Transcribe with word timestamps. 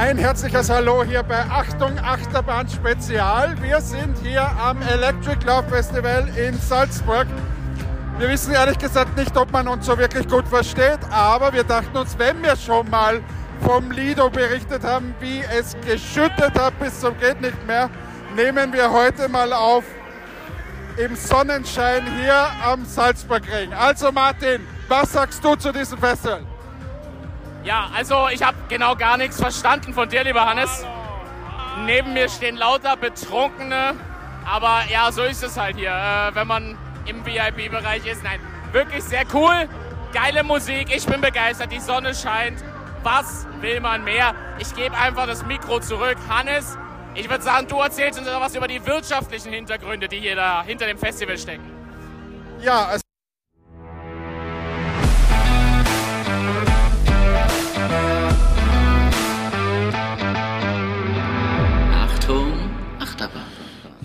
Ein 0.00 0.16
herzliches 0.16 0.70
Hallo 0.70 1.04
hier 1.04 1.22
bei 1.22 1.40
Achtung 1.50 1.98
Achterbahn 1.98 2.66
Spezial. 2.66 3.54
Wir 3.60 3.82
sind 3.82 4.16
hier 4.22 4.48
am 4.58 4.80
Electric 4.80 5.44
Love 5.44 5.68
Festival 5.68 6.26
in 6.38 6.58
Salzburg. 6.58 7.26
Wir 8.16 8.30
wissen 8.30 8.54
ehrlich 8.54 8.78
gesagt 8.78 9.14
nicht, 9.18 9.36
ob 9.36 9.52
man 9.52 9.68
uns 9.68 9.84
so 9.84 9.98
wirklich 9.98 10.26
gut 10.26 10.48
versteht, 10.48 11.00
aber 11.10 11.52
wir 11.52 11.64
dachten 11.64 11.94
uns, 11.94 12.18
wenn 12.18 12.42
wir 12.42 12.56
schon 12.56 12.88
mal 12.88 13.20
vom 13.60 13.90
Lido 13.90 14.30
berichtet 14.30 14.84
haben, 14.84 15.14
wie 15.20 15.42
es 15.54 15.76
geschüttet 15.86 16.58
hat 16.58 16.80
bis 16.80 16.98
zum 16.98 17.14
geht 17.18 17.42
nicht 17.42 17.66
mehr, 17.66 17.90
nehmen 18.34 18.72
wir 18.72 18.90
heute 18.90 19.28
mal 19.28 19.52
auf 19.52 19.84
im 20.96 21.14
Sonnenschein 21.14 22.06
hier 22.16 22.46
am 22.64 22.86
Salzburgring. 22.86 23.74
Also 23.74 24.10
Martin, 24.10 24.66
was 24.88 25.12
sagst 25.12 25.44
du 25.44 25.56
zu 25.56 25.70
diesem 25.72 25.98
Festival? 25.98 26.49
Ja, 27.62 27.90
also 27.94 28.28
ich 28.32 28.42
habe 28.42 28.56
genau 28.68 28.96
gar 28.96 29.16
nichts 29.16 29.40
verstanden 29.40 29.92
von 29.92 30.08
dir, 30.08 30.24
lieber 30.24 30.46
Hannes. 30.46 30.84
Neben 31.84 32.14
mir 32.14 32.28
stehen 32.28 32.56
lauter 32.56 32.96
Betrunkene, 32.96 33.94
aber 34.50 34.82
ja, 34.90 35.12
so 35.12 35.22
ist 35.22 35.42
es 35.42 35.58
halt 35.58 35.76
hier, 35.76 35.90
äh, 35.90 36.34
wenn 36.34 36.46
man 36.46 36.78
im 37.06 37.24
VIP-Bereich 37.24 38.06
ist. 38.06 38.24
Nein, 38.24 38.40
wirklich 38.72 39.04
sehr 39.04 39.24
cool, 39.34 39.68
geile 40.12 40.42
Musik, 40.42 40.94
ich 40.94 41.06
bin 41.06 41.20
begeistert, 41.20 41.70
die 41.70 41.80
Sonne 41.80 42.14
scheint. 42.14 42.62
Was 43.02 43.46
will 43.60 43.80
man 43.80 44.04
mehr? 44.04 44.34
Ich 44.58 44.74
gebe 44.74 44.96
einfach 44.96 45.26
das 45.26 45.44
Mikro 45.46 45.80
zurück. 45.80 46.16
Hannes, 46.28 46.76
ich 47.14 47.28
würde 47.30 47.42
sagen, 47.42 47.66
du 47.66 47.78
erzählst 47.80 48.18
uns 48.18 48.28
was 48.28 48.54
über 48.54 48.68
die 48.68 48.84
wirtschaftlichen 48.84 49.52
Hintergründe, 49.52 50.08
die 50.08 50.18
hier 50.18 50.36
da 50.36 50.62
hinter 50.62 50.86
dem 50.86 50.98
Festival 50.98 51.38
stecken. 51.38 51.70
Ja, 52.60 52.88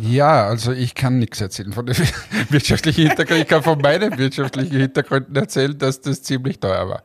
Ja, 0.05 0.47
also 0.47 0.71
ich 0.71 0.93
kann 0.93 1.17
nichts 1.17 1.41
erzählen 1.41 1.73
von 1.73 1.85
den 1.85 1.95
wirtschaftlichen 2.49 3.07
Hintergründen. 3.07 3.43
Ich 3.43 3.47
kann 3.47 3.63
von 3.63 3.79
meinen 3.79 4.17
wirtschaftlichen 4.17 4.79
Hintergründen 4.79 5.35
erzählen, 5.35 5.77
dass 5.77 6.01
das 6.01 6.21
ziemlich 6.21 6.59
teuer 6.59 6.87
war. 6.87 7.03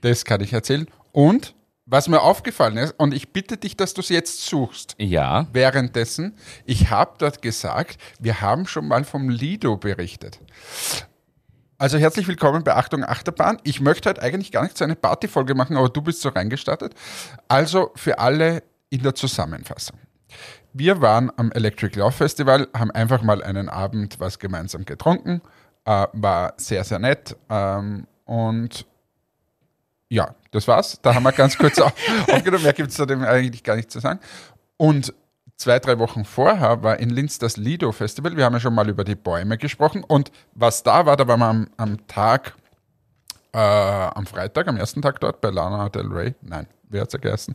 Das 0.00 0.24
kann 0.24 0.40
ich 0.40 0.52
erzählen. 0.52 0.86
Und 1.12 1.54
was 1.86 2.08
mir 2.08 2.22
aufgefallen 2.22 2.76
ist, 2.76 2.94
und 2.98 3.12
ich 3.12 3.32
bitte 3.32 3.56
dich, 3.56 3.76
dass 3.76 3.94
du 3.94 4.00
es 4.00 4.08
jetzt 4.08 4.46
suchst. 4.46 4.94
Ja. 4.98 5.48
Währenddessen, 5.52 6.36
ich 6.64 6.90
habe 6.90 7.14
dort 7.18 7.42
gesagt, 7.42 7.98
wir 8.20 8.40
haben 8.40 8.66
schon 8.66 8.88
mal 8.88 9.04
vom 9.04 9.28
Lido 9.28 9.76
berichtet. 9.76 10.40
Also 11.76 11.98
herzlich 11.98 12.28
willkommen 12.28 12.64
bei 12.64 12.74
Achtung 12.74 13.04
Achterbahn. 13.04 13.58
Ich 13.64 13.80
möchte 13.80 14.08
heute 14.08 14.22
eigentlich 14.22 14.52
gar 14.52 14.62
nicht 14.62 14.78
so 14.78 14.84
eine 14.84 14.94
Partyfolge 14.94 15.54
machen, 15.54 15.76
aber 15.76 15.88
du 15.88 16.00
bist 16.00 16.20
so 16.20 16.28
reingestartet. 16.28 16.94
Also 17.48 17.90
für 17.96 18.18
alle 18.18 18.62
in 18.88 19.02
der 19.02 19.14
Zusammenfassung. 19.14 19.98
Wir 20.76 21.00
waren 21.00 21.30
am 21.36 21.52
Electric 21.52 21.96
Love 21.96 22.10
Festival, 22.10 22.66
haben 22.76 22.90
einfach 22.90 23.22
mal 23.22 23.44
einen 23.44 23.68
Abend 23.68 24.18
was 24.18 24.40
gemeinsam 24.40 24.84
getrunken, 24.84 25.40
äh, 25.84 26.08
war 26.12 26.54
sehr, 26.56 26.82
sehr 26.82 26.98
nett 26.98 27.36
ähm, 27.48 28.08
und 28.24 28.84
ja, 30.08 30.34
das 30.50 30.66
war's. 30.66 30.98
Da 31.00 31.14
haben 31.14 31.22
wir 31.22 31.30
ganz 31.30 31.56
kurz 31.56 31.78
auf, 31.80 31.92
aufgenommen. 32.28 32.64
Mehr 32.64 32.72
gibt 32.72 32.90
es 32.90 32.96
da 32.96 33.06
dem 33.06 33.22
eigentlich 33.22 33.62
gar 33.62 33.76
nicht 33.76 33.92
zu 33.92 34.00
sagen. 34.00 34.18
Und 34.76 35.14
zwei, 35.56 35.78
drei 35.78 36.00
Wochen 36.00 36.24
vorher 36.24 36.82
war 36.82 36.98
in 36.98 37.10
Linz 37.10 37.38
das 37.38 37.56
Lido 37.56 37.92
Festival. 37.92 38.36
Wir 38.36 38.44
haben 38.44 38.54
ja 38.54 38.60
schon 38.60 38.74
mal 38.74 38.88
über 38.88 39.04
die 39.04 39.14
Bäume 39.14 39.58
gesprochen. 39.58 40.02
Und 40.02 40.32
was 40.54 40.82
da 40.82 41.06
war, 41.06 41.16
da 41.16 41.28
waren 41.28 41.38
wir 41.38 41.46
am, 41.46 41.68
am 41.76 42.06
Tag, 42.08 42.54
äh, 43.52 43.58
am 43.58 44.26
Freitag, 44.26 44.66
am 44.66 44.76
ersten 44.76 45.02
Tag 45.02 45.20
dort 45.20 45.40
bei 45.40 45.50
Lana 45.50 45.88
Del 45.88 46.08
Rey. 46.12 46.34
Nein, 46.42 46.66
wer 46.88 47.02
hat's 47.02 47.12
ja 47.12 47.20
geheißen? 47.20 47.54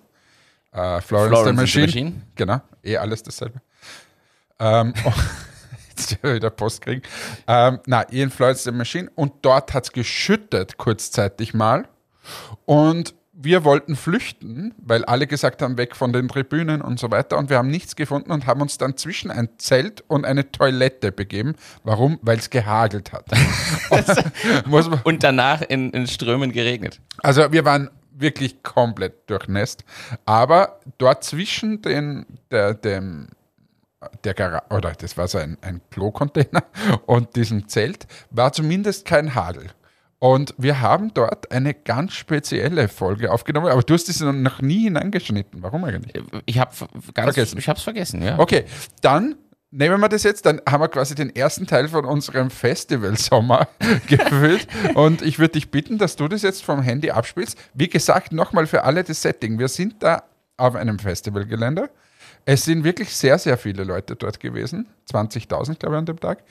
Äh, 0.72 1.02
Florence, 1.02 1.04
Florence 1.08 1.44
the 1.44 1.50
and 1.50 1.58
the 1.58 1.62
Machine. 1.64 1.86
Machine. 1.86 2.22
Genau, 2.36 2.62
eh 2.84 2.98
alles 2.98 3.24
dasselbe. 3.24 3.62
Ähm, 4.60 4.94
jetzt 5.90 6.18
ja 6.22 6.34
wieder 6.34 6.50
Post 6.50 6.82
kriegen. 6.82 7.02
Ähm, 7.48 7.80
na, 7.86 8.02
in 8.04 8.30
Florence 8.30 8.64
the 8.64 8.72
Machine. 8.72 9.10
Und 9.16 9.34
dort 9.42 9.74
hat 9.74 9.86
es 9.86 9.92
geschüttet 9.92 10.78
kurzzeitig 10.78 11.54
mal. 11.54 11.88
Und 12.66 13.16
wir 13.42 13.64
wollten 13.64 13.96
flüchten, 13.96 14.76
weil 14.78 15.06
alle 15.06 15.26
gesagt 15.26 15.62
haben, 15.62 15.78
weg 15.78 15.96
von 15.96 16.12
den 16.12 16.28
Tribünen 16.28 16.82
und 16.82 17.00
so 17.00 17.10
weiter. 17.10 17.38
Und 17.38 17.50
wir 17.50 17.58
haben 17.58 17.70
nichts 17.70 17.96
gefunden 17.96 18.32
und 18.32 18.46
haben 18.46 18.62
uns 18.62 18.78
dann 18.78 18.98
zwischen 18.98 19.32
ein 19.32 19.48
Zelt 19.58 20.04
und 20.08 20.26
eine 20.26 20.52
Toilette 20.52 21.14
begeben. 21.14 21.56
Warum? 21.86 22.20
Weil 22.22 22.38
es 22.38 22.50
gehagelt 22.50 23.14
hat. 23.14 23.26
Und, 24.70 25.06
Und 25.06 25.24
danach 25.24 25.62
in, 25.62 25.90
in 25.92 26.06
Strömen 26.06 26.52
geregnet. 26.52 27.00
also 27.20 27.52
wir 27.52 27.64
waren 27.64 27.90
wirklich 28.20 28.64
komplett 28.64 29.30
durchnässt. 29.30 29.84
Aber 30.26 30.80
dort 30.98 31.24
zwischen 31.24 31.82
den, 31.82 32.26
der, 32.52 32.74
dem, 32.74 33.28
der 34.24 34.34
Garage, 34.34 34.66
oder 34.70 34.92
das 34.92 35.18
war 35.18 35.28
so 35.28 35.38
ein, 35.38 35.58
ein 35.62 35.82
Klo-Container 35.92 36.64
und 37.06 37.36
diesem 37.36 37.68
Zelt, 37.68 38.08
war 38.32 38.54
zumindest 38.54 39.06
kein 39.06 39.36
Hagel. 39.36 39.68
Und 40.20 40.54
wir 40.58 40.82
haben 40.82 41.14
dort 41.14 41.50
eine 41.52 41.74
ganz 41.74 42.14
spezielle 42.14 42.90
Folge 42.90 43.32
aufgenommen, 43.32 43.68
aber 43.68 43.82
du 43.82 43.94
hast 43.94 44.10
es 44.10 44.20
noch 44.20 44.62
nie 44.62 44.84
hineingeschnitten. 44.84 45.64
Warum 45.64 45.86
eigentlich? 45.86 46.22
Ich 46.46 46.60
habe 46.60 46.72
ganz 47.14 47.34
Vergessen. 47.34 47.58
Ich 47.58 47.70
hab's 47.70 47.84
vergessen, 47.84 48.22
ja. 48.22 48.38
Okay, 48.38 48.66
dann 49.02 49.38
nehmen 49.72 50.00
wir 50.00 50.10
das 50.10 50.24
jetzt, 50.24 50.46
dann 50.46 50.62
haben 50.68 50.82
wir 50.82 50.88
quasi 50.88 51.16
den 51.16 51.36
ersten 51.36 51.68
Teil 51.68 51.88
von 51.88 52.06
unserem 52.06 52.50
Festival-Sommer 52.50 53.68
gefüllt. 54.08 54.68
Und 54.96 55.22
ich 55.22 55.40
würde 55.40 55.54
dich 55.54 55.72
bitten, 55.72 55.98
dass 55.98 56.16
du 56.16 56.28
das 56.28 56.42
jetzt 56.42 56.64
vom 56.64 56.82
Handy 56.82 57.12
abspielst. 57.12 57.58
Wie 57.74 57.90
gesagt, 57.90 58.32
nochmal 58.32 58.68
für 58.68 58.84
alle 58.84 59.04
das 59.04 59.22
Setting. 59.22 59.60
Wir 59.60 59.68
sind 59.68 60.02
da 60.02 60.24
auf 60.58 60.76
einem 60.76 61.00
Festivalgelände. 61.00 61.90
Es 62.46 62.66
sind 62.66 62.84
wirklich 62.84 63.16
sehr, 63.16 63.38
sehr 63.38 63.58
viele 63.58 63.84
Leute 63.84 64.16
dort 64.16 64.40
gewesen. 64.40 64.88
20.000, 65.12 65.78
glaube 65.78 65.96
ich, 65.96 66.00
an 66.00 66.06
dem 66.06 66.20
Tag. 66.20 66.44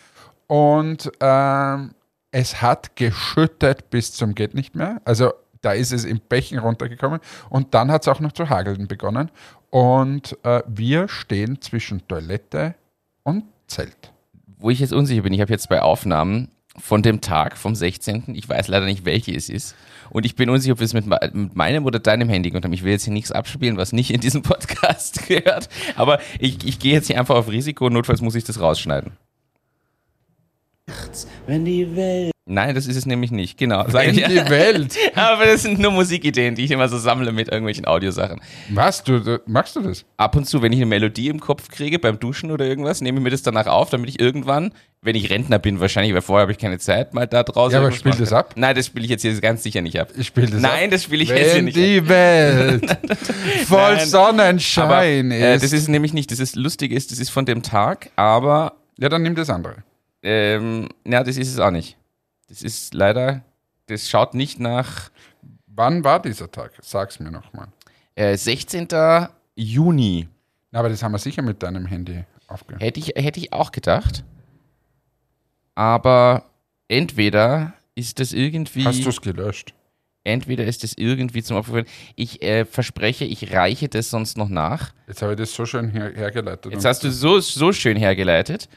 Und 0.46 1.10
ähm, 1.20 1.92
es 2.30 2.62
hat 2.62 2.94
geschüttet 2.96 3.90
bis 3.90 4.12
zum 4.12 4.34
geht 4.34 4.54
nicht 4.54 4.74
mehr. 4.74 5.00
Also 5.04 5.32
da 5.60 5.72
ist 5.72 5.92
es 5.92 6.04
in 6.04 6.20
Bächen 6.20 6.58
runtergekommen. 6.58 7.20
Und 7.50 7.74
dann 7.74 7.90
hat 7.90 8.02
es 8.02 8.08
auch 8.08 8.20
noch 8.20 8.32
zu 8.32 8.48
hageln 8.48 8.86
begonnen. 8.86 9.30
Und 9.70 10.38
äh, 10.44 10.62
wir 10.66 11.08
stehen 11.08 11.60
zwischen 11.60 12.06
Toilette 12.06 12.74
und 13.28 13.44
Zelt. 13.66 14.12
Wo 14.58 14.70
ich 14.70 14.80
jetzt 14.80 14.92
unsicher 14.92 15.22
bin, 15.22 15.32
ich 15.32 15.40
habe 15.40 15.52
jetzt 15.52 15.64
zwei 15.64 15.82
Aufnahmen 15.82 16.48
von 16.78 17.02
dem 17.02 17.20
Tag, 17.20 17.56
vom 17.56 17.74
16. 17.74 18.24
Ich 18.34 18.48
weiß 18.48 18.68
leider 18.68 18.86
nicht, 18.86 19.04
welche 19.04 19.34
es 19.34 19.48
ist. 19.48 19.74
Und 20.10 20.24
ich 20.24 20.36
bin 20.36 20.48
unsicher, 20.48 20.72
ob 20.72 20.80
wir 20.80 20.86
es 20.86 20.94
mit, 20.94 21.06
mit 21.06 21.54
meinem 21.54 21.84
oder 21.84 21.98
deinem 21.98 22.28
Handy 22.28 22.50
gemacht 22.50 22.64
haben. 22.64 22.72
Ich 22.72 22.82
will 22.82 22.92
jetzt 22.92 23.04
hier 23.04 23.12
nichts 23.12 23.32
abspielen, 23.32 23.76
was 23.76 23.92
nicht 23.92 24.10
in 24.10 24.20
diesem 24.20 24.42
Podcast 24.42 25.26
gehört. 25.28 25.68
Aber 25.96 26.20
ich, 26.38 26.64
ich 26.64 26.78
gehe 26.78 26.94
jetzt 26.94 27.08
hier 27.08 27.18
einfach 27.18 27.36
auf 27.36 27.50
Risiko. 27.50 27.90
Notfalls 27.90 28.20
muss 28.20 28.34
ich 28.34 28.44
das 28.44 28.60
rausschneiden. 28.60 29.12
Wenn 31.46 31.64
die 31.64 31.94
Welt 31.94 32.32
Nein, 32.50 32.74
das 32.74 32.86
ist 32.86 32.96
es 32.96 33.04
nämlich 33.04 33.30
nicht. 33.30 33.58
Genau. 33.58 33.84
Sag 33.88 34.04
In 34.08 34.18
ich. 34.18 34.24
die 34.26 34.48
Welt. 34.48 34.96
Aber 35.14 35.44
das 35.44 35.62
sind 35.62 35.78
nur 35.78 35.90
Musikideen, 35.92 36.54
die 36.54 36.64
ich 36.64 36.70
immer 36.70 36.88
so 36.88 36.96
sammle 36.96 37.30
mit 37.30 37.48
irgendwelchen 37.48 37.86
Audiosachen. 37.86 38.40
Was? 38.70 39.04
Du, 39.04 39.20
du, 39.20 39.40
machst 39.46 39.76
du 39.76 39.80
das? 39.82 40.06
ab 40.16 40.34
und 40.34 40.46
zu, 40.46 40.62
wenn 40.62 40.72
ich 40.72 40.78
eine 40.78 40.86
Melodie 40.86 41.28
im 41.28 41.40
Kopf 41.40 41.68
kriege 41.68 41.98
beim 41.98 42.18
Duschen 42.18 42.50
oder 42.50 42.64
irgendwas, 42.64 43.02
nehme 43.02 43.18
ich 43.18 43.24
mir 43.24 43.30
das 43.30 43.42
danach 43.42 43.66
auf, 43.66 43.90
damit 43.90 44.08
ich 44.08 44.18
irgendwann, 44.18 44.72
wenn 45.02 45.14
ich 45.14 45.28
Rentner 45.30 45.58
bin, 45.58 45.78
wahrscheinlich, 45.78 46.14
weil 46.14 46.22
vorher 46.22 46.42
habe 46.42 46.52
ich 46.52 46.58
keine 46.58 46.78
Zeit, 46.78 47.12
mal 47.12 47.26
da 47.26 47.42
draußen. 47.42 47.74
Ja, 47.74 47.80
aber 47.80 47.92
spiel 47.92 48.12
das 48.18 48.32
ab. 48.32 48.54
Nein, 48.56 48.74
das 48.74 48.86
spiele 48.86 49.04
ich 49.04 49.10
jetzt 49.10 49.22
hier 49.22 49.38
ganz 49.42 49.62
sicher 49.62 49.82
nicht 49.82 50.00
ab. 50.00 50.08
Ich 50.16 50.28
spiele 50.28 50.46
das 50.48 50.60
Nein, 50.62 50.84
ab. 50.86 50.90
das 50.92 51.02
spiele 51.04 51.22
ich 51.22 51.28
jetzt 51.28 51.44
hier 51.52 51.54
Wenn 51.56 51.64
nicht 51.66 51.76
ab. 51.76 51.82
die 51.84 52.08
Welt 52.08 52.98
voll 53.66 53.96
Nein. 53.96 54.06
Sonnenschein 54.06 54.84
Aber, 54.84 55.04
äh, 55.04 55.54
ist. 55.54 55.64
das 55.64 55.72
ist 55.74 55.88
nämlich 55.88 56.14
nicht, 56.14 56.30
das 56.30 56.38
ist 56.40 56.56
lustig 56.56 56.92
ist, 56.92 57.12
das 57.12 57.18
ist 57.18 57.28
von 57.28 57.44
dem 57.44 57.62
Tag, 57.62 58.10
aber 58.16 58.72
ja, 58.98 59.10
dann 59.10 59.22
nimm 59.22 59.34
das 59.34 59.50
andere. 59.50 59.76
ähm, 60.22 60.88
na, 61.04 61.22
das 61.22 61.36
ist 61.36 61.52
es 61.52 61.58
auch 61.58 61.70
nicht. 61.70 61.97
Das 62.48 62.62
ist 62.62 62.94
leider, 62.94 63.42
das 63.86 64.08
schaut 64.08 64.34
nicht 64.34 64.58
nach 64.58 65.10
Wann 65.78 66.02
war 66.02 66.20
dieser 66.20 66.50
Tag? 66.50 66.72
Sag's 66.82 67.20
mir 67.20 67.30
nochmal. 67.30 67.68
äh, 68.16 68.36
16. 68.36 68.88
Juni. 69.54 70.26
Aber 70.72 70.88
das 70.88 71.04
haben 71.04 71.12
wir 71.12 71.18
sicher 71.18 71.40
mit 71.40 71.62
deinem 71.62 71.86
Handy 71.86 72.24
aufgenommen. 72.48 72.80
Hätte 72.80 72.98
ich, 72.98 73.12
hätte 73.14 73.38
ich 73.38 73.52
auch 73.52 73.70
gedacht. 73.70 74.24
Aber 75.76 76.44
entweder 76.88 77.74
ist 77.94 78.18
das 78.18 78.32
irgendwie. 78.32 78.84
Hast 78.84 79.04
du 79.04 79.10
es 79.10 79.20
gelöscht? 79.20 79.72
Entweder 80.24 80.64
ist 80.64 80.82
es 80.82 80.98
irgendwie 80.98 81.44
zum 81.44 81.56
Opfer. 81.56 81.84
Ich 82.16 82.42
äh, 82.42 82.64
verspreche, 82.64 83.24
ich 83.24 83.52
reiche 83.52 83.88
das 83.88 84.10
sonst 84.10 84.36
noch 84.36 84.48
nach. 84.48 84.92
Jetzt 85.06 85.22
habe 85.22 85.34
ich 85.34 85.38
das 85.38 85.54
so 85.54 85.64
schön 85.64 85.90
her 85.90 86.12
hergeleitet. 86.12 86.72
Jetzt 86.72 86.84
hast 86.84 87.04
du 87.04 87.12
so, 87.12 87.38
so 87.38 87.72
schön 87.72 87.96
hergeleitet. 87.96 88.68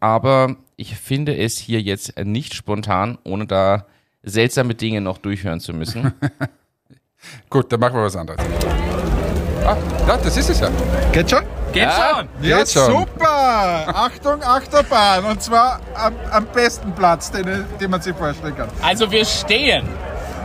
Aber 0.00 0.56
ich 0.76 0.96
finde 0.96 1.36
es 1.36 1.58
hier 1.58 1.80
jetzt 1.80 2.18
nicht 2.18 2.54
spontan, 2.54 3.18
ohne 3.24 3.46
da 3.46 3.86
seltsame 4.22 4.74
Dinge 4.74 5.00
noch 5.00 5.18
durchhören 5.18 5.60
zu 5.60 5.72
müssen. 5.72 6.12
Gut, 7.50 7.72
dann 7.72 7.80
machen 7.80 7.94
wir 7.94 8.04
was 8.04 8.16
anderes. 8.16 8.40
Ah, 9.64 9.76
ja, 10.06 10.16
das 10.16 10.36
ist 10.36 10.50
es 10.50 10.60
ja. 10.60 10.68
Geht 11.12 11.30
schon? 11.30 11.42
Geht 11.72 11.90
schon! 11.92 12.28
Ja, 12.40 12.58
Geht 12.58 12.70
schon. 12.70 12.92
super! 12.92 13.84
Achtung, 13.88 14.42
Achterbahn. 14.42 15.24
Und 15.24 15.42
zwar 15.42 15.80
am, 15.94 16.14
am 16.30 16.46
besten 16.46 16.92
Platz, 16.92 17.30
den, 17.32 17.64
den 17.80 17.90
man 17.90 18.00
sich 18.00 18.14
vorstellen 18.14 18.56
kann. 18.56 18.68
Also 18.82 19.10
wir 19.10 19.24
stehen. 19.24 19.86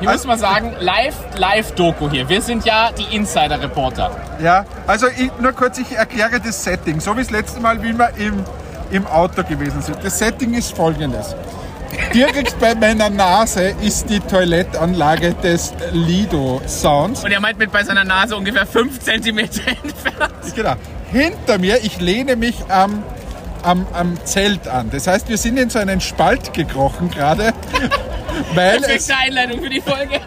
Ich 0.01 0.07
muss 0.07 0.25
mal 0.25 0.39
sagen, 0.39 0.73
live, 0.79 1.15
live 1.37 1.73
Doku 1.75 2.09
hier. 2.09 2.27
Wir 2.27 2.41
sind 2.41 2.65
ja 2.65 2.91
die 2.91 3.15
Insider-Reporter. 3.15 4.09
Ja, 4.41 4.65
also 4.87 5.07
ich, 5.07 5.31
nur 5.39 5.51
kurz, 5.51 5.77
ich 5.77 5.91
erkläre 5.91 6.39
das 6.39 6.63
Setting. 6.63 6.99
So 6.99 7.15
wie 7.15 7.21
das 7.21 7.29
letzte 7.29 7.59
Mal, 7.59 7.83
wie 7.83 7.95
wir 7.95 8.09
im, 8.17 8.43
im 8.91 9.07
Auto 9.07 9.43
gewesen 9.43 9.81
sind. 9.81 9.97
Das 10.03 10.19
Setting 10.19 10.53
ist 10.53 10.75
folgendes. 10.75 11.35
Direkt 12.13 12.59
bei 12.59 12.75
meiner 12.75 13.09
Nase 13.09 13.73
ist 13.81 14.09
die 14.09 14.19
Toilettanlage 14.19 15.33
des 15.33 15.73
Lido 15.91 16.61
Sounds. 16.67 17.23
Und 17.23 17.31
er 17.31 17.39
meint 17.39 17.57
mit 17.57 17.71
bei 17.71 17.83
seiner 17.83 18.03
Nase 18.03 18.35
ungefähr 18.35 18.65
5 18.65 18.99
cm 18.99 19.37
entfernt. 19.39 20.55
Genau. 20.55 20.73
Hinter 21.11 21.57
mir, 21.57 21.83
ich 21.83 21.99
lehne 21.99 22.35
mich 22.35 22.55
am, 22.69 23.03
am, 23.63 23.85
am 23.93 24.17
Zelt 24.25 24.67
an. 24.67 24.89
Das 24.91 25.07
heißt, 25.07 25.27
wir 25.27 25.37
sind 25.37 25.57
in 25.57 25.69
so 25.69 25.79
einen 25.79 25.99
Spalt 25.99 26.53
gekrochen 26.53 27.09
gerade, 27.11 27.53
weil 28.55 28.77
es, 28.77 29.07
Perfekte 29.07 29.15
Einleitung 29.17 29.61
für 29.61 29.69
die 29.69 29.81
Folge. 29.81 30.19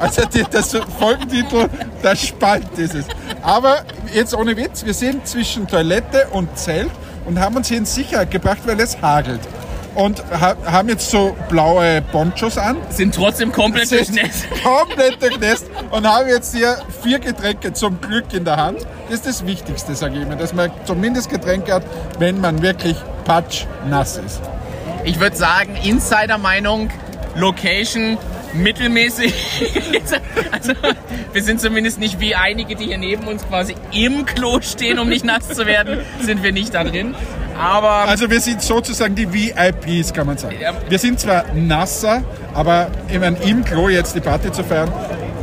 also 0.00 0.24
die, 0.26 0.44
das 0.48 0.76
Folgentitel, 0.98 1.68
der 2.02 2.16
Spalt 2.16 2.78
ist 2.78 2.94
es. 2.94 3.06
Aber 3.42 3.82
jetzt 4.12 4.34
ohne 4.34 4.56
Witz, 4.56 4.84
wir 4.84 4.94
sind 4.94 5.26
zwischen 5.26 5.66
Toilette 5.66 6.28
und 6.30 6.56
Zelt 6.56 6.90
und 7.24 7.40
haben 7.40 7.56
uns 7.56 7.68
hier 7.68 7.78
in 7.78 7.86
Sicherheit 7.86 8.30
gebracht, 8.30 8.60
weil 8.64 8.80
es 8.80 9.00
hagelt. 9.00 9.40
Und 9.94 10.22
ha 10.30 10.56
haben 10.64 10.88
jetzt 10.88 11.10
so 11.10 11.36
blaue 11.50 12.00
Ponchos 12.12 12.56
an, 12.56 12.78
Sind 12.88 13.14
trotzdem 13.14 13.52
komplett 13.52 13.88
sind 13.88 14.08
durchnässt. 14.08 14.46
komplett 14.62 15.22
durchnässt 15.22 15.66
und 15.90 16.06
haben 16.06 16.28
jetzt 16.28 16.54
hier 16.54 16.78
vier 17.02 17.18
Getränke 17.18 17.74
zum 17.74 18.00
Glück 18.00 18.32
in 18.32 18.44
der 18.46 18.56
Hand. 18.56 18.78
Das 19.10 19.20
ist 19.20 19.26
das 19.26 19.46
Wichtigste, 19.46 19.94
sage 19.94 20.16
ich 20.16 20.22
immer, 20.22 20.36
dass 20.36 20.54
man 20.54 20.70
zumindest 20.86 21.28
Getränke 21.28 21.74
hat, 21.74 21.82
wenn 22.18 22.40
man 22.40 22.62
wirklich 22.62 22.96
patschnass 23.26 24.16
ist. 24.16 24.40
Ich 25.04 25.20
würde 25.20 25.36
sagen, 25.36 25.76
Insider-Meinung, 25.76 26.88
Location 27.34 28.16
mittelmäßig. 28.54 29.32
also, 30.52 30.72
wir 31.32 31.42
sind 31.42 31.60
zumindest 31.60 31.98
nicht 31.98 32.20
wie 32.20 32.34
einige, 32.34 32.74
die 32.76 32.86
hier 32.86 32.98
neben 32.98 33.26
uns 33.26 33.46
quasi 33.46 33.74
im 33.92 34.26
Klo 34.26 34.60
stehen, 34.60 34.98
um 34.98 35.08
nicht 35.08 35.24
nass 35.24 35.48
zu 35.48 35.66
werden, 35.66 36.00
sind 36.20 36.42
wir 36.42 36.52
nicht 36.52 36.74
da 36.74 36.84
drin. 36.84 37.14
Aber 37.58 38.08
Also 38.08 38.30
wir 38.30 38.40
sind 38.40 38.62
sozusagen 38.62 39.14
die 39.14 39.32
VIPs, 39.32 40.12
kann 40.12 40.26
man 40.26 40.38
sagen. 40.38 40.56
Wir 40.88 40.98
sind 40.98 41.20
zwar 41.20 41.44
nasser, 41.54 42.22
aber 42.54 42.90
ich 43.08 43.18
meine, 43.18 43.36
im 43.42 43.64
Klo 43.64 43.88
jetzt 43.88 44.14
die 44.14 44.20
Party 44.20 44.50
zu 44.52 44.64
feiern, 44.64 44.90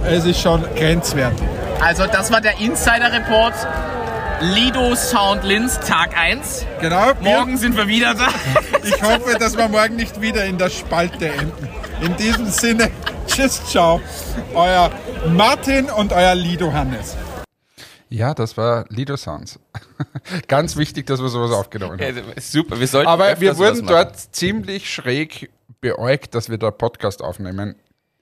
es 0.05 0.25
ist 0.25 0.41
schon 0.41 0.63
grenzwertig. 0.75 1.45
Also 1.81 2.05
das 2.07 2.31
war 2.31 2.41
der 2.41 2.59
Insider-Report. 2.59 3.53
Lido 4.41 4.95
Sound 4.95 5.44
Linz, 5.44 5.79
Tag 5.81 6.17
1. 6.17 6.65
Genau. 6.79 7.12
Morgen 7.19 7.57
sind 7.57 7.75
wir 7.75 7.88
wieder 7.88 8.13
da. 8.13 8.29
Ich 8.83 9.01
hoffe, 9.01 9.38
dass 9.38 9.57
wir 9.57 9.67
morgen 9.67 9.97
nicht 9.97 10.21
wieder 10.21 10.45
in 10.45 10.57
der 10.57 10.69
Spalte 10.69 11.27
enden. 11.27 11.67
In 12.01 12.16
diesem 12.16 12.46
Sinne, 12.46 12.90
tschüss, 13.28 13.62
ciao. 13.66 14.00
Euer 14.54 14.90
Martin 15.28 15.90
und 15.90 16.13
euer 16.13 16.34
Lido 16.34 16.72
Hannes. 16.72 17.18
Ja, 18.07 18.34
das 18.34 18.56
war 18.56 18.86
Lido 18.88 19.18
Sounds. 19.18 19.60
Ganz 20.48 20.78
wichtig, 20.78 21.07
dass 21.07 21.22
wir 21.22 21.28
sowas 21.28 21.51
aufgenommen 21.51 22.00
haben. 22.00 22.16
Ja, 22.16 22.24
super, 22.42 22.80
wir 22.80 22.88
sollten 22.88 23.10
Aber 23.10 23.42
wir 23.42 23.57
wurden 23.57 23.86
dort 23.86 24.18
ziemlich 24.34 24.90
schräg 24.90 25.50
beäugt, 25.81 26.36
dass 26.36 26.50
wir 26.50 26.57
da 26.57 26.72
Podcast 26.72 27.22
aufnehmen, 27.22 27.75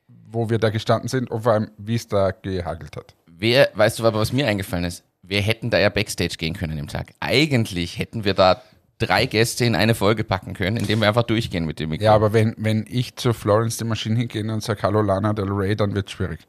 wo 0.08 0.50
wir 0.50 0.58
da 0.58 0.70
gestanden 0.70 1.08
sind 1.08 1.30
und 1.30 1.44
vor 1.44 1.54
allem, 1.54 1.70
wie 1.78 1.96
es 1.96 2.08
da 2.08 2.32
gehagelt 2.32 2.98
hat. 2.98 3.14
Wer, 3.28 3.70
weißt 3.76 4.00
du 4.00 4.08
aber, 4.08 4.20
was 4.20 4.34
mir 4.34 4.48
eingefallen 4.48 4.86
ist? 4.86 5.04
Wir 5.22 5.42
hätten 5.42 5.70
da 5.70 5.78
ja 5.78 5.90
Backstage 5.90 6.36
gehen 6.38 6.56
können 6.56 6.80
im 6.80 6.88
Tag. 6.88 7.14
Eigentlich 7.20 8.00
hätten 8.00 8.24
wir 8.24 8.34
da 8.34 8.62
drei 9.00 9.26
Gäste 9.26 9.66
in 9.66 9.76
eine 9.76 9.96
Folge 9.96 10.24
packen 10.24 10.54
können, 10.54 10.78
indem 10.78 11.02
wir 11.02 11.08
einfach 11.08 11.24
durchgehen 11.24 11.66
mit 11.66 11.80
dem 11.80 11.90
Mikro. 11.90 12.06
Ja, 12.06 12.16
aber 12.16 12.34
wenn, 12.34 12.56
wenn 12.58 12.86
ich 12.90 13.16
zu 13.16 13.34
Florence 13.34 13.78
the 13.78 13.86
Machine 13.86 14.18
hingehe 14.18 14.44
und 14.52 14.64
sage 14.64 14.82
Hallo 14.84 15.02
Lana 15.02 15.34
Del 15.34 15.50
Rey, 15.52 15.76
dann 15.76 15.94
wird 15.94 16.08
es 16.08 16.14
schwierig. 16.14 16.40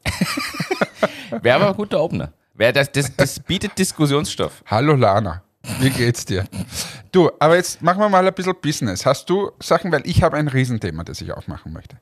Wäre 1.41 1.57
aber 1.57 1.69
ein 1.69 1.75
guter 1.75 2.01
Opener. 2.01 2.33
Wär 2.55 2.73
das, 2.73 2.91
das, 2.91 3.15
das 3.15 3.39
bietet 3.39 3.77
Diskussionsstoff. 3.77 4.63
Hallo 4.67 4.95
Lana, 4.95 5.43
wie 5.79 5.89
geht's 5.89 6.25
dir? 6.25 6.45
Du, 7.11 7.29
aber 7.39 7.55
jetzt 7.55 7.81
machen 7.81 7.99
wir 7.99 8.09
mal 8.09 8.27
ein 8.27 8.33
bisschen 8.33 8.55
Business. 8.61 9.05
Hast 9.05 9.29
du 9.29 9.51
Sachen, 9.59 9.91
weil 9.91 10.01
ich 10.05 10.23
habe 10.23 10.37
ein 10.37 10.47
Riesenthema, 10.47 11.03
das 11.03 11.21
ich 11.21 11.31
aufmachen 11.31 11.71
möchte. 11.71 11.97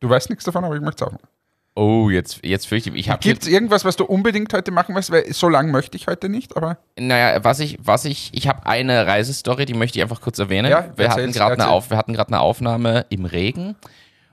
Du 0.00 0.08
weißt 0.08 0.30
nichts 0.30 0.44
davon, 0.44 0.64
aber 0.64 0.76
ich 0.76 0.82
möchte 0.82 1.04
es 1.04 1.08
auch 1.08 1.12
machen. 1.12 1.28
Oh, 1.78 2.10
jetzt, 2.10 2.40
jetzt 2.44 2.66
fürchte 2.66 2.90
ich, 2.90 2.96
ich 2.96 3.08
habe 3.08 3.20
Gibt 3.20 3.42
es 3.42 3.48
irgendwas, 3.48 3.84
was 3.84 3.94
du 3.94 4.04
unbedingt 4.04 4.52
heute 4.52 4.72
machen 4.72 4.96
willst? 4.96 5.12
Weil 5.12 5.32
so 5.32 5.48
lange 5.48 5.70
möchte 5.70 5.96
ich 5.96 6.08
heute 6.08 6.28
nicht, 6.28 6.56
aber 6.56 6.78
Naja, 6.98 7.44
was 7.44 7.60
ich, 7.60 7.78
was 7.80 8.04
ich, 8.04 8.30
ich 8.32 8.48
habe 8.48 8.66
eine 8.66 9.06
Reisestory, 9.06 9.64
die 9.64 9.74
möchte 9.74 9.96
ich 9.96 10.02
einfach 10.02 10.20
kurz 10.20 10.40
erwähnen. 10.40 10.72
Ja, 10.72 10.92
wir, 10.96 11.08
hatten 11.08 11.30
gerade 11.30 11.54
eine. 11.54 11.68
Auf, 11.68 11.90
wir 11.90 11.96
hatten 11.96 12.14
gerade 12.14 12.32
eine 12.32 12.40
Aufnahme 12.40 13.06
im 13.10 13.26
Regen 13.26 13.76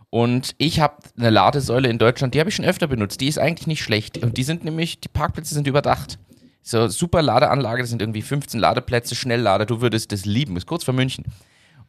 und 0.10 0.56
ich 0.58 0.80
habe 0.80 0.96
eine 1.20 1.30
Ladesäule 1.30 1.88
in 1.88 2.00
Deutschland, 2.00 2.34
die 2.34 2.40
habe 2.40 2.50
ich 2.50 2.56
schon 2.56 2.66
öfter 2.66 2.88
benutzt. 2.88 3.22
Die 3.22 3.28
ist 3.28 3.38
eigentlich 3.38 3.68
nicht 3.68 3.84
schlecht 3.84 4.18
und 4.18 4.38
die 4.38 4.44
sind 4.44 4.64
nämlich, 4.64 5.00
die 5.00 5.10
Parkplätze 5.10 5.54
sind 5.54 5.68
überdacht. 5.68 6.18
So 6.64 6.88
super 6.88 7.22
Ladeanlage, 7.22 7.84
das 7.84 7.92
sind 7.92 8.02
irgendwie 8.02 8.24
15 8.24 8.60
Ladeplätze, 8.60 9.14
Schnelllader, 9.14 9.68
du 9.68 9.82
würdest 9.82 10.12
das 10.12 10.26
lieben, 10.26 10.58
ist 10.58 10.66
kurz 10.66 10.84
vor 10.84 10.96
München. 10.96 11.26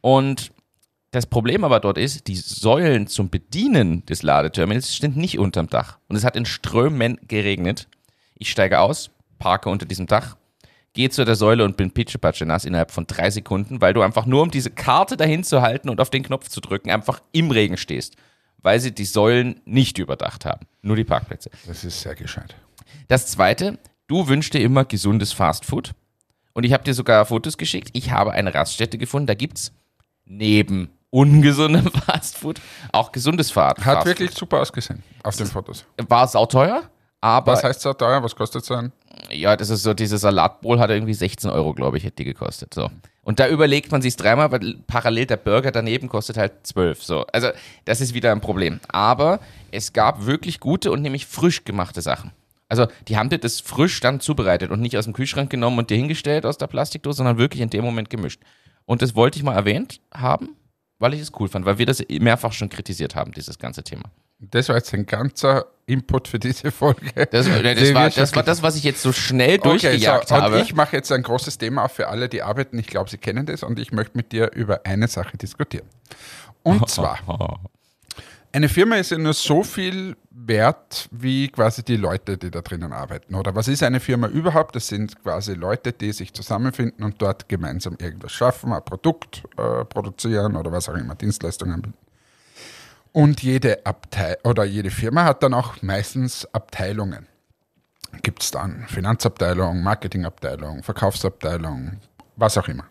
Und 0.01 0.51
das 1.11 1.25
Problem 1.25 1.63
aber 1.63 1.79
dort 1.79 1.97
ist, 1.97 2.27
die 2.27 2.35
Säulen 2.35 3.07
zum 3.07 3.29
Bedienen 3.29 4.05
des 4.05 4.23
Ladeterminals 4.23 4.97
sind 4.97 5.15
nicht 5.15 5.39
unterm 5.39 5.67
Dach. 5.67 5.99
Und 6.07 6.15
es 6.15 6.25
hat 6.25 6.35
in 6.35 6.45
Strömen 6.45 7.17
geregnet. 7.27 7.87
Ich 8.35 8.51
steige 8.51 8.79
aus, 8.79 9.09
parke 9.39 9.69
unter 9.69 9.85
diesem 9.85 10.05
Dach, 10.05 10.35
gehe 10.93 11.09
zu 11.09 11.23
der 11.23 11.35
Säule 11.35 11.63
und 11.63 11.77
bin 11.77 11.91
pitschepatsche 11.91 12.45
nass 12.45 12.65
innerhalb 12.65 12.91
von 12.91 13.07
drei 13.07 13.29
Sekunden, 13.29 13.79
weil 13.81 13.93
du 13.93 14.01
einfach 14.01 14.25
nur 14.25 14.41
um 14.41 14.51
diese 14.51 14.69
Karte 14.69 15.15
dahin 15.15 15.43
zu 15.43 15.61
halten 15.61 15.89
und 15.89 16.01
auf 16.01 16.09
den 16.09 16.23
Knopf 16.23 16.49
zu 16.49 16.59
drücken, 16.59 16.91
einfach 16.91 17.21
im 17.31 17.51
Regen 17.51 17.77
stehst. 17.77 18.15
Weil 18.57 18.79
sie 18.79 18.93
die 18.93 19.05
Säulen 19.05 19.61
nicht 19.65 19.99
überdacht 19.99 20.43
haben. 20.43 20.65
Nur 20.81 20.95
die 20.95 21.03
Parkplätze. 21.03 21.51
das 21.67 21.83
ist 21.83 22.01
sehr 22.01 22.15
gescheit. 22.15 22.55
Das 23.07 23.27
zweite, 23.27 23.77
du 24.07 24.27
wünschst 24.27 24.53
dir 24.53 24.61
immer 24.61 24.83
gesundes 24.83 25.31
Fastfood. 25.31 25.93
Und 26.53 26.63
ich 26.63 26.73
habe 26.73 26.83
dir 26.83 26.95
sogar 26.95 27.25
Fotos 27.25 27.57
geschickt. 27.57 27.91
Ich 27.93 28.11
habe 28.11 28.31
eine 28.31 28.53
Raststätte 28.53 28.97
gefunden. 28.97 29.27
Da 29.27 29.35
gibt's 29.35 29.71
neben 30.25 30.89
ungesundem 31.09 31.91
Fastfood 32.05 32.61
auch 32.91 33.11
gesundes 33.11 33.51
Fast 33.51 33.83
Hat 33.85 34.05
wirklich 34.05 34.31
super 34.31 34.59
ausgesehen 34.59 35.03
auf 35.23 35.35
den 35.35 35.47
Fotos. 35.47 35.85
War 36.07 36.27
sauteuer, 36.27 36.83
aber 37.21 37.53
Was 37.53 37.63
heißt 37.63 37.81
so 37.81 37.93
teuer? 37.93 38.21
Was 38.23 38.35
kostet 38.35 38.65
so 38.65 38.75
ein? 38.75 38.91
ja, 39.31 39.55
das 39.55 39.69
ist 39.69 39.83
so, 39.83 39.93
diese 39.93 40.17
Salatbowl 40.17 40.79
hat 40.79 40.89
irgendwie 40.89 41.13
16 41.13 41.49
Euro, 41.49 41.73
glaube 41.73 41.97
ich, 41.97 42.03
hätte 42.03 42.17
die 42.17 42.25
gekostet. 42.25 42.73
So. 42.73 42.89
Und 43.23 43.39
da 43.39 43.47
überlegt 43.47 43.91
man 43.91 44.01
sich 44.01 44.15
dreimal, 44.15 44.51
weil 44.51 44.75
parallel 44.87 45.25
der 45.25 45.37
Burger 45.37 45.71
daneben 45.71 46.09
kostet 46.09 46.37
halt 46.37 46.65
12. 46.65 47.03
So. 47.03 47.25
Also, 47.33 47.49
das 47.85 48.01
ist 48.01 48.13
wieder 48.13 48.31
ein 48.31 48.41
Problem. 48.41 48.79
Aber 48.87 49.39
es 49.71 49.93
gab 49.93 50.25
wirklich 50.25 50.59
gute 50.59 50.91
und 50.91 51.01
nämlich 51.01 51.25
frisch 51.25 51.65
gemachte 51.65 52.01
Sachen. 52.01 52.31
Also, 52.69 52.87
die 53.07 53.17
haben 53.17 53.29
dir 53.29 53.37
das 53.37 53.59
frisch 53.59 53.99
dann 53.99 54.19
zubereitet 54.19 54.71
und 54.71 54.81
nicht 54.81 54.97
aus 54.97 55.05
dem 55.05 55.13
Kühlschrank 55.13 55.49
genommen 55.49 55.79
und 55.79 55.89
dir 55.89 55.97
hingestellt 55.97 56.45
aus 56.45 56.57
der 56.57 56.67
Plastikdose, 56.67 57.17
sondern 57.17 57.37
wirklich 57.37 57.61
in 57.61 57.69
dem 57.69 57.83
Moment 57.83 58.09
gemischt. 58.09 58.41
Und 58.85 59.01
das 59.01 59.15
wollte 59.15 59.37
ich 59.37 59.43
mal 59.43 59.55
erwähnt 59.55 59.99
haben, 60.13 60.55
weil 60.99 61.13
ich 61.13 61.21
es 61.21 61.31
cool 61.39 61.47
fand, 61.47 61.65
weil 61.65 61.77
wir 61.77 61.85
das 61.85 62.03
mehrfach 62.09 62.53
schon 62.53 62.69
kritisiert 62.69 63.15
haben, 63.15 63.31
dieses 63.31 63.59
ganze 63.59 63.83
Thema. 63.83 64.05
Das 64.39 64.69
war 64.69 64.75
jetzt 64.75 64.93
ein 64.93 65.05
ganzer 65.05 65.65
Input 65.87 66.27
für 66.27 66.37
diese 66.37 66.71
Folge. 66.71 67.11
Das, 67.15 67.45
das, 67.45 67.45
Den 67.45 67.95
war, 67.95 68.09
das 68.09 68.35
war 68.35 68.43
das, 68.43 68.61
was 68.61 68.75
ich 68.75 68.83
jetzt 68.83 69.01
so 69.01 69.11
schnell 69.11 69.57
durchgejagt 69.57 70.27
so, 70.27 70.35
und 70.35 70.41
habe. 70.41 70.61
ich 70.61 70.75
mache 70.75 70.95
jetzt 70.95 71.11
ein 71.11 71.23
großes 71.23 71.57
Thema 71.57 71.85
auf 71.85 71.93
für 71.93 72.07
alle, 72.07 72.29
die 72.29 72.43
arbeiten. 72.43 72.77
Ich 72.77 72.87
glaube, 72.87 73.09
sie 73.09 73.17
kennen 73.17 73.47
das 73.47 73.63
und 73.63 73.79
ich 73.79 73.91
möchte 73.91 74.15
mit 74.15 74.31
dir 74.31 74.51
über 74.53 74.81
eine 74.85 75.07
Sache 75.07 75.37
diskutieren. 75.37 75.87
Und 76.61 76.87
zwar, 76.89 77.19
eine 78.57 78.69
Firma 78.69 78.95
ist 78.95 79.11
ja 79.11 79.19
nur 79.19 79.33
so 79.33 79.61
viel 79.61 80.17
wert, 80.31 81.09
wie 81.11 81.47
quasi 81.49 81.83
die 81.83 81.95
Leute, 81.95 82.39
die 82.39 82.49
da 82.49 82.61
drinnen 82.61 82.91
arbeiten. 82.91 83.35
Oder 83.35 83.53
was 83.53 83.67
ist 83.67 83.83
eine 83.83 83.99
Firma 83.99 84.27
überhaupt? 84.27 84.75
Das 84.75 84.87
sind 84.87 85.21
quasi 85.21 85.53
Leute, 85.53 85.93
die 85.93 86.11
sich 86.11 86.33
zusammenfinden 86.33 87.05
und 87.05 87.21
dort 87.21 87.47
gemeinsam 87.49 87.97
irgendwas 87.99 88.31
schaffen, 88.31 88.73
ein 88.73 88.83
Produkt 88.83 89.43
äh, 89.57 89.85
produzieren 89.85 90.55
oder 90.55 90.71
was 90.71 90.89
auch 90.89 90.95
immer, 90.95 91.13
Dienstleistungen. 91.13 91.93
Und 93.11 93.43
jede 93.43 93.85
Abteil 93.85 94.37
oder 94.43 94.63
jede 94.65 94.89
Firma 94.89 95.23
hat 95.23 95.43
dann 95.43 95.53
auch 95.53 95.83
meistens 95.83 96.51
Abteilungen. 96.51 97.27
Gibt 98.23 98.41
es 98.41 98.49
dann 98.49 98.87
Finanzabteilung, 98.87 99.83
Marketingabteilung, 99.83 100.81
Verkaufsabteilung, 100.81 101.99
was 102.35 102.57
auch 102.57 102.67
immer. 102.67 102.85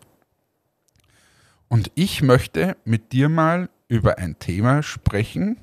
Und 1.67 1.91
ich 1.95 2.21
möchte 2.21 2.77
mit 2.85 3.11
dir 3.11 3.27
mal 3.27 3.67
über 3.87 4.17
ein 4.17 4.37
Thema 4.39 4.83
sprechen, 4.83 5.57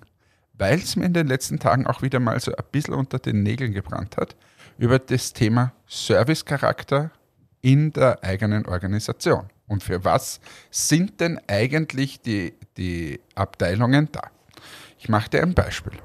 weil 0.55 0.79
es 0.79 0.97
mir 0.97 1.07
in 1.07 1.13
den 1.13 1.27
letzten 1.27 1.59
Tagen 1.59 1.87
auch 1.87 2.03
wieder 2.03 2.21
mal 2.21 2.39
so 2.41 2.55
ein 2.55 2.65
bisschen 2.71 2.95
unter 2.95 3.19
den 3.19 3.43
Nägeln 3.43 3.73
gebrannt 3.73 4.17
hat, 4.17 4.37
über 4.79 4.99
das 4.99 5.33
Thema 5.33 5.73
Servicecharakter 5.87 7.11
in 7.61 7.93
der 7.93 8.23
eigenen 8.23 8.67
Organisation. 8.67 9.49
Und 9.67 9.83
für 9.83 10.05
was 10.05 10.41
sind 10.71 11.21
denn 11.21 11.41
eigentlich 11.49 12.21
die, 12.21 12.55
die 12.77 13.21
Abteilungen 13.35 14.09
da? 14.13 14.31
Ich 14.99 15.09
mache 15.09 15.31
dir 15.31 15.43
ein 15.43 15.55
Beispiel. 15.55 15.99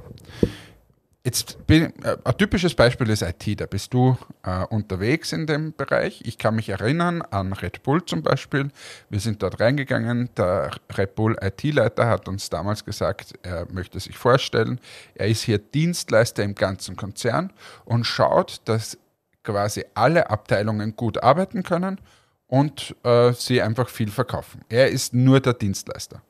Jetzt 1.25 1.67
bin, 1.67 1.93
äh, 2.03 2.15
ein 2.23 2.37
typisches 2.37 2.73
Beispiel 2.73 3.09
ist 3.09 3.23
IT. 3.23 3.59
Da 3.59 3.65
bist 3.65 3.93
du 3.93 4.17
äh, 4.43 4.63
unterwegs 4.67 5.33
in 5.33 5.47
dem 5.47 5.73
Bereich. 5.73 6.21
Ich 6.23 6.37
kann 6.37 6.55
mich 6.55 6.69
erinnern 6.69 7.21
an 7.21 7.51
Red 7.51 7.83
Bull 7.83 8.05
zum 8.05 8.23
Beispiel. 8.23 8.69
Wir 9.09 9.19
sind 9.19 9.43
dort 9.43 9.59
reingegangen. 9.59 10.29
Der 10.37 10.71
Red 10.97 11.15
Bull 11.15 11.35
IT-Leiter 11.41 12.07
hat 12.07 12.29
uns 12.29 12.49
damals 12.49 12.85
gesagt, 12.85 13.33
er 13.43 13.67
möchte 13.69 13.99
sich 13.99 14.17
vorstellen. 14.17 14.79
Er 15.13 15.27
ist 15.27 15.43
hier 15.43 15.57
Dienstleister 15.57 16.41
im 16.43 16.55
ganzen 16.55 16.95
Konzern 16.95 17.51
und 17.83 18.05
schaut, 18.05 18.61
dass 18.63 18.97
quasi 19.43 19.83
alle 19.95 20.29
Abteilungen 20.29 20.95
gut 20.95 21.21
arbeiten 21.21 21.63
können 21.63 21.99
und 22.47 22.95
äh, 23.03 23.33
sie 23.33 23.61
einfach 23.61 23.89
viel 23.89 24.09
verkaufen. 24.09 24.61
Er 24.69 24.87
ist 24.89 25.13
nur 25.13 25.41
der 25.41 25.53
Dienstleister 25.53 26.21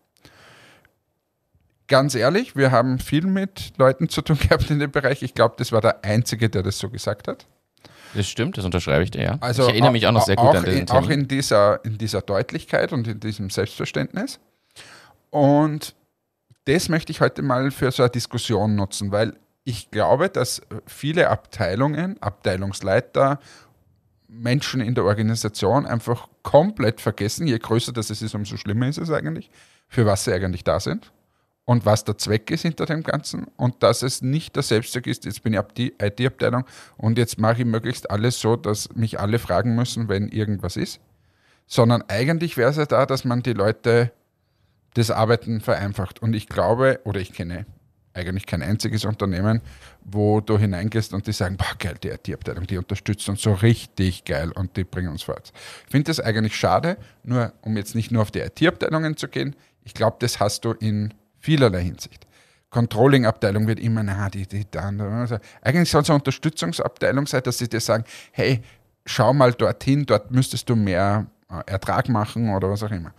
ganz 1.89 2.15
ehrlich, 2.15 2.55
wir 2.55 2.71
haben 2.71 2.99
viel 2.99 3.25
mit 3.25 3.73
Leuten 3.77 4.07
zu 4.07 4.21
tun 4.21 4.37
gehabt 4.39 4.69
in 4.71 4.79
dem 4.79 4.91
Bereich. 4.91 5.21
Ich 5.21 5.33
glaube, 5.33 5.55
das 5.57 5.73
war 5.73 5.81
der 5.81 6.05
Einzige, 6.05 6.49
der 6.49 6.63
das 6.63 6.79
so 6.79 6.89
gesagt 6.89 7.27
hat. 7.27 7.45
Das 8.15 8.27
stimmt, 8.27 8.57
das 8.57 8.65
unterschreibe 8.65 9.03
ich 9.03 9.11
dir, 9.11 9.21
ja. 9.21 9.37
Also 9.39 9.63
ich 9.63 9.69
erinnere 9.69 9.91
mich 9.91 10.07
auch 10.07 10.11
noch 10.11 10.25
sehr 10.25 10.35
gut 10.35 10.47
auch 10.47 10.55
an 10.55 10.63
den 10.63 10.79
in, 10.79 10.85
Termin. 10.87 11.03
Auch 11.03 11.09
in 11.09 11.27
dieser, 11.27 11.85
in 11.85 11.97
dieser 11.97 12.21
Deutlichkeit 12.21 12.91
und 12.91 13.07
in 13.07 13.19
diesem 13.19 13.49
Selbstverständnis. 13.51 14.39
Und 15.29 15.93
das 16.65 16.89
möchte 16.89 17.11
ich 17.11 17.21
heute 17.21 17.43
mal 17.43 17.69
für 17.69 17.91
so 17.91 18.01
eine 18.01 18.09
Diskussion 18.09 18.75
nutzen, 18.75 19.11
weil 19.11 19.35
ich 19.63 19.91
glaube, 19.91 20.29
dass 20.29 20.61
viele 20.87 21.29
Abteilungen, 21.29 22.19
Abteilungsleiter, 22.19 23.39
Menschen 24.27 24.81
in 24.81 24.95
der 24.95 25.03
Organisation 25.03 25.85
einfach 25.85 26.27
komplett 26.41 27.01
vergessen, 27.01 27.45
je 27.45 27.59
größer 27.59 27.91
das 27.91 28.09
ist, 28.09 28.33
umso 28.33 28.57
schlimmer 28.57 28.87
ist 28.87 28.97
es 28.97 29.11
eigentlich, 29.11 29.51
für 29.87 30.07
was 30.07 30.23
sie 30.23 30.33
eigentlich 30.33 30.63
da 30.63 30.79
sind 30.79 31.11
und 31.69 31.85
was 31.85 32.03
der 32.03 32.17
Zweck 32.17 32.49
ist 32.49 32.63
hinter 32.63 32.87
dem 32.87 33.03
Ganzen 33.03 33.45
und 33.55 33.83
dass 33.83 34.01
es 34.01 34.23
nicht 34.23 34.55
der 34.55 34.63
Selbstzweck 34.63 35.05
ist, 35.05 35.25
jetzt 35.25 35.43
bin 35.43 35.53
ich 35.53 35.59
ab 35.59 35.75
die 35.75 35.93
IT-Abteilung 36.01 36.65
und 36.97 37.19
jetzt 37.19 37.37
mache 37.37 37.59
ich 37.59 37.65
möglichst 37.65 38.09
alles 38.09 38.39
so, 38.39 38.55
dass 38.55 38.89
mich 38.95 39.19
alle 39.19 39.37
fragen 39.37 39.75
müssen, 39.75 40.09
wenn 40.09 40.29
irgendwas 40.29 40.77
ist, 40.77 40.99
sondern 41.67 42.03
eigentlich 42.07 42.57
wäre 42.57 42.71
es 42.71 42.77
ja 42.77 42.87
da, 42.87 43.05
dass 43.05 43.23
man 43.23 43.43
die 43.43 43.53
Leute 43.53 44.11
das 44.95 45.11
Arbeiten 45.11 45.61
vereinfacht. 45.61 46.23
Und 46.23 46.33
ich 46.33 46.49
glaube, 46.49 47.01
oder 47.03 47.19
ich 47.19 47.33
kenne 47.33 47.67
eigentlich 48.15 48.47
kein 48.47 48.63
einziges 48.63 49.05
Unternehmen, 49.05 49.61
wo 50.03 50.41
du 50.41 50.57
hineingehst 50.57 51.13
und 51.13 51.27
die 51.27 51.33
sagen, 51.33 51.55
boah, 51.55 51.75
geil, 51.77 51.97
die 52.03 52.09
IT-Abteilung, 52.09 52.65
die 52.65 52.79
unterstützt 52.79 53.29
uns 53.29 53.43
so 53.43 53.53
richtig 53.53 54.25
geil 54.25 54.51
und 54.53 54.75
die 54.75 54.85
bringen 54.85 55.09
uns 55.09 55.21
vorwärts. 55.21 55.53
Ich 55.85 55.91
finde 55.91 56.05
das 56.05 56.19
eigentlich 56.19 56.55
schade, 56.55 56.97
nur 57.21 57.53
um 57.61 57.77
jetzt 57.77 57.93
nicht 57.93 58.09
nur 58.09 58.23
auf 58.23 58.31
die 58.31 58.39
IT-Abteilungen 58.39 59.17
zu 59.17 59.27
gehen, 59.27 59.55
ich 59.83 59.93
glaube, 59.93 60.17
das 60.19 60.39
hast 60.39 60.65
du 60.65 60.71
in 60.71 61.13
vielerlei 61.39 61.83
Hinsicht. 61.83 62.25
Controlling-Abteilung 62.69 63.67
wird 63.67 63.79
immer, 63.79 64.03
na, 64.03 64.29
die, 64.29 64.45
die, 64.45 64.65
dann. 64.69 65.01
Also 65.01 65.37
eigentlich 65.61 65.89
soll 65.89 66.03
es 66.03 66.09
eine 66.09 66.19
Unterstützungsabteilung 66.19 67.25
sein, 67.25 67.41
dass 67.43 67.57
sie 67.57 67.67
dir 67.67 67.79
sagen, 67.79 68.03
hey, 68.31 68.61
schau 69.05 69.33
mal 69.33 69.53
dorthin, 69.53 70.05
dort 70.05 70.31
müsstest 70.31 70.69
du 70.69 70.75
mehr 70.75 71.25
äh, 71.49 71.71
Ertrag 71.71 72.09
machen 72.09 72.53
oder 72.53 72.69
was 72.69 72.83
auch 72.83 72.91
immer. 72.91 73.13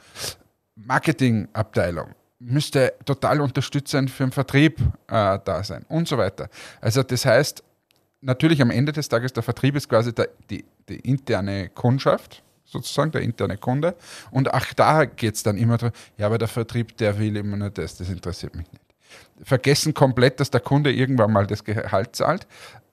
Marketingabteilung 0.77 2.15
müsste 2.39 2.95
total 3.05 3.41
unterstützend 3.41 4.11
für 4.11 4.25
den 4.25 4.33
Vertrieb 4.33 4.81
äh, 5.09 5.39
da 5.45 5.62
sein 5.62 5.85
und 5.89 6.09
so 6.09 6.17
weiter. 6.17 6.49
Also 6.81 7.03
das 7.03 7.27
heißt, 7.27 7.62
natürlich 8.21 8.62
am 8.62 8.71
Ende 8.71 8.93
des 8.93 9.09
Tages, 9.09 9.33
der 9.33 9.43
Vertrieb 9.43 9.77
ist 9.77 9.89
quasi 9.89 10.15
der, 10.15 10.29
die, 10.49 10.65
die 10.89 11.00
interne 11.00 11.69
Kundschaft, 11.69 12.43
sozusagen, 12.71 13.11
der 13.12 13.23
interne 13.23 13.57
Kunde. 13.57 13.95
Und 14.31 14.53
auch 14.53 14.67
da 14.77 15.05
geht 15.05 15.35
es 15.35 15.43
dann 15.43 15.57
immer 15.57 15.79
darum, 15.79 15.95
ja, 16.17 16.27
aber 16.27 16.39
der 16.39 16.49
Vertrieb, 16.49 16.97
der 16.97 17.19
will 17.19 17.37
immer 17.37 17.57
nur 17.57 17.71
das, 17.71 17.97
das 17.97 18.09
interessiert 18.09 18.55
mich 18.55 18.67
nicht. 18.73 18.83
Vergessen 19.43 19.95
komplett, 19.95 20.41
dass 20.41 20.50
der 20.50 20.61
Kunde 20.61 20.93
irgendwann 20.93 21.33
mal 21.33 21.47
das 21.47 21.65
Gehalt 21.65 22.15
zahlt. 22.15 22.47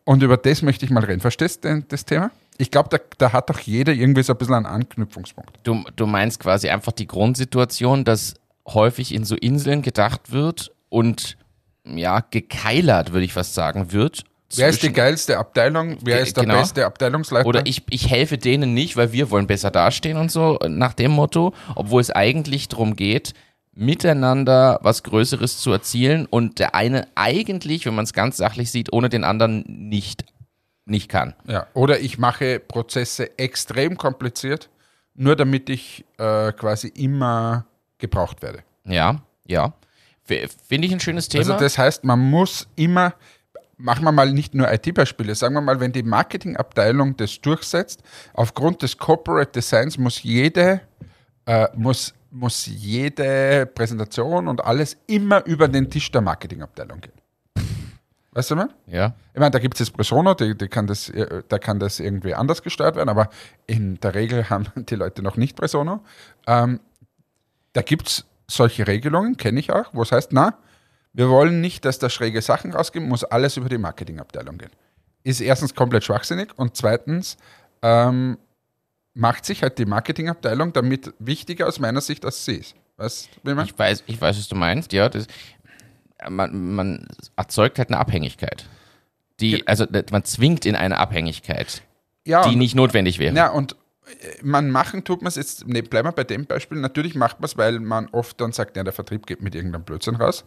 Und 0.05 0.23
über 0.23 0.37
das 0.37 0.61
möchte 0.61 0.85
ich 0.85 0.91
mal 0.91 1.03
reden. 1.03 1.19
Verstehst 1.19 1.65
du 1.65 1.83
das 1.87 2.05
Thema? 2.05 2.31
Ich 2.57 2.71
glaube, 2.71 2.89
da, 2.89 2.97
da, 3.17 3.33
hat 3.33 3.49
doch 3.49 3.59
jeder 3.59 3.93
irgendwie 3.93 4.23
so 4.23 4.33
ein 4.33 4.37
bisschen 4.37 4.55
einen 4.55 4.65
Anknüpfungspunkt. 4.65 5.59
Du, 5.63 5.83
du 5.95 6.07
meinst 6.07 6.39
quasi 6.39 6.69
einfach 6.69 6.93
die 6.93 7.07
Grundsituation, 7.07 8.03
dass 8.05 8.35
häufig 8.65 9.13
in 9.13 9.25
so 9.25 9.35
Inseln 9.35 9.81
gedacht 9.81 10.31
wird 10.31 10.71
und 10.89 11.37
ja, 11.83 12.21
gekeilert, 12.21 13.11
würde 13.11 13.25
ich 13.25 13.33
fast 13.33 13.53
sagen, 13.53 13.91
wird. 13.91 14.23
Wer 14.55 14.69
ist 14.69 14.81
die 14.81 14.93
geilste 14.93 15.37
Abteilung? 15.37 15.97
Wer 16.01 16.21
ist 16.21 16.37
der 16.37 16.45
genau. 16.45 16.59
beste 16.59 16.85
Abteilungsleiter? 16.85 17.47
Oder 17.47 17.65
ich, 17.65 17.83
ich 17.89 18.09
helfe 18.09 18.37
denen 18.37 18.73
nicht, 18.73 18.95
weil 18.95 19.11
wir 19.11 19.29
wollen 19.29 19.47
besser 19.47 19.71
dastehen 19.71 20.17
und 20.17 20.31
so, 20.31 20.57
nach 20.67 20.93
dem 20.93 21.11
Motto, 21.11 21.53
obwohl 21.75 22.01
es 22.01 22.11
eigentlich 22.11 22.69
darum 22.69 22.95
geht, 22.95 23.33
miteinander 23.73 24.79
was 24.81 25.03
Größeres 25.03 25.59
zu 25.59 25.71
erzielen 25.71 26.25
und 26.25 26.59
der 26.59 26.75
eine 26.75 27.07
eigentlich, 27.15 27.85
wenn 27.85 27.95
man 27.95 28.05
es 28.05 28.13
ganz 28.13 28.37
sachlich 28.37 28.71
sieht, 28.71 28.91
ohne 28.91 29.09
den 29.09 29.23
anderen 29.23 29.63
nicht, 29.67 30.25
nicht 30.85 31.09
kann. 31.09 31.35
Ja, 31.45 31.67
oder 31.73 31.99
ich 31.99 32.17
mache 32.17 32.59
Prozesse 32.59 33.37
extrem 33.37 33.97
kompliziert, 33.97 34.69
nur 35.13 35.35
damit 35.35 35.69
ich 35.69 36.05
äh, 36.17 36.53
quasi 36.53 36.87
immer 36.87 37.65
gebraucht 37.97 38.41
werde. 38.41 38.63
Ja, 38.85 39.21
ja. 39.45 39.73
Finde 40.25 40.87
ich 40.87 40.93
ein 40.93 40.99
schönes 40.99 41.29
Thema. 41.29 41.41
Also 41.41 41.57
das 41.57 41.77
heißt, 41.77 42.03
man 42.03 42.19
muss 42.19 42.67
immer, 42.75 43.13
machen 43.77 44.03
wir 44.03 44.11
mal 44.11 44.31
nicht 44.33 44.53
nur 44.53 44.71
IT-Beispiele, 44.71 45.35
sagen 45.35 45.53
wir 45.53 45.61
mal, 45.61 45.79
wenn 45.79 45.91
die 45.91 46.03
Marketingabteilung 46.03 47.15
das 47.15 47.39
durchsetzt, 47.41 48.03
aufgrund 48.33 48.81
des 48.81 48.97
Corporate 48.97 49.51
Designs 49.51 49.97
muss 49.97 50.21
jede, 50.23 50.81
äh, 51.45 51.67
muss, 51.75 52.13
muss 52.31 52.65
jede 52.65 53.65
Präsentation 53.67 54.47
und 54.47 54.63
alles 54.63 54.97
immer 55.07 55.45
über 55.45 55.67
den 55.67 55.89
Tisch 55.89 56.11
der 56.11 56.21
Marketingabteilung 56.21 56.99
gehen. 57.01 57.13
Weißt 58.31 58.51
du 58.51 58.55
mal? 58.55 58.69
Ja. 58.85 59.15
Ich 59.33 59.39
meine, 59.39 59.49
da 59.49 59.57
gibt 59.57 59.75
es 59.75 59.87
jetzt 59.87 59.95
Persona, 59.95 60.35
die, 60.35 60.55
die 60.55 60.67
kann 60.67 60.85
das, 60.85 61.09
äh, 61.09 61.41
da 61.47 61.57
kann 61.57 61.79
das 61.79 61.99
irgendwie 61.99 62.35
anders 62.35 62.61
gesteuert 62.61 62.95
werden, 62.95 63.09
aber 63.09 63.29
in 63.65 63.99
der 63.99 64.13
Regel 64.13 64.47
haben 64.49 64.67
die 64.75 64.95
Leute 64.95 65.21
noch 65.23 65.37
nicht 65.37 65.55
Persona. 65.57 66.01
Ähm, 66.45 66.79
da 67.73 67.81
gibt 67.81 68.07
es 68.07 68.25
solche 68.47 68.87
Regelungen, 68.87 69.37
kenne 69.37 69.59
ich 69.59 69.71
auch, 69.71 69.89
wo 69.93 70.01
es 70.01 70.11
heißt, 70.11 70.33
na, 70.33 70.57
wir 71.17 71.29
wollen 71.29 71.61
nicht, 71.61 71.83
dass 71.83 71.97
da 71.97 72.11
schräge 72.11 72.43
Sachen 72.43 72.73
rausgehen, 72.73 73.07
muss 73.07 73.23
alles 73.23 73.57
über 73.57 73.69
die 73.69 73.79
Marketingabteilung 73.79 74.59
gehen. 74.59 74.69
Ist 75.23 75.41
erstens 75.41 75.73
komplett 75.73 76.03
schwachsinnig 76.03 76.49
und 76.57 76.77
zweitens 76.77 77.37
ähm, 77.81 78.37
macht 79.15 79.43
sich 79.43 79.63
halt 79.63 79.79
die 79.79 79.85
Marketingabteilung 79.85 80.73
damit 80.73 81.15
wichtiger 81.17 81.67
aus 81.67 81.79
meiner 81.79 82.01
Sicht, 82.01 82.23
als 82.23 82.45
sie 82.45 82.57
ist. 82.57 82.75
Weißt 82.97 83.29
du, 83.43 83.49
wie 83.49 83.55
man? 83.55 83.65
Ich 83.65 83.77
weiß, 83.77 84.03
ich 84.05 84.21
weiß, 84.21 84.37
was 84.37 84.47
du 84.47 84.55
meinst, 84.55 84.93
ja. 84.93 85.09
Das, 85.09 85.25
man, 86.29 86.75
man 86.75 87.07
erzeugt 87.35 87.79
halt 87.79 87.89
eine 87.89 87.97
Abhängigkeit. 87.97 88.67
Die, 89.39 89.67
also 89.67 89.87
man 90.11 90.23
zwingt 90.23 90.67
in 90.67 90.75
eine 90.75 90.97
Abhängigkeit, 90.97 91.81
ja, 92.27 92.47
die 92.47 92.55
nicht 92.55 92.75
notwendig 92.75 93.17
wäre. 93.17 93.35
Ja, 93.35 93.49
und 93.49 93.75
man 94.43 94.69
machen 94.69 95.03
tut 95.03 95.23
man 95.23 95.29
es 95.29 95.35
jetzt, 95.35 95.67
ne, 95.67 95.81
bleiben 95.81 96.07
wir 96.07 96.11
bei 96.11 96.23
dem 96.23 96.45
Beispiel, 96.45 96.77
natürlich 96.77 97.15
macht 97.15 97.39
man 97.39 97.45
es, 97.45 97.57
weil 97.57 97.79
man 97.79 98.07
oft 98.09 98.39
dann 98.39 98.51
sagt, 98.51 98.77
ja, 98.77 98.83
der 98.83 98.93
Vertrieb 98.93 99.25
geht 99.25 99.41
mit 99.41 99.55
irgendeinem 99.55 99.83
Blödsinn 99.83 100.15
raus. 100.15 100.45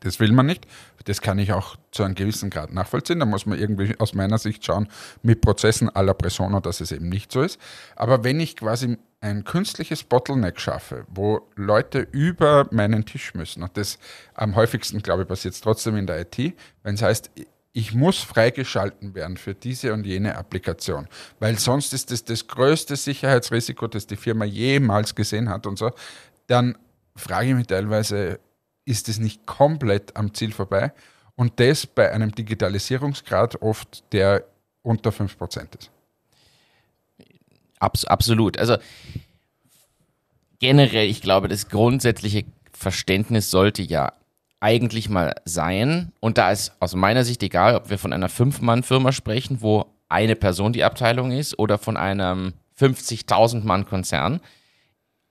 Das 0.00 0.20
will 0.20 0.32
man 0.32 0.46
nicht. 0.46 0.66
Das 1.04 1.20
kann 1.20 1.38
ich 1.38 1.52
auch 1.52 1.76
zu 1.90 2.02
einem 2.02 2.14
gewissen 2.14 2.50
Grad 2.50 2.72
nachvollziehen. 2.72 3.18
Da 3.18 3.26
muss 3.26 3.46
man 3.46 3.58
irgendwie 3.58 3.98
aus 3.98 4.14
meiner 4.14 4.38
Sicht 4.38 4.64
schauen, 4.64 4.88
mit 5.22 5.40
Prozessen 5.40 5.88
aller 5.88 6.14
Persona, 6.14 6.60
dass 6.60 6.80
es 6.80 6.92
eben 6.92 7.08
nicht 7.08 7.32
so 7.32 7.42
ist. 7.42 7.58
Aber 7.96 8.24
wenn 8.24 8.38
ich 8.40 8.56
quasi 8.56 8.98
ein 9.20 9.44
künstliches 9.44 10.04
Bottleneck 10.04 10.60
schaffe, 10.60 11.04
wo 11.08 11.48
Leute 11.56 12.06
über 12.12 12.68
meinen 12.70 13.04
Tisch 13.04 13.34
müssen, 13.34 13.62
und 13.62 13.76
das 13.76 13.98
am 14.34 14.54
häufigsten, 14.54 15.02
glaube 15.02 15.22
ich, 15.22 15.28
passiert 15.28 15.60
trotzdem 15.60 15.96
in 15.96 16.06
der 16.06 16.20
IT, 16.20 16.54
wenn 16.82 16.94
es 16.94 17.02
heißt, 17.02 17.30
ich 17.72 17.94
muss 17.94 18.18
freigeschalten 18.18 19.14
werden 19.14 19.36
für 19.36 19.54
diese 19.54 19.92
und 19.92 20.06
jene 20.06 20.36
Applikation, 20.36 21.08
weil 21.38 21.58
sonst 21.58 21.92
ist 21.92 22.10
das 22.10 22.24
das 22.24 22.46
größte 22.46 22.96
Sicherheitsrisiko, 22.96 23.86
das 23.86 24.06
die 24.06 24.16
Firma 24.16 24.44
jemals 24.44 25.14
gesehen 25.14 25.48
hat 25.48 25.66
und 25.66 25.78
so, 25.78 25.90
dann 26.46 26.76
frage 27.14 27.50
ich 27.50 27.54
mich 27.54 27.66
teilweise, 27.66 28.40
ist 28.88 29.08
es 29.08 29.18
nicht 29.18 29.46
komplett 29.46 30.16
am 30.16 30.34
Ziel 30.34 30.52
vorbei? 30.52 30.92
Und 31.36 31.60
das 31.60 31.86
bei 31.86 32.10
einem 32.10 32.34
Digitalisierungsgrad 32.34 33.62
oft, 33.62 34.02
der 34.12 34.44
unter 34.82 35.10
5% 35.10 35.78
ist. 35.78 35.90
Abs 37.78 38.04
absolut. 38.04 38.58
Also 38.58 38.76
generell, 40.58 41.08
ich 41.08 41.20
glaube, 41.20 41.48
das 41.48 41.68
grundsätzliche 41.68 42.44
Verständnis 42.72 43.50
sollte 43.50 43.82
ja 43.82 44.14
eigentlich 44.60 45.08
mal 45.08 45.36
sein, 45.44 46.10
und 46.18 46.38
da 46.38 46.50
ist 46.50 46.72
aus 46.80 46.94
meiner 46.96 47.24
Sicht 47.24 47.42
egal, 47.44 47.76
ob 47.76 47.90
wir 47.90 47.98
von 47.98 48.12
einer 48.12 48.28
Fünf-Mann-Firma 48.28 49.12
sprechen, 49.12 49.62
wo 49.62 49.86
eine 50.08 50.34
Person 50.34 50.72
die 50.72 50.82
Abteilung 50.82 51.30
ist, 51.30 51.58
oder 51.58 51.78
von 51.78 51.96
einem 51.96 52.54
50.000-Mann-Konzern, 52.80 54.40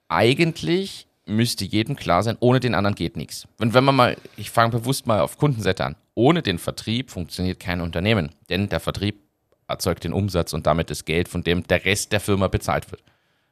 eigentlich 0.08 1.07
müsste 1.28 1.66
jedem 1.66 1.96
klar 1.96 2.24
sein, 2.24 2.38
ohne 2.40 2.60
den 2.60 2.74
anderen 2.74 2.96
geht 2.96 3.18
nichts. 3.18 3.48
Und 3.60 3.74
wenn 3.74 3.84
man 3.84 3.96
mal, 3.96 4.18
ich 4.38 4.50
fange 4.50 4.72
bewusst 4.72 5.08
mal 5.08 5.20
auf 5.20 5.38
Kundenseite 5.38 5.86
an, 5.86 5.96
ohne 6.16 6.42
den 6.42 6.58
Vertrieb 6.58 7.12
funktioniert 7.12 7.60
kein 7.60 7.82
Unternehmen, 7.82 8.30
denn 8.50 8.70
der 8.70 8.80
Vertrieb 8.80 9.20
erzeugt 9.68 10.04
den 10.04 10.14
Umsatz 10.14 10.54
und 10.54 10.66
damit 10.66 10.90
das 10.90 11.06
Geld, 11.06 11.28
von 11.28 11.44
dem 11.44 11.68
der 11.68 11.86
Rest 11.86 12.12
der 12.12 12.20
Firma 12.20 12.48
bezahlt 12.48 12.90
wird. 12.92 13.04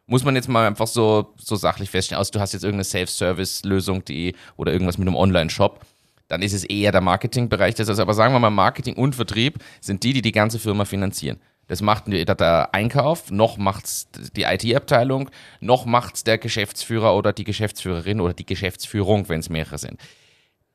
Muss 0.07 0.23
man 0.23 0.35
jetzt 0.35 0.47
mal 0.47 0.67
einfach 0.67 0.87
so, 0.87 1.33
so 1.37 1.55
sachlich 1.55 1.89
feststellen, 1.89 2.21
aus 2.21 2.31
du 2.31 2.39
hast 2.39 2.53
jetzt 2.53 2.63
irgendeine 2.63 2.85
Self-Service-Lösung 2.85 4.05
die, 4.05 4.35
oder 4.55 4.71
irgendwas 4.71 4.97
mit 4.97 5.07
einem 5.07 5.17
Online-Shop, 5.17 5.83
dann 6.27 6.41
ist 6.41 6.53
es 6.53 6.63
eher 6.63 6.91
der 6.91 7.01
Marketingbereich. 7.01 7.75
Das 7.75 7.87
ist 7.87 7.99
aber 7.99 8.13
sagen 8.13 8.33
wir 8.33 8.39
mal, 8.39 8.49
Marketing 8.49 8.95
und 8.95 9.15
Vertrieb 9.15 9.59
sind 9.81 10.03
die, 10.03 10.13
die 10.13 10.21
die 10.21 10.31
ganze 10.31 10.59
Firma 10.59 10.85
finanzieren. 10.85 11.39
Das 11.67 11.81
macht 11.81 12.07
der 12.07 12.73
Einkauf, 12.73 13.31
noch 13.31 13.57
macht's 13.57 14.07
die 14.35 14.43
IT-Abteilung, 14.43 15.29
noch 15.59 15.85
macht's 15.85 16.23
der 16.23 16.37
Geschäftsführer 16.37 17.15
oder 17.15 17.33
die 17.33 17.43
Geschäftsführerin 17.43 18.21
oder 18.21 18.33
die 18.33 18.45
Geschäftsführung, 18.45 19.29
wenn 19.29 19.39
es 19.39 19.49
mehrere 19.49 19.77
sind. 19.77 19.99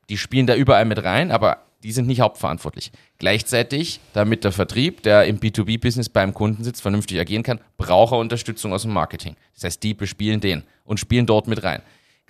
Die 0.09 0.17
spielen 0.17 0.47
da 0.47 0.55
überall 0.55 0.85
mit 0.85 1.03
rein, 1.03 1.31
aber 1.31 1.59
die 1.83 1.91
sind 1.91 2.07
nicht 2.07 2.21
hauptverantwortlich. 2.21 2.91
Gleichzeitig, 3.17 3.99
damit 4.13 4.43
der 4.43 4.51
Vertrieb, 4.51 5.03
der 5.03 5.25
im 5.25 5.39
B2B-Business 5.39 6.09
beim 6.09 6.33
Kunden 6.33 6.63
sitzt, 6.63 6.81
vernünftig 6.81 7.19
agieren 7.19 7.43
kann, 7.43 7.59
braucht 7.77 8.13
er 8.13 8.19
Unterstützung 8.19 8.73
aus 8.73 8.83
dem 8.83 8.91
Marketing. 8.91 9.35
Das 9.55 9.63
heißt, 9.63 9.83
die 9.83 9.93
bespielen 9.93 10.41
den 10.41 10.63
und 10.83 10.99
spielen 10.99 11.25
dort 11.25 11.47
mit 11.47 11.63
rein. 11.63 11.81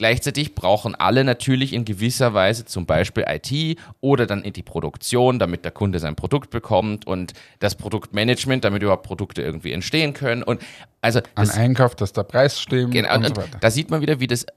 Gleichzeitig 0.01 0.55
brauchen 0.55 0.95
alle 0.95 1.23
natürlich 1.23 1.73
in 1.73 1.85
gewisser 1.85 2.33
Weise 2.33 2.65
zum 2.65 2.87
Beispiel 2.87 3.23
IT 3.27 3.77
oder 3.99 4.25
dann 4.25 4.41
in 4.41 4.51
die 4.51 4.63
Produktion, 4.63 5.37
damit 5.37 5.63
der 5.63 5.71
Kunde 5.71 5.99
sein 5.99 6.15
Produkt 6.15 6.49
bekommt 6.49 7.05
und 7.05 7.33
das 7.59 7.75
Produktmanagement, 7.75 8.63
damit 8.63 8.81
überhaupt 8.81 9.03
Produkte 9.03 9.43
irgendwie 9.43 9.71
entstehen 9.71 10.13
können. 10.13 10.41
Und 10.41 10.59
also 11.01 11.19
An 11.35 11.45
das, 11.45 11.55
Einkauf, 11.55 11.93
dass 11.93 12.13
der 12.13 12.23
Preis 12.23 12.59
stimmt 12.59 12.95
Genau, 12.95 13.13
und 13.13 13.25
und 13.27 13.35
so 13.35 13.41
weiter. 13.43 13.59
da 13.61 13.69
sieht 13.69 13.91
man 13.91 14.01
wieder, 14.01 14.19
wie 14.19 14.25
das 14.25 14.47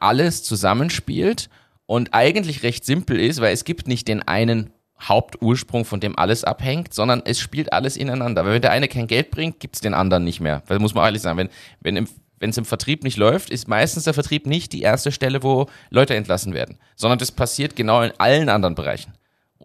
alles 0.00 0.42
zusammenspielt 0.42 1.48
und 1.86 2.12
eigentlich 2.12 2.64
recht 2.64 2.84
simpel 2.84 3.20
ist, 3.20 3.40
weil 3.40 3.54
es 3.54 3.62
gibt 3.62 3.86
nicht 3.86 4.08
den 4.08 4.26
einen 4.26 4.72
Hauptursprung, 5.00 5.84
von 5.84 6.00
dem 6.00 6.18
alles 6.18 6.42
abhängt, 6.42 6.92
sondern 6.92 7.22
es 7.24 7.38
spielt 7.38 7.72
alles 7.72 7.96
ineinander. 7.96 8.44
Weil 8.44 8.54
wenn 8.54 8.62
der 8.62 8.72
eine 8.72 8.88
kein 8.88 9.06
Geld 9.06 9.30
bringt, 9.30 9.60
gibt 9.60 9.76
es 9.76 9.80
den 9.80 9.94
anderen 9.94 10.24
nicht 10.24 10.40
mehr. 10.40 10.64
Weil 10.66 10.80
muss 10.80 10.92
man 10.92 11.04
ehrlich 11.04 11.22
sagen, 11.22 11.38
wenn, 11.38 11.50
wenn 11.82 11.96
im 11.96 12.08
wenn 12.42 12.50
es 12.50 12.58
im 12.58 12.64
Vertrieb 12.64 13.04
nicht 13.04 13.16
läuft, 13.16 13.50
ist 13.50 13.68
meistens 13.68 14.02
der 14.02 14.14
Vertrieb 14.14 14.46
nicht 14.46 14.72
die 14.72 14.82
erste 14.82 15.12
Stelle, 15.12 15.44
wo 15.44 15.66
Leute 15.90 16.16
entlassen 16.16 16.54
werden, 16.54 16.76
sondern 16.96 17.20
das 17.20 17.30
passiert 17.30 17.76
genau 17.76 18.02
in 18.02 18.12
allen 18.18 18.48
anderen 18.48 18.74
Bereichen. 18.74 19.12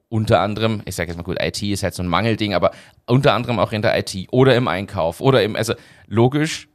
Unter 0.10 0.42
anderem, 0.42 0.84
ich 0.86 0.96
sage 0.96 1.10
jetzt 1.10 1.18
mal 1.18 1.24
gut, 1.24 1.38
IT 1.42 1.62
ist 1.64 1.82
halt 1.82 1.96
so 1.96 2.04
ein 2.04 2.08
Mangelding, 2.08 2.54
aber 2.54 2.72
unter 3.08 3.34
anderem 3.34 3.58
auch 3.58 3.72
in 3.72 3.82
der 3.82 3.98
IT 3.98 4.16
oder 4.32 4.56
im 4.56 4.68
Einkauf 4.68 5.22
oder 5.22 5.42
im, 5.42 5.56
also 5.56 5.74
logisch, 6.06 6.70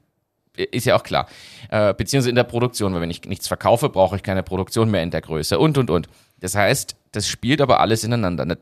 ist 0.57 0.87
ja 0.87 0.97
auch 0.97 1.05
klar. 1.05 1.29
Äh, 1.71 1.95
beziehungsweise 1.95 2.31
in 2.31 2.37
der 2.37 2.45
Produktion, 2.45 2.93
weil 2.93 3.01
wenn 3.01 3.11
ich 3.11 3.23
nichts 3.25 3.47
verkaufe, 3.47 3.89
brauche 3.89 4.17
ich 4.17 4.23
keine 4.25 4.43
Produktion 4.43 4.91
mehr 4.91 5.03
in 5.05 5.11
der 5.11 5.21
Größe 5.23 5.59
und, 5.59 5.79
und, 5.79 5.89
und. 5.89 6.09
Das 6.41 6.55
heißt, 6.57 6.97
das 7.13 7.29
spielt 7.29 7.61
aber 7.63 7.79
alles 7.81 8.03
ineinander. 8.05 8.45
Ne? 8.45 8.59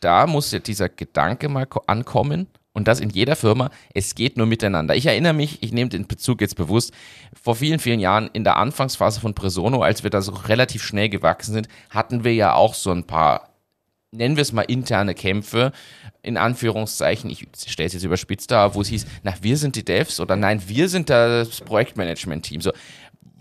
Da 0.00 0.26
muss 0.26 0.50
ja 0.50 0.58
dieser 0.58 0.88
Gedanke 0.88 1.48
mal 1.48 1.64
ko- 1.66 1.84
ankommen 1.86 2.48
und 2.76 2.86
das 2.86 3.00
in 3.00 3.08
jeder 3.08 3.36
Firma. 3.36 3.70
Es 3.94 4.14
geht 4.14 4.36
nur 4.36 4.46
miteinander. 4.46 4.94
Ich 4.94 5.06
erinnere 5.06 5.32
mich, 5.32 5.62
ich 5.62 5.72
nehme 5.72 5.88
den 5.88 6.06
Bezug 6.06 6.42
jetzt 6.42 6.56
bewusst, 6.56 6.92
vor 7.32 7.56
vielen, 7.56 7.78
vielen 7.78 8.00
Jahren 8.00 8.28
in 8.34 8.44
der 8.44 8.58
Anfangsphase 8.58 9.18
von 9.18 9.32
Presono, 9.32 9.80
als 9.82 10.02
wir 10.02 10.10
da 10.10 10.20
so 10.20 10.32
relativ 10.32 10.82
schnell 10.82 11.08
gewachsen 11.08 11.54
sind, 11.54 11.68
hatten 11.88 12.22
wir 12.22 12.34
ja 12.34 12.52
auch 12.52 12.74
so 12.74 12.92
ein 12.92 13.04
paar 13.04 13.48
nennen 14.12 14.36
wir 14.36 14.42
es 14.42 14.52
mal 14.52 14.62
interne 14.62 15.14
Kämpfe, 15.14 15.72
in 16.22 16.38
Anführungszeichen, 16.38 17.28
ich 17.28 17.46
stelle 17.66 17.88
es 17.88 17.92
jetzt 17.92 18.04
überspitzt 18.04 18.50
dar, 18.50 18.74
wo 18.74 18.80
es 18.80 18.88
hieß, 18.88 19.04
na, 19.24 19.34
wir 19.42 19.58
sind 19.58 19.76
die 19.76 19.84
Devs 19.84 20.20
oder 20.20 20.36
nein, 20.36 20.62
wir 20.66 20.88
sind 20.88 21.10
das 21.10 21.60
Projektmanagement-Team. 21.60 22.62
So, 22.62 22.72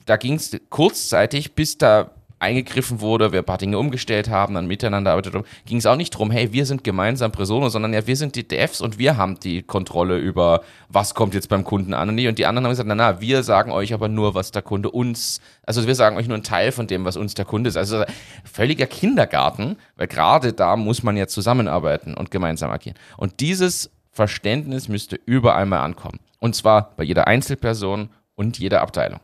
da 0.05 0.17
ging 0.17 0.33
es 0.33 0.57
kurzzeitig, 0.69 1.53
bis 1.53 1.77
da 1.77 2.11
eingegriffen 2.39 3.01
wurde, 3.01 3.31
wir 3.31 3.39
ein 3.39 3.45
paar 3.45 3.57
Dinge 3.57 3.77
umgestellt 3.77 4.29
haben, 4.29 4.55
dann 4.55 4.67
miteinander 4.67 5.11
arbeitet 5.11 5.45
ging 5.65 5.77
es 5.77 5.85
auch 5.85 5.95
nicht 5.95 6.11
drum, 6.11 6.31
hey, 6.31 6.51
wir 6.51 6.65
sind 6.65 6.83
gemeinsam 6.83 7.31
Presono, 7.31 7.69
sondern 7.69 7.93
ja, 7.93 8.05
wir 8.05 8.15
sind 8.15 8.35
die 8.35 8.47
Devs 8.47 8.81
und 8.81 8.97
wir 8.97 9.17
haben 9.17 9.39
die 9.39 9.63
Kontrolle 9.63 10.17
über, 10.17 10.61
was 10.89 11.15
kommt 11.15 11.33
jetzt 11.33 11.49
beim 11.49 11.63
Kunden 11.63 11.93
an 11.93 12.09
und 12.09 12.15
nicht. 12.15 12.27
Und 12.27 12.37
die 12.37 12.45
anderen 12.45 12.65
haben 12.65 12.71
gesagt, 12.71 12.87
na, 12.87 12.95
na, 12.95 13.21
wir 13.21 13.43
sagen 13.43 13.71
euch 13.71 13.93
aber 13.93 14.07
nur, 14.07 14.35
was 14.35 14.51
der 14.51 14.61
Kunde 14.61 14.91
uns, 14.91 15.39
also 15.63 15.87
wir 15.87 15.95
sagen 15.95 16.17
euch 16.17 16.27
nur 16.27 16.35
einen 16.35 16.43
Teil 16.43 16.71
von 16.71 16.87
dem, 16.87 17.05
was 17.05 17.17
uns 17.17 17.33
der 17.33 17.45
Kunde 17.45 17.69
ist. 17.69 17.77
Also 17.77 18.03
völliger 18.43 18.87
Kindergarten, 18.87 19.77
weil 19.95 20.07
gerade 20.07 20.53
da 20.53 20.75
muss 20.75 21.03
man 21.03 21.17
ja 21.17 21.27
zusammenarbeiten 21.27 22.13
und 22.13 22.31
gemeinsam 22.31 22.71
agieren. 22.71 22.97
Und 23.17 23.39
dieses 23.39 23.91
Verständnis 24.11 24.87
müsste 24.87 25.19
überall 25.25 25.65
mal 25.65 25.81
ankommen. 25.81 26.19
Und 26.39 26.55
zwar 26.55 26.91
bei 26.95 27.03
jeder 27.03 27.27
Einzelperson 27.27 28.09
und 28.35 28.59
jeder 28.59 28.81
Abteilung. 28.81 29.19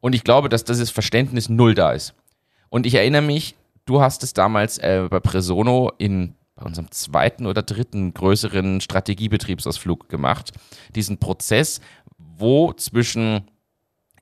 Und 0.00 0.14
ich 0.14 0.24
glaube, 0.24 0.48
dass 0.48 0.64
dieses 0.64 0.90
Verständnis 0.90 1.48
null 1.48 1.74
da 1.74 1.92
ist. 1.92 2.14
Und 2.70 2.86
ich 2.86 2.94
erinnere 2.94 3.22
mich, 3.22 3.54
du 3.84 4.00
hast 4.00 4.22
es 4.22 4.34
damals 4.34 4.78
äh, 4.78 5.06
bei 5.10 5.20
Presono 5.20 5.92
in 5.98 6.34
bei 6.58 6.66
unserem 6.66 6.90
zweiten 6.90 7.46
oder 7.46 7.62
dritten 7.62 8.12
größeren 8.12 8.80
Strategiebetriebsausflug 8.80 10.08
gemacht. 10.08 10.52
Diesen 10.94 11.18
Prozess, 11.18 11.80
wo 12.16 12.72
zwischen 12.72 13.42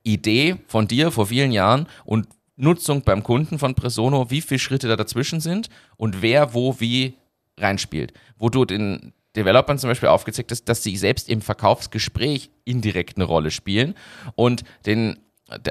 Idee 0.03 0.57
von 0.67 0.87
dir 0.87 1.11
vor 1.11 1.27
vielen 1.27 1.51
Jahren 1.51 1.87
und 2.05 2.29
Nutzung 2.57 3.03
beim 3.03 3.23
Kunden 3.23 3.59
von 3.59 3.75
Presono, 3.75 4.31
wie 4.31 4.41
viele 4.41 4.59
Schritte 4.59 4.89
da 4.89 4.97
dazwischen 4.97 5.41
sind 5.41 5.69
und 5.97 6.23
wer 6.23 6.55
wo 6.55 6.79
wie 6.79 7.15
reinspielt. 7.59 8.13
Wo 8.39 8.51
du 8.51 8.65
den 8.65 9.13
Developern 9.35 9.79
zum 9.79 9.91
Beispiel 9.91 10.09
aufgezeigt 10.09 10.51
hast, 10.51 10.65
dass 10.65 10.83
sie 10.83 10.97
selbst 10.97 11.29
im 11.29 11.43
Verkaufsgespräch 11.43 12.51
indirekt 12.65 13.17
eine 13.17 13.25
Rolle 13.25 13.51
spielen 13.51 13.95
und 14.35 14.63
den 14.87 15.19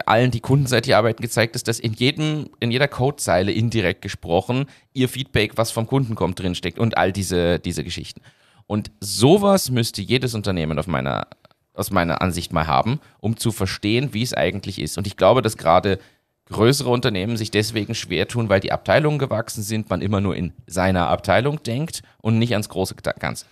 allen, 0.05 0.31
die 0.31 0.39
kundenseitig 0.39 0.95
arbeiten, 0.95 1.21
gezeigt 1.21 1.55
ist, 1.55 1.67
dass 1.67 1.79
in 1.79 1.93
jedem, 1.93 2.49
in 2.59 2.71
jeder 2.71 2.88
Codezeile 2.88 3.51
indirekt 3.51 4.01
gesprochen 4.01 4.67
ihr 4.93 5.09
Feedback, 5.09 5.57
was 5.57 5.71
vom 5.71 5.85
Kunden 5.88 6.15
kommt, 6.15 6.39
drinsteckt 6.39 6.79
und 6.79 6.97
all 6.97 7.11
diese, 7.11 7.59
diese 7.59 7.83
Geschichten. 7.83 8.21
Und 8.67 8.91
sowas 8.99 9.69
müsste 9.69 10.01
jedes 10.01 10.33
Unternehmen 10.33 10.79
auf 10.79 10.88
meiner, 10.88 11.27
aus 11.73 11.91
meiner 11.91 12.21
Ansicht 12.21 12.53
mal 12.53 12.67
haben, 12.67 12.99
um 13.19 13.38
zu 13.38 13.51
verstehen, 13.51 14.13
wie 14.13 14.23
es 14.23 14.33
eigentlich 14.33 14.79
ist. 14.79 14.97
Und 14.97 15.07
ich 15.07 15.17
glaube, 15.17 15.41
dass 15.41 15.57
gerade 15.57 15.99
größere 16.45 16.89
Unternehmen 16.89 17.38
sich 17.38 17.51
deswegen 17.51 17.95
schwer 17.95 18.27
tun, 18.27 18.49
weil 18.49 18.59
die 18.59 18.71
Abteilungen 18.71 19.19
gewachsen 19.19 19.63
sind, 19.63 19.89
man 19.89 20.01
immer 20.01 20.21
nur 20.21 20.35
in 20.35 20.53
seiner 20.67 21.09
Abteilung 21.09 21.61
denkt 21.63 22.01
und 22.21 22.39
nicht 22.39 22.53
ans 22.53 22.69
große 22.69 22.95
Ganze. 22.95 23.45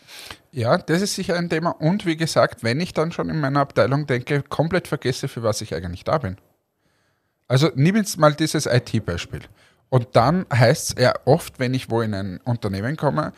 Ja, 0.54 0.78
das 0.78 1.02
ist 1.02 1.16
sicher 1.16 1.36
ein 1.36 1.50
Thema. 1.50 1.72
Und 1.72 2.06
wie 2.06 2.16
gesagt, 2.16 2.64
wenn 2.64 2.80
ich 2.80 2.94
dann 2.94 3.12
schon 3.12 3.28
in 3.30 3.40
meiner 3.40 3.60
Abteilung 3.60 4.06
denke, 4.06 4.44
komplett 4.44 4.88
vergesse, 4.88 5.28
für 5.28 5.42
was 5.42 5.62
ich 5.62 5.74
eigentlich 5.74 6.04
da 6.04 6.20
bin. 6.20 6.38
Also 7.48 7.72
nimm 7.74 7.96
jetzt 7.96 8.20
mal 8.20 8.36
dieses 8.36 8.68
IT-Beispiel. 8.68 9.42
Und 9.90 10.10
dann 10.14 10.46
heißt 10.54 10.92
es 10.92 11.04
ja 11.04 11.14
oft, 11.26 11.58
wenn 11.58 11.74
ich 11.74 11.90
wo 11.90 12.02
in 12.02 12.14
ein 12.14 12.40
Unternehmen 12.44 12.98
komme, 12.98 13.34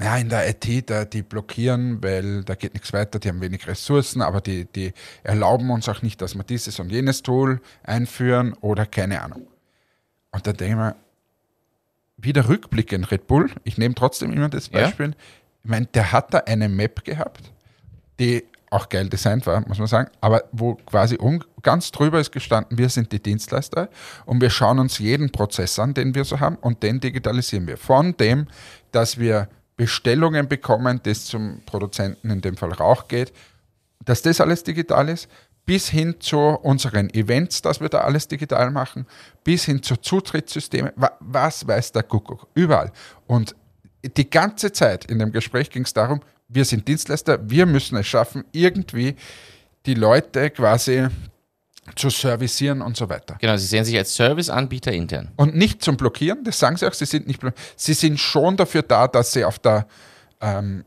ja, 0.00 0.16
in 0.16 0.28
der 0.28 0.48
IT, 0.48 0.90
da, 0.90 1.04
die 1.04 1.22
blockieren, 1.22 2.02
weil 2.02 2.42
da 2.42 2.56
geht 2.56 2.74
nichts 2.74 2.92
weiter, 2.92 3.20
die 3.20 3.28
haben 3.28 3.40
wenig 3.40 3.68
Ressourcen, 3.68 4.20
aber 4.20 4.40
die, 4.40 4.64
die 4.64 4.92
erlauben 5.22 5.70
uns 5.70 5.88
auch 5.88 6.02
nicht, 6.02 6.20
dass 6.20 6.34
wir 6.34 6.42
dieses 6.42 6.80
und 6.80 6.90
jenes 6.90 7.22
Tool 7.22 7.60
einführen 7.84 8.54
oder 8.60 8.86
keine 8.86 9.22
Ahnung. 9.22 9.46
Und 10.32 10.46
dann 10.46 10.56
denke 10.56 10.72
ich 10.72 10.78
mir, 10.78 10.96
wieder 12.16 12.48
rückblickend 12.48 13.10
Red 13.12 13.26
Bull, 13.28 13.50
ich 13.62 13.78
nehme 13.78 13.94
trotzdem 13.94 14.32
immer 14.32 14.48
das 14.48 14.70
Ja. 14.72 15.14
Ich 15.62 15.70
meine, 15.70 15.86
der 15.86 16.12
hat 16.12 16.32
da 16.34 16.38
eine 16.38 16.68
Map 16.68 17.04
gehabt, 17.04 17.52
die 18.18 18.44
auch 18.70 18.88
geil 18.88 19.08
designt 19.08 19.46
war, 19.46 19.66
muss 19.66 19.78
man 19.78 19.88
sagen, 19.88 20.10
aber 20.20 20.44
wo 20.52 20.74
quasi 20.86 21.16
um, 21.16 21.42
ganz 21.62 21.90
drüber 21.90 22.20
ist 22.20 22.30
gestanden, 22.30 22.78
wir 22.78 22.88
sind 22.88 23.10
die 23.10 23.20
Dienstleister 23.20 23.88
und 24.26 24.40
wir 24.40 24.48
schauen 24.50 24.78
uns 24.78 24.98
jeden 24.98 25.32
Prozess 25.32 25.78
an, 25.80 25.92
den 25.92 26.14
wir 26.14 26.24
so 26.24 26.38
haben 26.38 26.56
und 26.56 26.82
den 26.82 27.00
digitalisieren 27.00 27.66
wir. 27.66 27.76
Von 27.76 28.16
dem, 28.16 28.46
dass 28.92 29.18
wir 29.18 29.48
Bestellungen 29.76 30.48
bekommen, 30.48 31.00
das 31.02 31.24
zum 31.24 31.62
Produzenten, 31.66 32.30
in 32.30 32.40
dem 32.42 32.56
Fall 32.56 32.72
Rauch 32.72 33.08
geht, 33.08 33.32
dass 34.04 34.22
das 34.22 34.40
alles 34.40 34.62
digital 34.62 35.08
ist, 35.08 35.28
bis 35.66 35.88
hin 35.88 36.14
zu 36.20 36.38
unseren 36.38 37.10
Events, 37.10 37.62
dass 37.62 37.80
wir 37.80 37.88
da 37.88 38.02
alles 38.02 38.28
digital 38.28 38.70
machen, 38.70 39.06
bis 39.42 39.64
hin 39.64 39.82
zu 39.82 39.96
Zutrittssystemen, 39.96 40.92
wa- 40.96 41.12
was 41.20 41.66
weiß 41.66 41.92
der 41.92 42.02
Kuckuck, 42.04 42.46
überall. 42.54 42.92
Und 43.26 43.54
die 44.02 44.28
ganze 44.28 44.72
Zeit 44.72 45.04
in 45.04 45.18
dem 45.18 45.32
Gespräch 45.32 45.70
ging 45.70 45.84
es 45.84 45.92
darum, 45.92 46.20
wir 46.48 46.64
sind 46.64 46.86
Dienstleister, 46.88 47.38
wir 47.48 47.66
müssen 47.66 47.96
es 47.96 48.06
schaffen, 48.06 48.44
irgendwie 48.52 49.16
die 49.86 49.94
Leute 49.94 50.50
quasi 50.50 51.06
zu 51.96 52.10
servicieren 52.10 52.82
und 52.82 52.96
so 52.96 53.08
weiter. 53.08 53.36
Genau, 53.40 53.56
sie 53.56 53.66
sehen 53.66 53.84
sich 53.84 53.96
als 53.96 54.14
Serviceanbieter 54.14 54.92
intern. 54.92 55.30
Und 55.36 55.56
nicht 55.56 55.82
zum 55.82 55.96
Blockieren, 55.96 56.44
das 56.44 56.58
sagen 56.58 56.76
sie 56.76 56.86
auch, 56.86 56.92
sie 56.92 57.06
sind 57.06 57.26
nicht 57.26 57.40
Sie 57.76 57.94
sind 57.94 58.18
schon 58.18 58.56
dafür 58.56 58.82
da, 58.82 59.08
dass 59.08 59.32
sie 59.32 59.44
auf 59.44 59.58
der 59.58 59.86
ähm, 60.40 60.84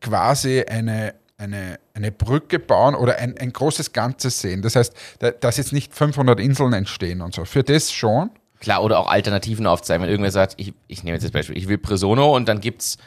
quasi 0.00 0.62
eine, 0.62 1.14
eine, 1.36 1.78
eine 1.94 2.12
Brücke 2.12 2.58
bauen 2.58 2.94
oder 2.94 3.16
ein, 3.16 3.36
ein 3.38 3.52
großes 3.52 3.92
Ganzes 3.92 4.40
sehen. 4.40 4.62
Das 4.62 4.76
heißt, 4.76 4.94
da, 5.18 5.30
dass 5.30 5.56
jetzt 5.56 5.72
nicht 5.72 5.94
500 5.94 6.38
Inseln 6.40 6.72
entstehen 6.72 7.20
und 7.20 7.34
so. 7.34 7.44
Für 7.44 7.62
das 7.62 7.92
schon. 7.92 8.30
Klar, 8.60 8.82
oder 8.82 8.98
auch 8.98 9.08
Alternativen 9.08 9.66
aufzeigen. 9.66 10.02
Wenn 10.02 10.10
irgendwer 10.10 10.32
sagt, 10.32 10.54
ich, 10.56 10.74
ich 10.88 11.04
nehme 11.04 11.16
jetzt 11.16 11.24
das 11.24 11.30
Beispiel, 11.30 11.56
ich 11.56 11.68
will 11.68 11.78
Presono 11.78 12.34
und 12.34 12.48
dann 12.48 12.60
gibt's 12.60 12.98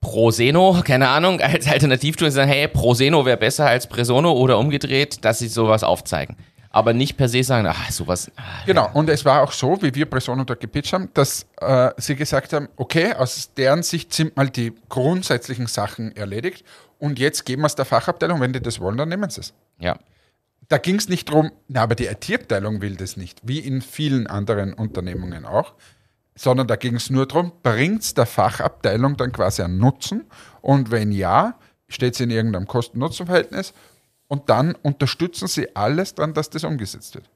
Proseno, 0.00 0.82
keine 0.84 1.08
Ahnung, 1.08 1.40
als 1.42 1.66
Alternativtool 1.66 2.30
sagen, 2.30 2.50
hey, 2.50 2.68
Proseno 2.68 3.24
wäre 3.26 3.36
besser 3.36 3.66
als 3.66 3.86
Presono 3.86 4.32
oder 4.32 4.58
umgedreht, 4.58 5.24
dass 5.24 5.38
sie 5.38 5.48
sowas 5.48 5.82
aufzeigen. 5.82 6.36
Aber 6.70 6.92
nicht 6.92 7.16
per 7.16 7.28
se 7.28 7.44
sagen, 7.44 7.66
ach, 7.68 7.90
sowas. 7.92 8.32
ah, 8.36 8.42
Genau. 8.66 8.90
Und 8.94 9.08
es 9.08 9.24
war 9.24 9.42
auch 9.42 9.52
so, 9.52 9.80
wie 9.80 9.94
wir 9.94 10.06
Presono 10.06 10.42
da 10.42 10.54
gepitcht 10.54 10.92
haben, 10.92 11.08
dass 11.14 11.46
äh, 11.60 11.90
sie 11.98 12.16
gesagt 12.16 12.52
haben, 12.52 12.68
okay, 12.76 13.12
aus 13.14 13.52
deren 13.56 13.84
Sicht 13.84 14.12
sind 14.12 14.36
mal 14.36 14.48
die 14.50 14.72
grundsätzlichen 14.88 15.68
Sachen 15.68 16.16
erledigt 16.16 16.64
und 16.98 17.18
jetzt 17.20 17.44
geben 17.46 17.62
wir 17.62 17.66
es 17.66 17.76
der 17.76 17.84
Fachabteilung, 17.84 18.40
wenn 18.40 18.52
die 18.52 18.60
das 18.60 18.80
wollen, 18.80 18.96
dann 18.96 19.08
nehmen 19.08 19.30
sie 19.30 19.42
es. 19.42 19.54
Ja. 19.78 19.96
Da 20.68 20.78
ging 20.78 20.96
es 20.96 21.08
nicht 21.08 21.30
drum, 21.30 21.50
na, 21.68 21.82
aber 21.82 21.94
die 21.94 22.06
IT-Abteilung 22.06 22.80
will 22.80 22.96
das 22.96 23.16
nicht, 23.16 23.40
wie 23.44 23.58
in 23.58 23.82
vielen 23.82 24.26
anderen 24.26 24.72
Unternehmungen 24.72 25.44
auch, 25.44 25.74
sondern 26.34 26.66
da 26.66 26.76
ging 26.76 26.96
es 26.96 27.10
nur 27.10 27.26
darum, 27.26 27.52
bringt 27.62 28.02
es 28.02 28.14
der 28.14 28.26
Fachabteilung 28.26 29.16
dann 29.16 29.32
quasi 29.32 29.62
einen 29.62 29.78
Nutzen 29.78 30.24
und 30.60 30.90
wenn 30.90 31.12
ja, 31.12 31.58
steht 31.88 32.14
es 32.14 32.20
in 32.20 32.30
irgendeinem 32.30 32.66
Kosten-Nutzen-Verhältnis 32.66 33.72
und 34.28 34.48
dann 34.48 34.74
unterstützen 34.74 35.48
sie 35.48 35.76
alles 35.76 36.14
dran, 36.14 36.34
dass 36.34 36.50
das 36.50 36.64
umgesetzt 36.64 37.14
wird. 37.14 37.28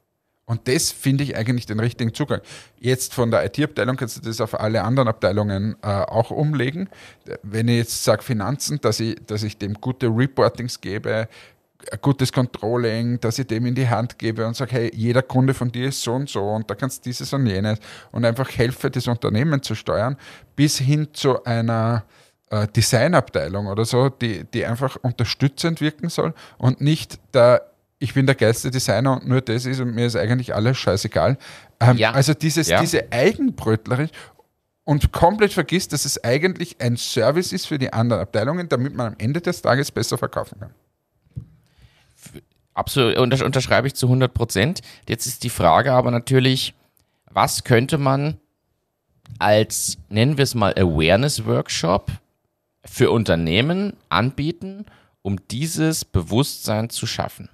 Und 0.47 0.67
das 0.67 0.91
finde 0.91 1.25
ich 1.25 1.37
eigentlich 1.37 1.67
den 1.67 1.79
richtigen 1.79 2.15
Zugang. 2.15 2.41
Jetzt 2.81 3.13
von 3.13 3.31
der 3.31 3.45
IT-Abteilung 3.45 3.97
kannst 3.97 4.17
du 4.17 4.23
das 4.23 4.41
auf 4.41 4.59
alle 4.59 4.83
anderen 4.83 5.07
Abteilungen 5.07 5.77
äh, 5.83 5.89
auch 5.89 6.31
umlegen. 6.31 6.89
Wenn 7.43 7.69
ich 7.69 7.77
jetzt 7.77 8.03
sage 8.03 8.23
Finanzen, 8.23 8.81
dass 8.81 8.99
ich, 8.99 9.17
dass 9.27 9.43
ich 9.43 9.59
dem 9.59 9.75
gute 9.75 10.07
Reportings 10.07 10.81
gebe, 10.81 11.29
ein 11.93 11.99
gutes 12.03 12.33
Controlling, 12.33 13.21
dass 13.21 13.39
ich 13.39 13.47
dem 13.47 13.67
in 13.67 13.75
die 13.75 13.89
Hand 13.89 14.19
gebe 14.19 14.47
und 14.47 14.57
sage, 14.57 14.73
hey, 14.73 14.91
jeder 14.95 15.23
Kunde 15.23 15.55
von 15.55 15.71
dir 15.71 15.89
ist 15.89 16.03
so 16.03 16.13
und 16.13 16.29
so 16.29 16.43
und 16.43 16.69
da 16.69 16.75
kannst 16.75 17.05
du 17.05 17.09
dieses 17.11 17.33
und 17.33 17.47
jenes 17.47 17.79
und 18.11 18.25
einfach 18.25 18.51
helfe, 18.51 18.91
das 18.91 19.07
Unternehmen 19.07 19.63
zu 19.63 19.75
steuern, 19.75 20.17
bis 20.57 20.79
hin 20.79 21.09
zu 21.13 21.43
einer 21.45 22.05
äh, 22.51 22.67
Designabteilung 22.67 23.67
oder 23.69 23.85
so, 23.85 24.09
die, 24.09 24.45
die 24.45 24.67
einfach 24.67 24.97
unterstützend 25.03 25.81
wirken 25.81 26.09
soll 26.09 26.35
und 26.59 26.81
nicht 26.81 27.19
der 27.35 27.63
ich 28.01 28.15
bin 28.15 28.27
der 28.27 28.37
geilste 28.37 28.71
Designer 28.71 29.15
und 29.15 29.27
nur 29.27 29.41
das 29.41 29.67
ist 29.67 29.81
und 29.81 29.93
mir 29.93 30.07
ist 30.07 30.15
eigentlich 30.15 30.55
alles 30.55 30.79
scheißegal. 30.79 31.37
Ähm, 31.81 31.97
Ja. 31.97 32.13
Also 32.13 32.33
dieses, 32.33 32.69
Ja. 32.69 32.81
diese 32.81 33.11
Eigenbrötlerin 33.11 34.09
und 34.85 35.13
komplett 35.13 35.53
vergisst, 35.53 35.93
dass 35.93 36.05
es 36.05 36.23
eigentlich 36.23 36.77
ein 36.81 36.97
Service 36.97 37.53
ist 37.53 37.67
für 37.67 37.77
die 37.79 37.93
anderen 37.93 38.23
Abteilungen, 38.23 38.69
damit 38.69 38.95
man 38.95 39.09
am 39.09 39.15
Ende 39.19 39.41
des 39.41 39.63
Tages 39.63 39.91
besser 39.91 40.17
verkaufen 40.17 40.61
kann. 40.61 40.71
Absolut, 42.79 43.17
unter, 43.17 43.45
unterschreibe 43.45 43.89
ich 43.89 43.97
zu 43.97 44.07
100 44.07 44.33
Prozent. 44.33 44.83
Jetzt 45.09 45.27
ist 45.27 45.43
die 45.43 45.51
Frage 45.51 45.93
aber 45.93 46.13
natürlich, 46.13 46.75
was 47.29 47.65
könnte 47.65 47.99
man 47.99 48.37
als, 49.41 49.99
nennen 50.09 50.37
wir 50.37 50.45
es 50.45 50.55
mal, 50.55 50.73
Awareness-Workshop 50.79 52.13
für 52.85 53.11
Unternehmen 53.11 53.95
anbieten, 54.11 54.87
um 55.23 55.45
dieses 55.49 56.05
Bewusstsein 56.05 56.89
zu 56.89 57.09
schaffen? 57.09 57.49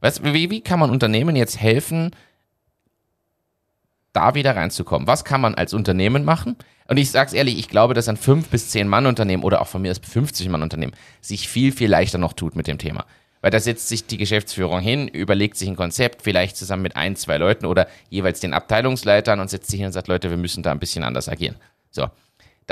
Was, 0.00 0.24
wie, 0.24 0.48
wie 0.48 0.62
kann 0.62 0.80
man 0.80 0.88
Unternehmen 0.88 1.36
jetzt 1.36 1.60
helfen, 1.60 2.12
da 4.12 4.34
wieder 4.34 4.56
reinzukommen? 4.56 5.06
Was 5.06 5.24
kann 5.24 5.40
man 5.40 5.54
als 5.54 5.74
Unternehmen 5.74 6.24
machen? 6.24 6.56
Und 6.88 6.96
ich 6.96 7.10
sage 7.10 7.28
es 7.28 7.32
ehrlich, 7.32 7.58
ich 7.58 7.68
glaube, 7.68 7.94
dass 7.94 8.08
ein 8.08 8.16
5 8.16 8.48
bis 8.48 8.70
10 8.70 8.88
Mann 8.88 9.06
Unternehmen 9.06 9.42
oder 9.44 9.60
auch 9.60 9.66
von 9.66 9.82
mir 9.82 9.90
aus 9.90 9.98
50 9.98 10.48
Mann 10.48 10.62
Unternehmen 10.62 10.92
sich 11.20 11.48
viel, 11.48 11.72
viel 11.72 11.88
leichter 11.90 12.18
noch 12.18 12.32
tut 12.32 12.56
mit 12.56 12.66
dem 12.66 12.78
Thema. 12.78 13.06
Weil 13.40 13.50
da 13.50 13.58
setzt 13.58 13.88
sich 13.88 14.06
die 14.06 14.18
Geschäftsführung 14.18 14.80
hin, 14.80 15.08
überlegt 15.08 15.56
sich 15.56 15.68
ein 15.68 15.76
Konzept, 15.76 16.22
vielleicht 16.22 16.56
zusammen 16.56 16.82
mit 16.82 16.96
ein, 16.96 17.16
zwei 17.16 17.38
Leuten 17.38 17.66
oder 17.66 17.88
jeweils 18.08 18.40
den 18.40 18.54
Abteilungsleitern 18.54 19.40
und 19.40 19.50
setzt 19.50 19.70
sich 19.70 19.78
hin 19.78 19.86
und 19.86 19.92
sagt, 19.92 20.08
Leute, 20.08 20.30
wir 20.30 20.36
müssen 20.36 20.62
da 20.62 20.70
ein 20.70 20.78
bisschen 20.78 21.02
anders 21.02 21.28
agieren. 21.28 21.56
So. 21.90 22.08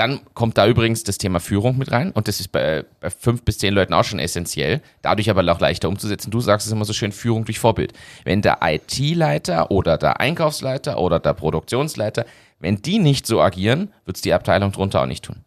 Dann 0.01 0.19
kommt 0.33 0.57
da 0.57 0.65
übrigens 0.65 1.03
das 1.03 1.19
Thema 1.19 1.39
Führung 1.39 1.77
mit 1.77 1.91
rein 1.91 2.09
und 2.09 2.27
das 2.27 2.39
ist 2.39 2.51
bei, 2.51 2.85
bei 3.01 3.11
fünf 3.11 3.43
bis 3.43 3.59
zehn 3.59 3.71
Leuten 3.71 3.93
auch 3.93 4.03
schon 4.03 4.17
essentiell, 4.17 4.81
dadurch 5.03 5.29
aber 5.29 5.43
auch 5.51 5.59
leichter 5.59 5.89
umzusetzen. 5.89 6.31
Du 6.31 6.41
sagst 6.41 6.65
es 6.65 6.73
immer 6.73 6.85
so 6.85 6.93
schön, 6.93 7.11
Führung 7.11 7.45
durch 7.45 7.59
Vorbild. 7.59 7.93
Wenn 8.23 8.41
der 8.41 8.57
IT-Leiter 8.63 9.69
oder 9.69 9.99
der 9.99 10.19
Einkaufsleiter 10.19 10.97
oder 10.97 11.19
der 11.19 11.35
Produktionsleiter, 11.35 12.25
wenn 12.59 12.77
die 12.77 12.97
nicht 12.97 13.27
so 13.27 13.41
agieren, 13.43 13.93
wird 14.05 14.17
es 14.17 14.23
die 14.23 14.33
Abteilung 14.33 14.71
drunter 14.71 15.03
auch 15.03 15.05
nicht 15.05 15.23
tun. 15.23 15.45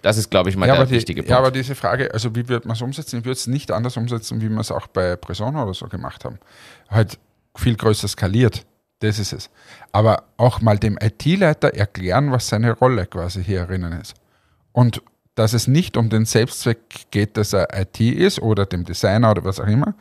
Das 0.00 0.16
ist, 0.16 0.30
glaube 0.30 0.48
ich, 0.48 0.56
mal 0.56 0.66
Ja 0.66 0.76
der 0.76 0.86
die, 0.86 0.92
wichtige 0.92 1.20
Punkt. 1.20 1.30
ja, 1.30 1.36
aber 1.36 1.50
diese 1.50 1.74
Frage, 1.74 2.10
also 2.14 2.34
wie 2.34 2.48
wird 2.48 2.64
man 2.64 2.76
es 2.76 2.80
umsetzen? 2.80 3.18
Ich 3.18 3.26
würde 3.26 3.32
es 3.32 3.46
nicht 3.46 3.70
anders 3.70 3.98
umsetzen, 3.98 4.40
wie 4.40 4.48
wir 4.48 4.60
es 4.60 4.70
auch 4.70 4.86
bei 4.86 5.14
Persona 5.16 5.62
oder 5.62 5.74
so 5.74 5.88
gemacht 5.88 6.24
haben. 6.24 6.38
Halt 6.88 7.18
viel 7.54 7.76
größer 7.76 8.08
skaliert. 8.08 8.64
Das 9.04 9.18
ist 9.18 9.34
es. 9.34 9.50
Aber 9.92 10.24
auch 10.38 10.62
mal 10.62 10.78
dem 10.78 10.96
IT-Leiter 11.00 11.74
erklären, 11.74 12.32
was 12.32 12.48
seine 12.48 12.72
Rolle 12.72 13.06
quasi 13.06 13.44
hier 13.44 13.60
erinnern 13.60 14.00
ist. 14.00 14.14
Und 14.72 15.02
dass 15.34 15.52
es 15.52 15.66
nicht 15.66 15.96
um 15.96 16.08
den 16.08 16.24
Selbstzweck 16.24 17.10
geht, 17.10 17.36
dass 17.36 17.52
er 17.52 17.68
IT 17.78 18.00
ist 18.00 18.40
oder 18.40 18.64
dem 18.64 18.84
Designer 18.84 19.32
oder 19.32 19.44
was 19.44 19.60
auch 19.60 19.66
immer, 19.66 19.94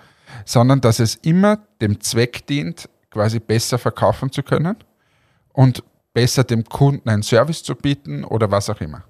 sondern 0.46 0.80
dass 0.80 1.00
es 1.00 1.16
immer 1.16 1.60
dem 1.82 2.00
Zweck 2.00 2.48
dient, 2.48 2.88
quasi 3.10 3.40
besser 3.40 3.78
verkaufen 3.78 4.32
zu 4.32 4.42
können 4.42 4.78
und 5.52 5.84
besser 6.14 6.44
dem 6.44 6.64
Kunden 6.64 7.10
einen 7.10 7.24
Service 7.24 7.62
zu 7.62 7.76
bieten 7.76 8.24
oder 8.24 8.52
was 8.52 8.70
auch 8.70 8.80
immer 8.80 9.04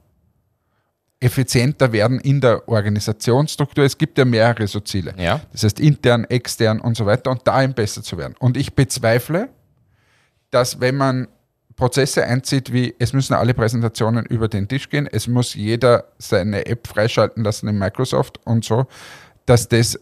effizienter 1.24 1.92
werden 1.94 2.20
in 2.20 2.42
der 2.42 2.68
Organisationsstruktur. 2.68 3.86
Es 3.86 3.98
gibt 3.98 4.18
ja 4.18 4.26
mehrere 4.26 4.68
so 4.68 4.82
Ziele. 4.82 5.14
Ja. 5.18 5.40
Das 5.54 5.64
heißt 5.64 5.80
intern, 5.80 6.26
extern 6.26 6.82
und 6.82 6.98
so 6.98 7.06
weiter 7.06 7.32
und 7.32 7.48
da 7.48 7.64
eben 7.64 7.74
besser 7.74 8.04
zu 8.04 8.18
werden. 8.18 8.36
Und 8.40 8.58
ich 8.58 8.74
bezweifle, 8.74 9.50
dass 10.54 10.80
wenn 10.80 10.96
man 10.98 11.28
Prozesse 11.76 12.24
einzieht, 12.26 12.72
wie 12.72 12.94
es 13.00 13.14
müssen 13.14 13.34
alle 13.34 13.54
Präsentationen 13.54 14.26
über 14.26 14.48
den 14.48 14.68
Tisch 14.68 14.90
gehen, 14.90 15.08
es 15.12 15.28
muss 15.28 15.56
jeder 15.56 16.06
seine 16.20 16.66
App 16.68 16.88
freischalten 16.88 17.44
lassen 17.44 17.68
in 17.68 17.80
Microsoft 17.80 18.40
und 18.46 18.64
so, 18.64 18.86
dass 19.46 19.68
das 19.68 20.00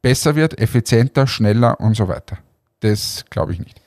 besser 0.00 0.34
wird, 0.34 0.58
effizienter, 0.58 1.26
schneller 1.26 1.78
und 1.80 1.94
so 1.94 2.08
weiter. 2.08 2.38
Das 2.80 3.24
glaube 3.28 3.52
ich 3.52 3.58
nicht. 3.58 3.80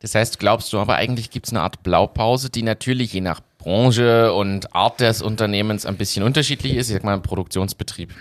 Das 0.00 0.14
heißt, 0.14 0.38
glaubst 0.38 0.72
du 0.72 0.78
aber 0.78 0.96
eigentlich 0.96 1.30
gibt 1.30 1.46
es 1.46 1.52
eine 1.52 1.62
Art 1.62 1.82
Blaupause, 1.82 2.50
die 2.50 2.62
natürlich 2.62 3.12
je 3.12 3.20
nach 3.20 3.40
Branche 3.58 4.32
und 4.32 4.74
Art 4.74 5.00
des 5.00 5.22
Unternehmens 5.22 5.86
ein 5.86 5.96
bisschen 5.96 6.24
unterschiedlich 6.24 6.74
ist. 6.74 6.88
Ich 6.88 6.94
sag 6.94 7.04
mal, 7.04 7.14
ein 7.14 7.22
Produktionsbetrieb 7.22 8.12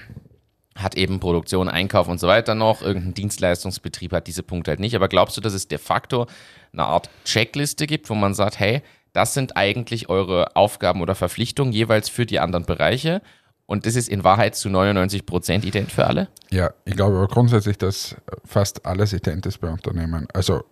hat 0.76 0.96
eben 0.96 1.20
Produktion, 1.20 1.70
Einkauf 1.70 2.08
und 2.08 2.20
so 2.20 2.28
weiter 2.28 2.56
noch. 2.56 2.82
Irgendein 2.82 3.14
Dienstleistungsbetrieb 3.14 4.14
hat 4.14 4.28
diese 4.28 4.44
Punkte 4.44 4.72
halt 4.72 4.80
nicht. 4.80 4.96
Aber 4.96 5.08
glaubst 5.08 5.36
du, 5.38 5.42
dass 5.42 5.54
es 5.54 5.68
de 5.68 5.78
facto 5.78 6.28
eine 6.72 6.86
Art 6.86 7.10
Checkliste 7.26 7.88
gibt, 7.88 8.10
wo 8.10 8.16
man 8.16 8.34
sagt, 8.34 8.60
hey, 8.60 8.82
das 9.14 9.34
sind 9.34 9.58
eigentlich 9.58 10.10
eure 10.10 10.56
Aufgaben 10.56 11.02
oder 11.02 11.16
Verpflichtungen 11.16 11.74
jeweils 11.74 12.10
für 12.10 12.26
die 12.26 12.40
anderen 12.40 12.66
Bereiche? 12.66 13.22
Und 13.66 13.86
das 13.86 13.96
ist 13.96 14.10
in 14.10 14.24
Wahrheit 14.24 14.56
zu 14.56 14.70
99 14.70 15.26
Prozent 15.26 15.66
ident 15.66 15.92
für 15.92 16.06
alle? 16.06 16.28
Ja, 16.50 16.74
ich 16.86 16.96
glaube 16.96 17.18
aber 17.18 17.28
grundsätzlich, 17.28 17.78
dass 17.78 18.16
fast 18.46 18.86
alles 18.86 19.14
ident 19.14 19.46
ist 19.46 19.60
bei 19.60 19.70
Unternehmen. 19.70 20.28
Also, 20.34 20.64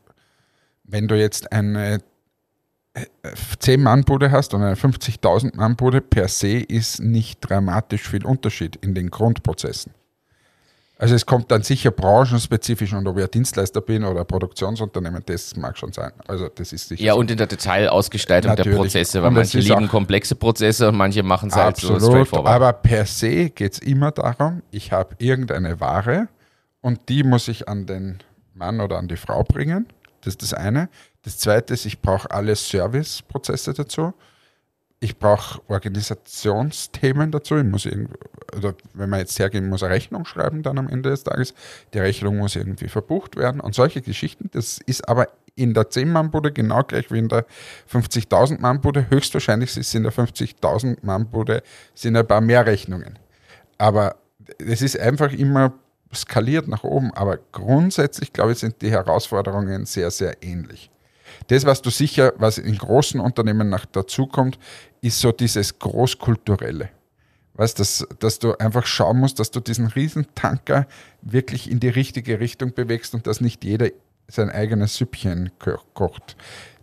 wenn 0.83 1.07
du 1.07 1.17
jetzt 1.17 1.51
eine 1.51 2.01
10-Mann-Bude 3.61 4.31
hast 4.31 4.53
und 4.53 4.63
eine 4.63 4.75
50.000-Mann-Bude, 4.75 6.01
per 6.01 6.27
se 6.27 6.57
ist 6.59 6.99
nicht 7.01 7.39
dramatisch 7.41 8.07
viel 8.07 8.25
Unterschied 8.25 8.75
in 8.77 8.95
den 8.95 9.09
Grundprozessen. 9.09 9.93
Also 10.97 11.15
es 11.15 11.25
kommt 11.25 11.49
dann 11.49 11.63
sicher 11.63 11.91
branchenspezifisch 11.91 12.91
und 12.91 13.07
ob 13.07 13.17
ich 13.17 13.23
ein 13.23 13.31
Dienstleister 13.31 13.79
bin 13.79 14.03
oder 14.03 14.19
ein 14.19 14.27
Produktionsunternehmen, 14.27 15.23
das 15.25 15.55
mag 15.55 15.77
schon 15.77 15.93
sein. 15.93 16.11
Also 16.27 16.49
das 16.49 16.73
ist 16.73 16.89
sicher 16.89 17.01
Ja, 17.01 17.13
so. 17.13 17.19
und 17.19 17.31
in 17.31 17.37
der 17.37 17.47
Detailausgestaltung 17.47 18.53
der 18.57 18.65
Natürlich. 18.65 18.77
Prozesse, 18.93 19.23
weil 19.23 19.31
manche 19.31 19.59
lieben 19.59 19.87
komplexe 19.87 20.35
Prozesse 20.35 20.89
und 20.89 20.97
manche 20.97 21.23
machen 21.23 21.49
es 21.49 21.55
halt 21.55 21.77
so 21.77 21.93
Absolut, 21.93 22.11
straightforward. 22.27 22.53
aber 22.53 22.73
per 22.73 23.05
se 23.05 23.49
geht 23.49 23.73
es 23.73 23.79
immer 23.79 24.11
darum, 24.11 24.61
ich 24.71 24.91
habe 24.91 25.15
irgendeine 25.19 25.79
Ware 25.79 26.27
und 26.81 26.99
die 27.07 27.23
muss 27.23 27.47
ich 27.47 27.69
an 27.69 27.85
den 27.85 28.17
Mann 28.53 28.81
oder 28.81 28.97
an 28.97 29.07
die 29.07 29.15
Frau 29.15 29.43
bringen. 29.43 29.87
Das 30.19 30.33
ist 30.33 30.41
das 30.41 30.53
eine. 30.53 30.89
Das 31.23 31.37
zweite 31.37 31.73
ist, 31.73 31.85
ich 31.85 32.01
brauche 32.01 32.31
alle 32.31 32.55
Serviceprozesse 32.55 33.73
dazu. 33.73 34.13
Ich 35.01 35.17
brauche 35.17 35.61
Organisationsthemen 35.69 37.31
dazu. 37.31 37.57
Ich 37.57 37.63
muss 37.63 37.87
oder 38.57 38.73
wenn 38.93 39.09
man 39.09 39.19
jetzt 39.19 39.37
hergeht, 39.39 39.63
muss 39.63 39.83
eine 39.83 39.93
Rechnung 39.93 40.25
schreiben 40.25 40.63
dann 40.63 40.77
am 40.77 40.89
Ende 40.89 41.09
des 41.09 41.23
Tages. 41.23 41.53
Die 41.93 41.99
Rechnung 41.99 42.37
muss 42.37 42.55
irgendwie 42.55 42.89
verbucht 42.89 43.37
werden 43.37 43.61
und 43.61 43.75
solche 43.75 44.01
Geschichten. 44.01 44.49
Das 44.51 44.79
ist 44.85 45.07
aber 45.07 45.27
in 45.55 45.73
der 45.73 45.89
10-Mann-Bude 45.89 46.51
genau 46.51 46.83
gleich 46.83 47.11
wie 47.11 47.19
in 47.19 47.27
der 47.27 47.45
50.000-Mann-Bude. 47.91 49.09
Höchstwahrscheinlich 49.09 49.75
es 49.75 49.93
in 49.93 50.03
der 50.03 50.13
50.000-Mann-Bude 50.13 51.63
sind 51.93 52.15
ein 52.15 52.27
paar 52.27 52.41
mehr 52.41 52.65
Rechnungen. 52.65 53.19
Aber 53.77 54.15
es 54.57 54.81
ist 54.81 54.99
einfach 54.99 55.31
immer 55.31 55.73
skaliert 56.13 56.67
nach 56.67 56.83
oben. 56.83 57.13
Aber 57.13 57.37
grundsätzlich, 57.51 58.33
glaube 58.33 58.53
ich, 58.53 58.59
sind 58.59 58.81
die 58.81 58.91
Herausforderungen 58.91 59.85
sehr, 59.85 60.11
sehr 60.11 60.41
ähnlich. 60.41 60.89
Das, 61.49 61.65
was 61.65 61.81
du 61.81 61.89
sicher, 61.89 62.33
was 62.37 62.57
in 62.57 62.77
großen 62.77 63.19
Unternehmen 63.19 63.69
noch 63.69 63.85
dazukommt, 63.85 64.57
ist 65.01 65.19
so 65.19 65.31
dieses 65.31 65.77
Großkulturelle. 65.79 66.89
Weißt, 67.55 67.79
dass, 67.79 68.07
dass 68.19 68.39
du 68.39 68.53
einfach 68.57 68.85
schauen 68.85 69.19
musst, 69.19 69.39
dass 69.39 69.51
du 69.51 69.59
diesen 69.59 69.87
Riesentanker 69.87 70.87
wirklich 71.21 71.69
in 71.69 71.79
die 71.79 71.89
richtige 71.89 72.39
Richtung 72.39 72.73
bewegst 72.73 73.13
und 73.13 73.27
dass 73.27 73.41
nicht 73.41 73.65
jeder 73.65 73.89
sein 74.27 74.49
eigenes 74.49 74.95
Süppchen 74.95 75.51
ko- 75.59 75.79
kocht. 75.93 76.37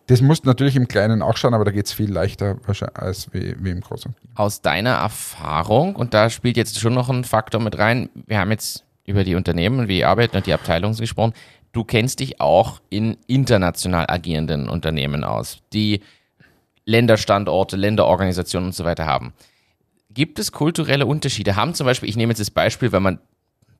Das 0.08 0.20
musst 0.20 0.44
du 0.44 0.48
natürlich 0.48 0.76
im 0.76 0.86
Kleinen 0.86 1.22
auch 1.22 1.36
schauen, 1.36 1.54
aber 1.54 1.64
da 1.64 1.70
geht 1.70 1.86
es 1.86 1.92
viel 1.92 2.12
leichter 2.12 2.58
als 2.94 3.32
wie, 3.32 3.56
wie 3.58 3.70
im 3.70 3.80
Großen. 3.80 4.14
Aus 4.34 4.60
deiner 4.60 4.90
Erfahrung, 4.90 5.96
und 5.96 6.12
da 6.12 6.28
spielt 6.28 6.56
jetzt 6.56 6.78
schon 6.78 6.94
noch 6.94 7.08
ein 7.08 7.24
Faktor 7.24 7.60
mit 7.60 7.78
rein, 7.78 8.10
wir 8.26 8.38
haben 8.38 8.50
jetzt 8.50 8.84
über 9.04 9.24
die 9.24 9.34
Unternehmen, 9.36 9.88
wie 9.88 9.94
die 9.94 10.04
arbeiten 10.04 10.36
und 10.36 10.46
die 10.46 10.52
Abteilungen 10.52 10.96
gesprochen. 10.96 11.32
Du 11.76 11.84
kennst 11.84 12.20
dich 12.20 12.40
auch 12.40 12.80
in 12.88 13.18
international 13.26 14.06
agierenden 14.08 14.66
Unternehmen 14.66 15.24
aus, 15.24 15.58
die 15.74 16.00
Länderstandorte, 16.86 17.76
Länderorganisationen 17.76 18.68
und 18.68 18.72
so 18.72 18.86
weiter 18.86 19.04
haben. 19.04 19.34
Gibt 20.08 20.38
es 20.38 20.52
kulturelle 20.52 21.04
Unterschiede? 21.04 21.54
Haben 21.54 21.74
zum 21.74 21.84
Beispiel, 21.84 22.08
ich 22.08 22.16
nehme 22.16 22.30
jetzt 22.30 22.40
das 22.40 22.50
Beispiel, 22.50 22.92
wenn 22.92 23.02
man 23.02 23.18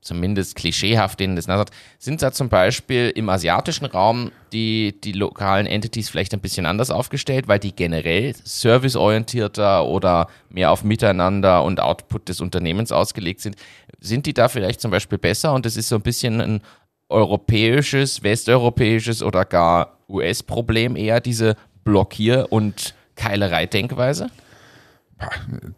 zumindest 0.03 0.57
klischeehaft 0.57 1.19
denen 1.21 1.37
das 1.37 1.47
nasert, 1.47 1.71
sind 1.99 2.21
da 2.21 2.33
zum 2.33 2.51
Beispiel 2.51 3.11
im 3.15 3.31
asiatischen 3.31 3.87
Raum 3.87 4.31
die, 4.53 5.01
die 5.03 5.13
lokalen 5.13 5.67
Entities 5.67 6.11
vielleicht 6.11 6.35
ein 6.35 6.41
bisschen 6.41 6.67
anders 6.67 6.91
aufgestellt, 6.91 7.49
weil 7.49 7.61
die 7.61 7.75
generell 7.75 8.35
serviceorientierter 8.45 9.87
oder 9.87 10.29
mehr 10.51 10.71
auf 10.71 10.85
Miteinander 10.85 11.65
und 11.65 11.81
Output 11.81 12.29
des 12.29 12.43
Unternehmens 12.43 12.93
ausgelegt 12.93 13.41
sind. 13.41 13.57
Sind 14.01 14.27
die 14.27 14.35
da 14.35 14.49
vielleicht 14.49 14.83
zum 14.83 14.91
Beispiel 14.91 15.17
besser 15.17 15.55
und 15.55 15.65
das 15.65 15.79
ist 15.79 15.89
so 15.89 15.97
ein 15.97 16.03
bisschen 16.03 16.43
ein 16.43 16.61
europäisches, 17.09 18.23
westeuropäisches 18.23 19.23
oder 19.23 19.45
gar 19.45 19.99
US-Problem 20.09 20.97
eher, 20.97 21.21
diese 21.21 21.57
Blockier- 21.85 22.47
und 22.51 22.95
Keilerei-Denkweise? 23.17 24.29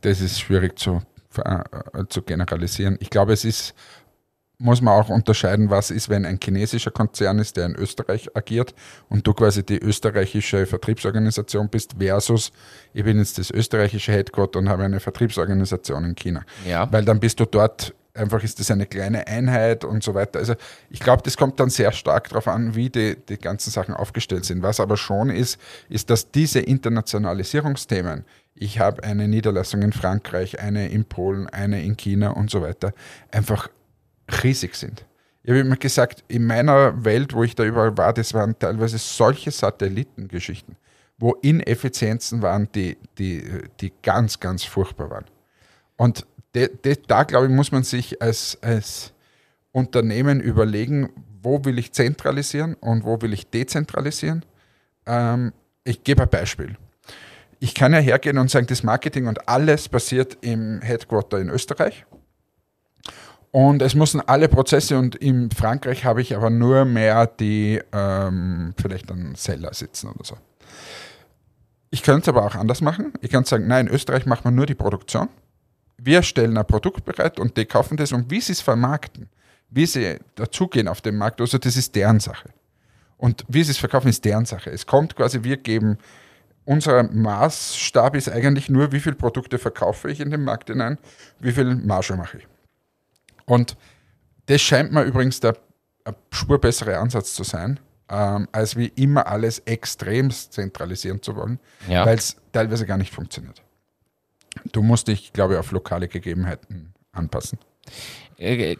Das 0.00 0.20
ist 0.20 0.40
schwierig 0.40 0.78
zu, 0.78 1.00
äh, 1.44 2.04
zu 2.08 2.22
generalisieren. 2.22 2.96
Ich 3.00 3.10
glaube, 3.10 3.32
es 3.32 3.44
ist, 3.44 3.74
muss 4.58 4.82
man 4.82 5.00
auch 5.00 5.08
unterscheiden, 5.08 5.70
was 5.70 5.90
ist, 5.90 6.08
wenn 6.08 6.24
ein 6.24 6.40
chinesischer 6.42 6.90
Konzern 6.90 7.38
ist, 7.38 7.56
der 7.56 7.66
in 7.66 7.76
Österreich 7.76 8.34
agiert 8.34 8.74
und 9.08 9.26
du 9.26 9.32
quasi 9.34 9.64
die 9.64 9.78
österreichische 9.78 10.66
Vertriebsorganisation 10.66 11.68
bist, 11.68 11.94
versus 11.98 12.50
ich 12.92 13.04
bin 13.04 13.18
jetzt 13.18 13.38
das 13.38 13.50
österreichische 13.50 14.12
Headquarter 14.12 14.58
und 14.58 14.68
habe 14.68 14.82
eine 14.82 14.98
Vertriebsorganisation 14.98 16.04
in 16.04 16.16
China. 16.16 16.44
Ja. 16.66 16.90
Weil 16.90 17.04
dann 17.04 17.20
bist 17.20 17.38
du 17.38 17.44
dort, 17.44 17.94
einfach 18.18 18.42
ist 18.42 18.60
das 18.60 18.70
eine 18.70 18.86
kleine 18.86 19.26
Einheit 19.26 19.84
und 19.84 20.02
so 20.02 20.14
weiter. 20.14 20.38
Also 20.38 20.54
ich 20.90 21.00
glaube, 21.00 21.22
das 21.22 21.36
kommt 21.36 21.58
dann 21.60 21.70
sehr 21.70 21.92
stark 21.92 22.28
darauf 22.28 22.48
an, 22.48 22.74
wie 22.74 22.90
die, 22.90 23.16
die 23.16 23.38
ganzen 23.38 23.70
Sachen 23.70 23.94
aufgestellt 23.94 24.44
sind. 24.44 24.62
Was 24.62 24.80
aber 24.80 24.96
schon 24.96 25.30
ist, 25.30 25.58
ist, 25.88 26.10
dass 26.10 26.30
diese 26.30 26.60
Internationalisierungsthemen, 26.60 28.24
ich 28.54 28.80
habe 28.80 29.04
eine 29.04 29.28
Niederlassung 29.28 29.82
in 29.82 29.92
Frankreich, 29.92 30.60
eine 30.60 30.88
in 30.88 31.04
Polen, 31.04 31.48
eine 31.48 31.82
in 31.82 31.96
China 31.96 32.30
und 32.30 32.50
so 32.50 32.60
weiter, 32.60 32.92
einfach 33.30 33.68
riesig 34.42 34.74
sind. 34.74 35.06
Ich 35.42 35.50
habe 35.50 35.60
immer 35.60 35.76
gesagt, 35.76 36.24
in 36.28 36.44
meiner 36.44 37.04
Welt, 37.04 37.32
wo 37.32 37.42
ich 37.42 37.54
da 37.54 37.64
überall 37.64 37.96
war, 37.96 38.12
das 38.12 38.34
waren 38.34 38.58
teilweise 38.58 38.98
solche 38.98 39.50
Satellitengeschichten, 39.50 40.76
wo 41.16 41.32
Ineffizienzen 41.40 42.42
waren, 42.42 42.68
die, 42.74 42.98
die, 43.16 43.44
die 43.80 43.92
ganz, 44.02 44.40
ganz 44.40 44.64
furchtbar 44.64 45.10
waren. 45.10 45.24
Und 45.96 46.26
de, 46.54 46.70
de, 46.84 46.96
da, 47.06 47.24
glaube 47.24 47.46
ich, 47.46 47.52
muss 47.52 47.72
man 47.72 47.82
sich 47.82 48.20
als, 48.22 48.58
als 48.62 49.12
Unternehmen 49.72 50.40
überlegen, 50.40 51.10
wo 51.42 51.64
will 51.64 51.78
ich 51.78 51.92
zentralisieren 51.92 52.74
und 52.74 53.04
wo 53.04 53.20
will 53.20 53.32
ich 53.32 53.48
dezentralisieren. 53.48 54.44
Ähm, 55.06 55.52
ich 55.84 56.04
gebe 56.04 56.22
ein 56.22 56.28
Beispiel. 56.28 56.76
Ich 57.60 57.74
kann 57.74 57.92
ja 57.92 57.98
hergehen 57.98 58.38
und 58.38 58.50
sagen, 58.50 58.66
das 58.66 58.82
Marketing 58.82 59.26
und 59.26 59.48
alles 59.48 59.88
passiert 59.88 60.38
im 60.42 60.80
Headquarter 60.80 61.40
in 61.40 61.48
Österreich. 61.48 62.04
Und 63.50 63.82
es 63.82 63.94
müssen 63.94 64.20
alle 64.20 64.48
Prozesse 64.48 64.98
und 64.98 65.16
in 65.16 65.50
Frankreich 65.50 66.04
habe 66.04 66.20
ich 66.20 66.36
aber 66.36 66.50
nur 66.50 66.84
mehr 66.84 67.26
die 67.26 67.80
ähm, 67.92 68.74
vielleicht 68.80 69.10
einen 69.10 69.34
Seller 69.34 69.72
sitzen 69.72 70.10
oder 70.10 70.24
so. 70.24 70.36
Ich 71.90 72.02
könnte 72.02 72.30
es 72.30 72.36
aber 72.36 72.44
auch 72.44 72.54
anders 72.54 72.82
machen. 72.82 73.14
Ich 73.22 73.30
kann 73.30 73.44
sagen, 73.44 73.66
nein, 73.66 73.86
in 73.86 73.94
Österreich 73.94 74.26
macht 74.26 74.44
man 74.44 74.54
nur 74.54 74.66
die 74.66 74.74
Produktion. 74.74 75.28
Wir 76.00 76.22
stellen 76.22 76.56
ein 76.56 76.66
Produkt 76.66 77.04
bereit 77.04 77.38
und 77.40 77.56
die 77.56 77.64
kaufen 77.66 77.96
das 77.96 78.12
und 78.12 78.30
wie 78.30 78.40
sie 78.40 78.52
es 78.52 78.60
vermarkten, 78.60 79.28
wie 79.70 79.86
sie 79.86 80.18
dazugehen 80.36 80.88
auf 80.88 81.00
den 81.00 81.16
Markt, 81.16 81.40
also 81.40 81.58
das 81.58 81.76
ist 81.76 81.94
deren 81.94 82.20
Sache. 82.20 82.50
Und 83.16 83.44
wie 83.48 83.64
sie 83.64 83.72
es 83.72 83.78
verkaufen, 83.78 84.08
ist 84.08 84.24
deren 84.24 84.44
Sache. 84.46 84.70
Es 84.70 84.86
kommt 84.86 85.16
quasi, 85.16 85.42
wir 85.42 85.56
geben, 85.56 85.98
unser 86.64 87.02
Maßstab 87.02 88.14
ist 88.14 88.28
eigentlich 88.28 88.68
nur, 88.68 88.92
wie 88.92 89.00
viele 89.00 89.16
Produkte 89.16 89.58
verkaufe 89.58 90.10
ich 90.10 90.20
in 90.20 90.30
den 90.30 90.44
Markt 90.44 90.68
hinein, 90.68 90.98
wie 91.40 91.50
viel 91.52 91.74
Marge 91.74 92.14
mache 92.16 92.38
ich. 92.38 92.46
Und 93.46 93.76
das 94.46 94.60
scheint 94.60 94.92
mir 94.92 95.02
übrigens 95.02 95.40
der 95.40 95.56
ein 96.04 96.14
spur 96.30 96.60
bessere 96.60 96.96
Ansatz 96.98 97.34
zu 97.34 97.42
sein, 97.42 97.80
ähm, 98.08 98.48
als 98.52 98.76
wie 98.76 98.86
immer 98.94 99.26
alles 99.26 99.58
extremst 99.60 100.52
zentralisieren 100.52 101.20
zu 101.22 101.34
wollen, 101.36 101.58
Ja. 101.88 102.06
weil 102.06 102.16
es 102.18 102.36
teilweise 102.52 102.86
gar 102.86 102.96
nicht 102.98 103.12
funktioniert. 103.12 103.62
Du 104.72 104.82
musst 104.82 105.08
dich, 105.08 105.32
glaube 105.32 105.54
ich, 105.54 105.60
auf 105.60 105.72
lokale 105.72 106.08
Gegebenheiten 106.08 106.94
anpassen. 107.12 107.58
Äh, 108.38 108.76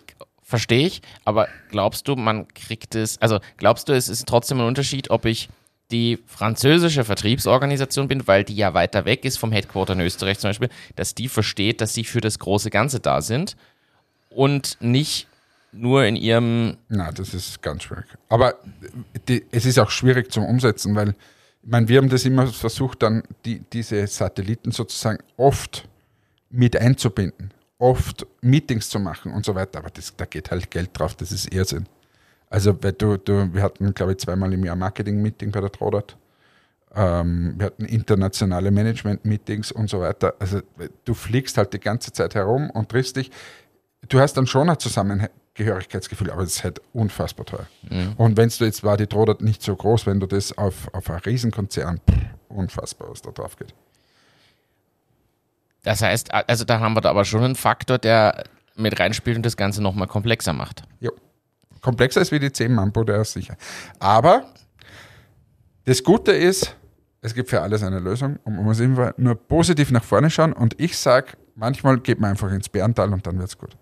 Verstehe 0.49 0.87
ich, 0.87 1.03
aber 1.27 1.47
glaubst 1.71 2.09
du, 2.09 2.17
man 2.17 2.49
kriegt 2.49 2.95
es, 2.95 3.21
also 3.21 3.39
glaubst 3.59 3.87
du, 3.87 3.93
es 3.93 4.09
ist 4.09 4.27
trotzdem 4.27 4.59
ein 4.63 4.67
Unterschied, 4.67 5.11
ob 5.11 5.27
ich 5.27 5.51
die 5.91 6.19
französische 6.25 7.05
Vertriebsorganisation 7.05 8.09
bin, 8.09 8.27
weil 8.27 8.45
die 8.45 8.57
ja 8.57 8.73
weiter 8.73 9.05
weg 9.05 9.27
ist 9.27 9.37
vom 9.37 9.53
Headquarter 9.53 9.93
in 9.93 10.01
Österreich 10.01 10.39
zum 10.39 10.49
Beispiel, 10.49 10.71
dass 10.97 11.15
die 11.15 11.29
versteht, 11.29 11.83
dass 11.83 11.93
sie 11.93 12.05
für 12.05 12.23
das 12.23 12.39
große 12.39 12.71
Ganze 12.71 12.99
da 12.99 13.21
sind 13.21 13.59
und 14.31 14.79
nicht 14.81 15.29
nur 15.73 16.07
in 16.07 16.17
ihrem, 16.17 16.79
Na, 16.89 17.13
das 17.13 17.35
ist 17.35 17.61
ganz 17.61 17.83
schwierig. 17.83 18.07
Aber 18.31 18.55
die, 19.29 19.45
es 19.51 19.67
ist 19.67 19.79
auch 19.79 19.91
schwierig 19.91 20.33
zum 20.33 20.47
Umsetzen, 20.47 20.95
weil 20.95 21.15
ich 21.63 21.71
meine, 21.71 21.89
wir 21.89 21.99
haben 21.99 22.09
das 22.09 22.25
immer 22.25 22.47
versucht, 22.47 23.03
dann 23.03 23.23
die, 23.45 23.61
diese 23.73 24.07
Satelliten 24.07 24.71
sozusagen 24.71 25.19
oft 25.37 25.89
mit 26.51 26.77
einzubinden, 26.77 27.53
oft 27.79 28.27
Meetings 28.41 28.89
zu 28.89 28.99
machen 28.99 29.33
und 29.33 29.45
so 29.45 29.55
weiter. 29.55 29.81
Aber 29.81 29.91
das, 29.91 30.15
da 30.17 30.25
geht 30.25 30.51
halt 30.51 30.71
Geld 30.71 30.91
drauf, 30.95 31.15
das 31.15 31.33
ist 31.33 31.53
Irrsinn. 31.53 31.87
Also, 32.51 32.83
weil 32.83 32.93
du, 32.93 33.17
du, 33.19 33.53
wir 33.53 33.63
hatten, 33.63 33.93
glaube 33.93 34.13
ich, 34.13 34.19
zweimal 34.19 34.53
im 34.53 34.65
Jahr 34.65 34.77
Marketing-Meeting 34.77 35.51
bei 35.51 35.61
der 35.61 35.71
Trodat. 35.71 36.17
Ähm, 36.95 37.55
wir 37.59 37.67
hatten 37.67 37.85
internationale 37.85 38.71
Management-Meetings 38.71 39.73
und 39.73 39.91
so 39.91 40.01
weiter. 40.01 40.35
Also, 40.39 40.61
du 41.05 41.15
fliegst 41.15 41.59
halt 41.59 41.75
die 41.75 41.81
ganze 41.81 42.13
Zeit 42.13 42.35
herum 42.35 42.71
und 42.71 42.89
triffst 42.89 43.17
dich. 43.17 43.31
Du 44.09 44.21
hast 44.21 44.35
dann 44.35 44.47
schon 44.47 44.71
ein 44.71 45.29
Zusammengehörigkeitsgefühl, 45.59 46.31
aber 46.31 46.43
es 46.43 46.57
ist 46.57 46.65
halt 46.65 46.81
unfassbar 46.93 47.47
teuer. 47.47 47.67
Und 48.17 48.37
wenn 48.37 48.49
du 48.49 48.65
jetzt 48.65 48.85
war 48.85 48.97
die 48.97 49.07
Trodat 49.07 49.41
nicht 49.41 49.63
so 49.63 49.75
groß, 49.75 50.07
wenn 50.07 50.21
du 50.21 50.27
das 50.27 50.57
auf, 50.57 50.93
auf 50.93 51.11
einen 51.11 51.21
Riesenkonzern, 51.21 51.99
pff, 51.99 52.17
unfassbar, 52.49 53.11
was 53.11 53.23
da 53.23 53.31
drauf 53.31 53.57
geht. 53.57 53.75
das 55.83 56.03
heißt, 56.03 56.33
also 56.33 56.65
da 56.65 56.81
haben 56.81 56.95
wir 56.95 57.01
da 57.01 57.11
aber 57.11 57.25
schon 57.25 57.43
einen 57.43 57.57
Faktor, 57.57 57.99
der 57.99 58.45
mit 58.77 58.99
reinspielt 58.99 59.37
und 59.37 59.45
das 59.45 59.57
Ganze 59.57 59.83
nochmal 59.83 60.07
komplexer 60.07 60.53
macht. 60.53 60.83
Jo. 61.01 61.11
Komplexer 61.81 62.21
ist 62.21 62.33
wie 62.33 62.39
die 62.39 62.53
10 62.53 62.73
Mambo, 62.75 63.05
der 63.05 63.21
ist 63.21 63.33
sicher. 63.33 63.57
Aber 63.99 64.45
das 65.85 66.03
Gute 66.03 66.33
ist, 66.33 66.77
es 67.21 67.35
gibt 67.35 67.51
für 67.51 67.61
alles 67.61 67.83
eine 67.83 67.99
Lösung 67.99 68.39
und 68.45 68.57
man 68.57 68.65
muss 68.65 68.81
immer 68.81 69.15
nur 69.17 69.35
positiv 69.35 69.91
nach 69.91 70.05
vorne 70.05 70.31
schauen. 70.31 70.53
Und 70.53 70.81
ich 70.81 70.97
sage, 70.97 71.33
manchmal 71.55 71.99
geht 71.99 72.21
man 72.21 72.31
einfach 72.31 72.51
ins 72.53 72.69
Bärental 72.69 73.13
und 73.13 73.27
dann 73.27 73.39
wird 73.39 73.49
es 73.49 73.59
gut. 73.59 73.77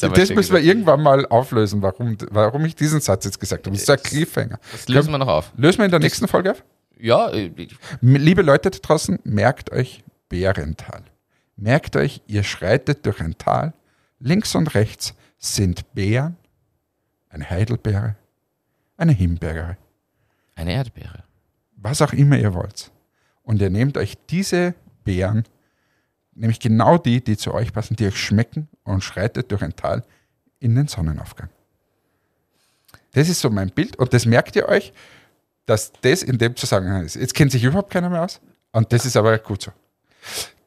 Das 0.00 0.30
müssen 0.30 0.52
wir 0.54 0.60
irgendwann 0.60 1.02
mal 1.02 1.26
auflösen, 1.26 1.82
warum, 1.82 2.16
warum 2.30 2.64
ich 2.64 2.76
diesen 2.76 3.00
Satz 3.00 3.24
jetzt 3.24 3.40
gesagt 3.40 3.66
habe. 3.66 3.74
Das 3.74 3.82
ist 3.82 3.90
ein 3.90 4.02
Cliffhanger. 4.02 4.58
Das 4.72 4.88
lösen 4.88 5.10
wir 5.10 5.18
noch 5.18 5.28
auf. 5.28 5.52
Lösen 5.56 5.78
wir 5.78 5.86
in 5.86 5.90
der 5.90 6.00
nächsten 6.00 6.28
Folge 6.28 6.52
auf? 6.52 6.64
Ja, 6.98 7.30
äh, 7.30 7.50
Liebe 8.00 8.42
Leute 8.42 8.70
da 8.70 8.78
draußen, 8.78 9.18
merkt 9.24 9.72
euch 9.72 10.04
Bärental. 10.28 11.02
Merkt 11.56 11.96
euch, 11.96 12.22
ihr 12.26 12.42
schreitet 12.44 13.04
durch 13.06 13.20
ein 13.20 13.36
Tal. 13.38 13.72
Links 14.20 14.54
und 14.54 14.74
rechts 14.74 15.14
sind 15.38 15.92
Bären, 15.94 16.36
eine 17.28 17.48
Heidelbeere, 17.48 18.16
eine 18.96 19.12
Himbeere, 19.12 19.76
eine 20.56 20.72
Erdbeere. 20.72 21.22
was 21.76 22.02
auch 22.02 22.12
immer 22.12 22.36
ihr 22.36 22.52
wollt. 22.54 22.90
Und 23.42 23.60
ihr 23.62 23.70
nehmt 23.70 23.96
euch 23.96 24.14
diese 24.28 24.74
Beeren, 25.04 25.44
nämlich 26.38 26.60
genau 26.60 26.98
die, 26.98 27.22
die 27.22 27.36
zu 27.36 27.52
euch 27.52 27.72
passen, 27.72 27.96
die 27.96 28.06
euch 28.06 28.18
schmecken 28.18 28.68
und 28.84 29.02
schreitet 29.02 29.50
durch 29.50 29.62
ein 29.62 29.76
Tal 29.76 30.04
in 30.60 30.74
den 30.74 30.88
Sonnenaufgang. 30.88 31.50
Das 33.12 33.28
ist 33.28 33.40
so 33.40 33.50
mein 33.50 33.70
Bild 33.70 33.96
und 33.96 34.12
das 34.12 34.26
merkt 34.26 34.56
ihr 34.56 34.68
euch, 34.68 34.92
dass 35.66 35.92
das 36.00 36.22
in 36.22 36.38
dem 36.38 36.56
Zusammenhang 36.56 37.04
ist. 37.04 37.16
Jetzt 37.16 37.34
kennt 37.34 37.52
sich 37.52 37.64
überhaupt 37.64 37.92
keiner 37.92 38.10
mehr 38.10 38.24
aus 38.24 38.40
und 38.72 38.92
das 38.92 39.04
ist 39.04 39.16
aber 39.16 39.36
gut 39.38 39.62
so. 39.62 39.72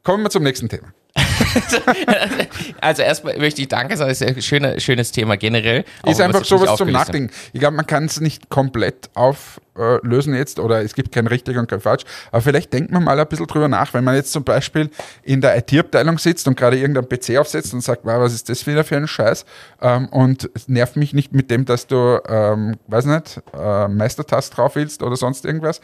Kommen 0.03 0.23
wir 0.23 0.29
zum 0.29 0.43
nächsten 0.43 0.69
Thema. 0.69 0.93
Also 2.81 3.01
erstmal 3.03 3.37
möchte 3.37 3.61
ich 3.61 3.67
Danke 3.67 3.97
sagen, 3.97 4.09
das 4.09 4.21
ist 4.21 4.27
ein 4.27 4.41
schöner, 4.41 4.79
schönes 4.79 5.11
Thema 5.11 5.37
generell. 5.37 5.83
Ist 6.05 6.21
einfach 6.21 6.41
es 6.41 6.49
sowas 6.49 6.77
zum. 6.77 6.91
Nachdenken. 6.91 7.33
Ich 7.53 7.59
glaube, 7.59 7.75
man 7.75 7.87
kann 7.87 8.05
es 8.05 8.19
nicht 8.19 8.49
komplett 8.49 9.09
auflösen 9.13 10.35
jetzt 10.35 10.59
oder 10.59 10.81
es 10.81 10.93
gibt 10.93 11.11
kein 11.11 11.27
richtig 11.27 11.57
und 11.57 11.69
kein 11.69 11.79
falsch. 11.79 12.03
Aber 12.31 12.41
vielleicht 12.41 12.73
denkt 12.73 12.91
man 12.91 13.03
mal 13.03 13.19
ein 13.19 13.27
bisschen 13.27 13.47
drüber 13.47 13.67
nach, 13.67 13.93
wenn 13.93 14.03
man 14.03 14.15
jetzt 14.15 14.31
zum 14.31 14.43
Beispiel 14.43 14.89
in 15.23 15.41
der 15.41 15.57
IT-Abteilung 15.57 16.17
sitzt 16.17 16.47
und 16.47 16.57
gerade 16.57 16.77
irgendein 16.77 17.07
PC 17.07 17.37
aufsetzt 17.37 17.73
und 17.73 17.81
sagt, 17.81 18.03
wow, 18.03 18.19
was 18.19 18.33
ist 18.33 18.49
das 18.49 18.65
wieder 18.67 18.83
für 18.83 18.97
ein 18.97 19.07
Scheiß? 19.07 19.45
Ähm, 19.81 20.07
und 20.09 20.49
es 20.53 20.67
nervt 20.67 20.95
mich 20.95 21.13
nicht 21.13 21.33
mit 21.33 21.51
dem, 21.51 21.65
dass 21.65 21.87
du, 21.87 22.19
ähm, 22.27 22.77
weiß 22.87 23.05
nicht, 23.05 23.41
äh, 23.57 23.87
Meistertask 23.87 24.53
drauf 24.53 24.75
willst 24.75 25.03
oder 25.03 25.15
sonst 25.15 25.45
irgendwas. 25.45 25.81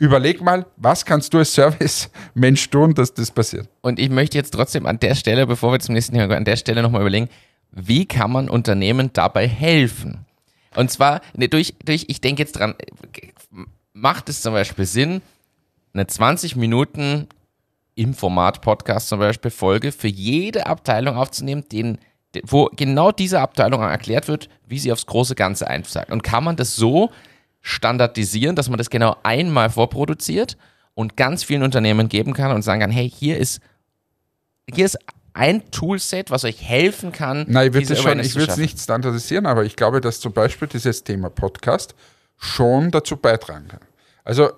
Überleg 0.00 0.40
mal, 0.40 0.64
was 0.78 1.04
kannst 1.04 1.34
du 1.34 1.38
als 1.38 1.52
Service-Mensch 1.54 2.70
tun, 2.70 2.94
dass 2.94 3.12
das 3.12 3.30
passiert? 3.30 3.68
Und 3.82 3.98
ich 3.98 4.08
möchte 4.08 4.38
jetzt 4.38 4.52
trotzdem 4.52 4.86
an 4.86 4.98
der 4.98 5.14
Stelle, 5.14 5.46
bevor 5.46 5.72
wir 5.72 5.78
zum 5.80 5.94
nächsten 5.94 6.14
Thema 6.14 6.24
kommen, 6.24 6.38
an 6.38 6.44
der 6.46 6.56
Stelle 6.56 6.80
nochmal 6.82 7.02
überlegen, 7.02 7.28
wie 7.70 8.06
kann 8.06 8.32
man 8.32 8.48
Unternehmen 8.48 9.10
dabei 9.12 9.46
helfen? 9.46 10.24
Und 10.74 10.90
zwar 10.90 11.20
ne, 11.34 11.48
durch, 11.48 11.74
durch 11.84 12.06
ich 12.08 12.22
denke 12.22 12.42
jetzt 12.42 12.52
dran, 12.58 12.74
macht 13.92 14.30
es 14.30 14.40
zum 14.40 14.54
Beispiel 14.54 14.86
Sinn, 14.86 15.20
eine 15.92 16.06
20 16.06 16.56
Minuten 16.56 17.26
im 17.94 18.14
Format 18.14 18.62
Podcast 18.62 19.08
zum 19.08 19.18
Beispiel 19.18 19.50
Folge 19.50 19.92
für 19.92 20.08
jede 20.08 20.66
Abteilung 20.66 21.16
aufzunehmen, 21.16 21.64
den 21.70 21.98
de- 22.34 22.42
wo 22.46 22.70
genau 22.74 23.12
diese 23.12 23.40
Abteilung 23.40 23.82
erklärt 23.82 24.28
wird, 24.28 24.48
wie 24.66 24.78
sie 24.78 24.92
aufs 24.92 25.04
große 25.04 25.34
Ganze 25.34 25.68
einzahlt. 25.68 26.10
Und 26.10 26.22
kann 26.22 26.42
man 26.44 26.56
das 26.56 26.74
so 26.74 27.10
standardisieren, 27.62 28.56
dass 28.56 28.68
man 28.68 28.78
das 28.78 28.90
genau 28.90 29.16
einmal 29.22 29.70
vorproduziert 29.70 30.56
und 30.94 31.16
ganz 31.16 31.44
vielen 31.44 31.62
Unternehmen 31.62 32.08
geben 32.08 32.32
kann 32.32 32.52
und 32.52 32.62
sagen 32.62 32.80
kann, 32.80 32.90
hey, 32.90 33.08
hier 33.08 33.38
ist, 33.38 33.60
hier 34.72 34.86
ist 34.86 34.98
ein 35.32 35.70
Toolset, 35.70 36.30
was 36.30 36.44
euch 36.44 36.62
helfen 36.62 37.12
kann. 37.12 37.44
Nein, 37.48 37.68
ich 37.68 37.74
würde 37.74 37.92
es 37.92 37.98
schon, 37.98 38.06
Awareness 38.06 38.26
ich 38.26 38.32
zu 38.32 38.38
würde 38.38 38.44
es 38.44 38.48
schaffen. 38.52 38.62
nicht 38.62 38.80
standardisieren, 38.80 39.46
aber 39.46 39.64
ich 39.64 39.76
glaube, 39.76 40.00
dass 40.00 40.20
zum 40.20 40.32
Beispiel 40.32 40.68
dieses 40.68 41.04
Thema 41.04 41.30
Podcast 41.30 41.94
schon 42.36 42.90
dazu 42.90 43.16
beitragen 43.16 43.68
kann. 43.68 43.80
Also, 44.24 44.50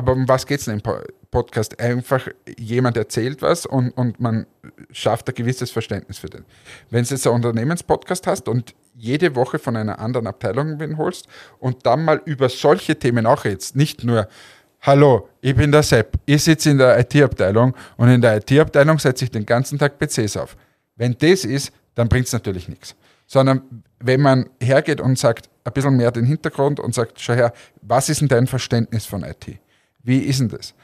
aber 0.00 0.12
um 0.12 0.26
was 0.26 0.46
geht 0.46 0.60
es 0.60 0.64
denn 0.64 0.74
im 0.74 0.80
Po- 0.80 0.98
Podcast? 1.30 1.78
Einfach 1.78 2.26
jemand 2.58 2.96
erzählt 2.96 3.42
was 3.42 3.66
und, 3.66 3.90
und 3.90 4.18
man 4.18 4.46
schafft 4.90 5.28
ein 5.28 5.34
gewisses 5.34 5.70
Verständnis 5.70 6.18
für 6.18 6.28
den. 6.30 6.44
Wenn 6.88 7.04
du 7.04 7.10
jetzt 7.10 7.26
einen 7.26 7.36
Unternehmenspodcast 7.36 8.26
hast 8.26 8.48
und 8.48 8.74
jede 8.94 9.36
Woche 9.36 9.58
von 9.58 9.76
einer 9.76 9.98
anderen 9.98 10.26
Abteilung 10.26 10.80
wen 10.80 10.96
holst 10.96 11.26
und 11.58 11.84
dann 11.84 12.04
mal 12.04 12.20
über 12.24 12.48
solche 12.48 12.98
Themen 12.98 13.26
auch 13.26 13.44
redest, 13.44 13.76
nicht 13.76 14.02
nur 14.02 14.26
Hallo, 14.82 15.28
ich 15.42 15.54
bin 15.54 15.70
der 15.70 15.82
Sepp, 15.82 16.14
ich 16.24 16.42
sitze 16.42 16.70
in 16.70 16.78
der 16.78 16.98
IT-Abteilung 16.98 17.74
und 17.98 18.08
in 18.08 18.22
der 18.22 18.38
IT-Abteilung 18.38 18.98
setze 18.98 19.26
ich 19.26 19.30
den 19.30 19.44
ganzen 19.44 19.78
Tag 19.78 19.98
PCs 19.98 20.38
auf. 20.38 20.56
Wenn 20.96 21.14
das 21.18 21.44
ist, 21.44 21.70
dann 21.94 22.08
bringt 22.08 22.26
es 22.26 22.32
natürlich 22.32 22.66
nichts. 22.66 22.96
Sondern 23.26 23.84
wenn 23.98 24.22
man 24.22 24.48
hergeht 24.58 25.02
und 25.02 25.18
sagt, 25.18 25.50
ein 25.64 25.72
bisschen 25.74 25.96
mehr 25.98 26.10
den 26.10 26.24
Hintergrund 26.24 26.80
und 26.80 26.94
sagt, 26.94 27.20
schau 27.20 27.34
her, 27.34 27.52
was 27.82 28.08
ist 28.08 28.22
denn 28.22 28.28
dein 28.28 28.46
Verständnis 28.46 29.04
von 29.04 29.22
IT? 29.22 29.58
Wie 30.02 30.18
ist 30.18 30.40
denn 30.40 30.48
das? 30.48 30.74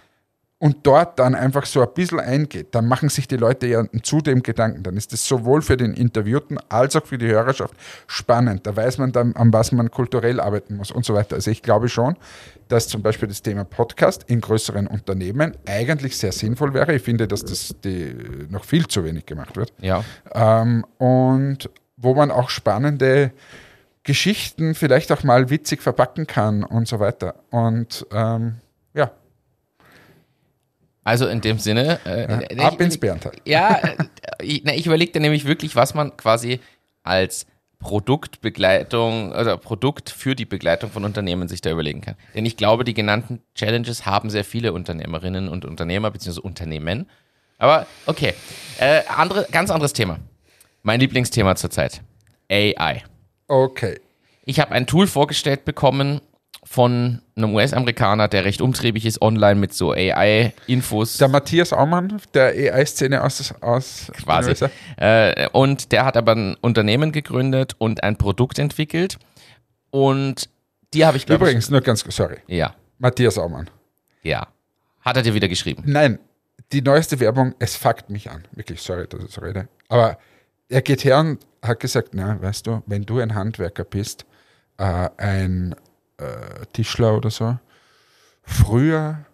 Und 0.58 0.86
dort 0.86 1.18
dann 1.18 1.34
einfach 1.34 1.66
so 1.66 1.82
ein 1.82 1.92
bisschen 1.94 2.18
eingeht, 2.18 2.68
dann 2.74 2.88
machen 2.88 3.10
sich 3.10 3.28
die 3.28 3.36
Leute 3.36 3.66
ja 3.66 3.84
zu 4.02 4.22
dem 4.22 4.42
Gedanken. 4.42 4.82
Dann 4.82 4.96
ist 4.96 5.12
es 5.12 5.28
sowohl 5.28 5.60
für 5.60 5.76
den 5.76 5.92
Interviewten 5.92 6.56
als 6.70 6.96
auch 6.96 7.04
für 7.04 7.18
die 7.18 7.26
Hörerschaft 7.26 7.74
spannend. 8.06 8.66
Da 8.66 8.74
weiß 8.74 8.96
man 8.96 9.12
dann, 9.12 9.36
an 9.36 9.52
was 9.52 9.70
man 9.72 9.90
kulturell 9.90 10.40
arbeiten 10.40 10.76
muss 10.76 10.90
und 10.90 11.04
so 11.04 11.12
weiter. 11.12 11.36
Also 11.36 11.50
ich 11.50 11.60
glaube 11.60 11.90
schon, 11.90 12.16
dass 12.68 12.88
zum 12.88 13.02
Beispiel 13.02 13.28
das 13.28 13.42
Thema 13.42 13.64
Podcast 13.64 14.24
in 14.28 14.40
größeren 14.40 14.86
Unternehmen 14.86 15.54
eigentlich 15.66 16.16
sehr 16.16 16.32
sinnvoll 16.32 16.72
wäre. 16.72 16.94
Ich 16.94 17.02
finde, 17.02 17.28
dass 17.28 17.44
das 17.44 17.74
die 17.84 18.16
noch 18.48 18.64
viel 18.64 18.86
zu 18.86 19.04
wenig 19.04 19.26
gemacht 19.26 19.58
wird. 19.58 19.74
Ja. 19.82 20.02
Ähm, 20.32 20.86
und 20.96 21.68
wo 21.98 22.14
man 22.14 22.30
auch 22.30 22.48
spannende 22.48 23.32
Geschichten 24.04 24.74
vielleicht 24.74 25.12
auch 25.12 25.22
mal 25.22 25.50
witzig 25.50 25.82
verpacken 25.82 26.26
kann 26.26 26.64
und 26.64 26.88
so 26.88 26.98
weiter. 26.98 27.34
Und 27.50 28.06
ähm, 28.10 28.54
ja, 28.96 29.10
Also 31.04 31.28
in 31.28 31.40
dem 31.40 31.58
Sinne. 31.60 32.00
Äh, 32.04 32.58
ab 32.60 32.74
ich- 32.74 32.80
ins 32.80 32.98
Bärental. 32.98 33.32
Ja, 33.44 33.76
äh, 33.76 33.96
ich, 34.42 34.62
na, 34.64 34.74
ich 34.74 34.86
überlegte 34.86 35.20
nämlich 35.20 35.44
wirklich, 35.44 35.76
was 35.76 35.94
man 35.94 36.16
quasi 36.16 36.58
als 37.04 37.46
Produktbegleitung 37.78 39.30
oder 39.32 39.56
Produkt 39.58 40.10
für 40.10 40.34
die 40.34 40.46
Begleitung 40.46 40.90
von 40.90 41.04
Unternehmen 41.04 41.46
sich 41.46 41.60
da 41.60 41.70
überlegen 41.70 42.00
kann. 42.00 42.16
Denn 42.34 42.44
ich 42.46 42.56
glaube, 42.56 42.82
die 42.84 42.94
genannten 42.94 43.42
Challenges 43.54 44.06
haben 44.06 44.30
sehr 44.30 44.44
viele 44.44 44.72
Unternehmerinnen 44.72 45.48
und 45.48 45.64
Unternehmer 45.64 46.10
bzw. 46.10 46.40
Unternehmen. 46.40 47.08
Aber 47.58 47.86
okay, 48.06 48.34
äh, 48.80 49.02
andere, 49.14 49.46
ganz 49.52 49.70
anderes 49.70 49.92
Thema. 49.92 50.18
Mein 50.82 51.00
Lieblingsthema 51.00 51.54
zurzeit. 51.54 52.00
AI. 52.50 53.02
Okay. 53.48 54.00
Ich 54.44 54.58
habe 54.60 54.72
ein 54.72 54.86
Tool 54.86 55.06
vorgestellt 55.06 55.64
bekommen 55.64 56.20
von 56.68 57.22
einem 57.36 57.54
US-Amerikaner, 57.54 58.28
der 58.28 58.44
recht 58.44 58.60
umtriebig 58.60 59.06
ist 59.06 59.22
online 59.22 59.54
mit 59.54 59.72
so 59.72 59.92
AI-Infos. 59.92 61.16
Der 61.18 61.28
Matthias 61.28 61.72
Aumann, 61.72 62.20
der 62.34 62.46
AI-Szene 62.74 63.22
aus, 63.22 63.54
aus 63.60 64.10
quasi. 64.22 64.52
Äh, 64.96 65.48
und 65.50 65.92
der 65.92 66.04
hat 66.04 66.16
aber 66.16 66.32
ein 66.32 66.56
Unternehmen 66.60 67.12
gegründet 67.12 67.74
und 67.78 68.02
ein 68.02 68.16
Produkt 68.16 68.58
entwickelt. 68.58 69.18
Und 69.90 70.48
die 70.92 71.06
habe 71.06 71.16
ich, 71.16 71.26
glaube 71.26 71.44
Übrigens, 71.44 71.70
nur 71.70 71.80
ganz, 71.80 72.04
sorry, 72.08 72.38
ich. 72.46 72.56
Ja, 72.56 72.74
Matthias 72.98 73.38
Aumann. 73.38 73.70
ja. 74.22 74.46
Hat 75.02 75.16
er 75.16 75.22
dir 75.22 75.34
wieder 75.34 75.46
geschrieben? 75.46 75.84
Nein, 75.86 76.18
die 76.72 76.82
neueste 76.82 77.20
Werbung, 77.20 77.54
es 77.60 77.76
fuckt 77.76 78.10
mich 78.10 78.28
an. 78.28 78.42
Wirklich, 78.50 78.82
sorry, 78.82 79.06
dass 79.06 79.22
ich 79.22 79.30
so 79.30 79.40
rede. 79.40 79.68
Aber 79.88 80.18
er 80.68 80.82
geht 80.82 81.04
her 81.04 81.20
und 81.20 81.38
hat 81.62 81.78
gesagt, 81.78 82.08
na, 82.12 82.42
weißt 82.42 82.66
du, 82.66 82.82
wenn 82.86 83.02
du 83.02 83.20
ein 83.20 83.36
Handwerker 83.36 83.84
bist, 83.84 84.26
äh, 84.78 85.08
ein 85.16 85.76
äh, 86.18 86.66
Tischler 86.72 87.16
oder 87.16 87.30
so, 87.30 87.58
früher 88.42 89.26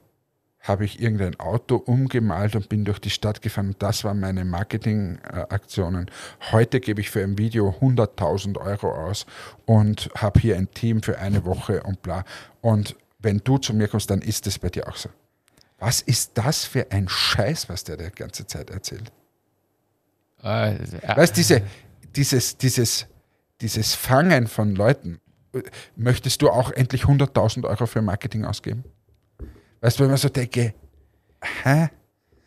habe 0.62 0.84
ich 0.84 1.02
irgendein 1.02 1.38
Auto 1.40 1.76
umgemalt 1.76 2.54
und 2.54 2.68
bin 2.68 2.84
durch 2.84 3.00
die 3.00 3.10
Stadt 3.10 3.42
gefahren 3.42 3.74
das 3.80 4.04
waren 4.04 4.20
meine 4.20 4.44
Marketingaktionen. 4.44 6.08
Heute 6.52 6.78
gebe 6.80 7.00
ich 7.00 7.10
für 7.10 7.22
ein 7.22 7.36
Video 7.36 7.70
100.000 7.80 8.58
Euro 8.58 8.92
aus 8.92 9.26
und 9.66 10.08
habe 10.16 10.38
hier 10.38 10.56
ein 10.56 10.70
Team 10.70 11.02
für 11.02 11.18
eine 11.18 11.44
Woche 11.44 11.82
und 11.82 12.00
bla. 12.02 12.24
Und 12.60 12.94
wenn 13.18 13.38
du 13.38 13.58
zu 13.58 13.74
mir 13.74 13.88
kommst, 13.88 14.10
dann 14.10 14.22
ist 14.22 14.46
es 14.46 14.58
bei 14.58 14.68
dir 14.68 14.88
auch 14.88 14.96
so. 14.96 15.08
Was 15.78 16.00
ist 16.00 16.32
das 16.34 16.64
für 16.64 16.92
ein 16.92 17.08
Scheiß, 17.08 17.68
was 17.68 17.82
der 17.82 17.96
die 17.96 18.10
ganze 18.10 18.46
Zeit 18.46 18.70
erzählt? 18.70 19.10
Äh. 20.42 20.76
Weißt 21.16 21.36
diese, 21.36 21.62
dieses, 22.14 22.56
dieses, 22.56 23.06
dieses 23.60 23.94
Fangen 23.94 24.46
von 24.46 24.76
Leuten, 24.76 25.20
möchtest 25.96 26.42
du 26.42 26.50
auch 26.50 26.70
endlich 26.70 27.02
100.000 27.04 27.64
Euro 27.66 27.86
für 27.86 28.02
Marketing 28.02 28.44
ausgeben? 28.44 28.84
Weißt 29.80 29.98
du, 29.98 30.04
wenn 30.04 30.10
man 30.10 30.18
so 30.18 30.28
denke, 30.28 30.74
hä? 31.64 31.88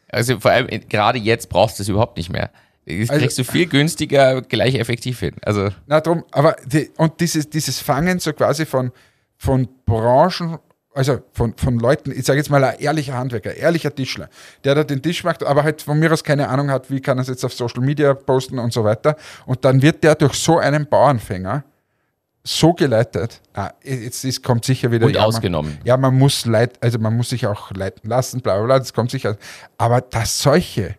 Also 0.10 0.40
vor 0.40 0.52
allem 0.52 0.68
äh, 0.70 0.80
gerade 0.80 1.20
jetzt 1.20 1.50
brauchst 1.50 1.78
du 1.80 1.84
es 1.84 1.90
überhaupt 1.90 2.18
nicht 2.18 2.32
mehr. 2.32 2.52
Das 2.86 3.10
Also- 3.10 3.20
kriegst 3.22 3.38
du 3.40 3.44
viel 3.44 3.66
günstiger, 3.68 4.42
gleich 4.42 4.76
effektiv 4.76 5.20
hin. 5.20 5.36
Also 5.42 5.70
Na 5.88 6.00
drum, 6.02 6.24
aber 6.32 6.56
die, 6.66 6.92
und 6.98 7.20
dieses, 7.20 7.50
dieses 7.50 7.80
Fangen 7.80 8.20
so 8.20 8.32
quasi 8.34 8.66
von, 8.66 8.92
von 9.38 9.68
Branchen, 9.86 10.60
also 10.94 11.20
von, 11.34 11.58
von 11.58 11.78
Leuten, 11.80 12.12
ich 12.12 12.24
sage 12.26 12.38
jetzt 12.38 12.50
mal 12.50 12.64
ein 12.64 12.80
ehrlicher 12.80 13.18
Handwerker, 13.18 13.50
ein 13.50 13.58
ehrlicher 13.58 13.94
Tischler, 13.94 14.30
der 14.64 14.76
da 14.76 14.84
den 14.86 15.02
Tisch 15.02 15.24
macht, 15.26 15.44
aber 15.44 15.64
halt 15.64 15.82
von 15.82 16.00
mir 16.00 16.14
aus 16.14 16.24
keine 16.24 16.48
Ahnung 16.48 16.70
hat, 16.72 16.90
wie 16.90 17.02
kann 17.02 17.18
er 17.18 17.24
es 17.24 17.28
jetzt 17.28 17.44
auf 17.44 17.54
Social 17.54 17.82
Media 17.84 18.14
posten 18.14 18.60
und 18.60 18.72
so 18.72 18.84
weiter. 18.86 19.18
Und 19.46 19.66
dann 19.66 19.82
wird 19.82 20.04
der 20.04 20.16
durch 20.16 20.36
so 20.36 20.58
einen 20.60 20.86
Bauernfänger 20.88 21.66
so 22.48 22.74
geleitet, 22.74 23.42
ah, 23.56 23.72
jetzt 23.84 24.24
ist, 24.24 24.44
kommt 24.44 24.66
sicher 24.66 24.92
wieder 24.92 25.08
Und 25.08 25.14
ja, 25.16 25.22
man- 25.22 25.28
ausgenommen. 25.30 25.80
ja, 25.84 25.98
man 25.98 26.16
muss 26.16 26.46
leit, 26.46 26.82
also 26.84 27.00
man 27.00 27.18
muss 27.18 27.30
sich 27.30 27.48
auch 27.48 27.72
leiten 27.72 28.08
lassen, 28.08 28.40
bla 28.42 28.56
bla 28.58 28.66
bla, 28.66 28.78
das 28.80 28.94
kommt 28.94 29.10
sicher. 29.10 29.36
Aber 29.80 30.00
dass 30.02 30.40
solche, 30.40 30.96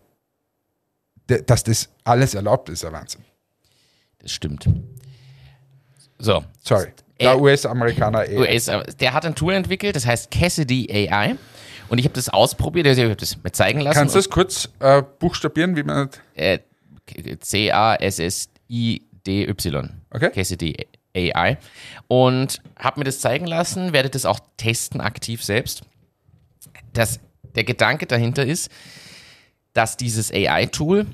dass 1.27 1.63
das 1.63 1.89
alles 2.03 2.33
erlaubt 2.35 2.67
ist, 2.69 2.79
ist 2.83 2.85
ein 2.85 2.91
Wahnsinn. 2.93 3.23
das 4.19 4.31
stimmt. 4.31 4.67
So, 6.19 6.43
Sorry. 6.63 6.87
Äh, 7.19 7.23
Der 7.23 7.39
US-Amerikaner 7.41 8.27
eh. 8.27 8.37
US, 8.37 8.69
der 8.99 9.13
hat 9.13 9.25
ein 9.25 9.33
Tool 9.33 9.53
entwickelt, 9.53 9.95
das 9.95 10.05
heißt 10.05 10.29
Cassidy 10.29 10.87
AI. 11.09 11.35
Und 11.89 11.97
ich 11.99 12.03
habe 12.05 12.13
das 12.13 12.27
ausprobiert, 12.27 12.85
also 12.87 13.01
ich 13.01 13.05
habe 13.07 13.15
das 13.15 13.41
mir 13.41 13.51
zeigen 13.53 13.79
lassen. 13.79 13.97
Kannst 13.97 14.13
du 14.15 14.19
das 14.19 14.29
kurz 14.29 14.67
äh, 14.79 15.01
buchstabieren, 15.19 15.75
wie 15.77 15.83
man 15.83 16.09
äh, 16.35 16.59
C-A-S-S-I-D-Y. 18.67 19.89
Okay. 20.11 20.29
Cassidy 20.31 20.75
AI. 21.17 21.57
Und 22.07 22.61
habe 22.77 22.99
mir 22.99 23.03
das 23.03 23.19
zeigen 23.19 23.47
lassen, 23.47 23.93
werde 23.93 24.09
das 24.09 24.25
auch 24.25 24.39
testen 24.57 25.01
aktiv 25.01 25.43
selbst. 25.43 25.81
Das, 26.93 27.19
der 27.55 27.63
Gedanke 27.63 28.05
dahinter 28.05 28.45
ist, 28.45 28.71
dass 29.73 29.97
dieses 29.97 30.31
AI-Tool 30.31 31.05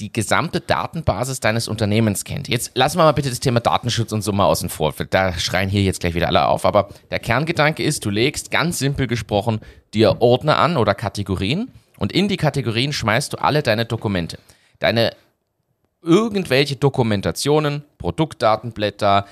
die 0.00 0.12
gesamte 0.12 0.60
Datenbasis 0.60 1.40
deines 1.40 1.68
Unternehmens 1.68 2.24
kennt. 2.24 2.48
Jetzt 2.48 2.72
lassen 2.74 2.98
wir 2.98 3.04
mal 3.04 3.12
bitte 3.12 3.30
das 3.30 3.40
Thema 3.40 3.60
Datenschutz 3.60 4.10
und 4.12 4.22
so 4.22 4.32
mal 4.32 4.46
außen 4.46 4.68
vor. 4.68 4.92
Da 5.10 5.38
schreien 5.38 5.68
hier 5.68 5.82
jetzt 5.82 6.00
gleich 6.00 6.14
wieder 6.14 6.26
alle 6.26 6.46
auf. 6.48 6.64
Aber 6.64 6.88
der 7.10 7.20
Kerngedanke 7.20 7.82
ist, 7.82 8.04
du 8.04 8.10
legst 8.10 8.50
ganz 8.50 8.78
simpel 8.78 9.06
gesprochen 9.06 9.60
dir 9.94 10.20
Ordner 10.20 10.58
an 10.58 10.76
oder 10.76 10.94
Kategorien 10.94 11.70
und 11.98 12.12
in 12.12 12.26
die 12.26 12.36
Kategorien 12.36 12.92
schmeißt 12.92 13.32
du 13.32 13.36
alle 13.36 13.62
deine 13.62 13.84
Dokumente. 13.84 14.38
Deine 14.80 15.12
irgendwelche 16.02 16.76
Dokumentationen, 16.76 17.84
Produktdatenblätter, 17.98 19.26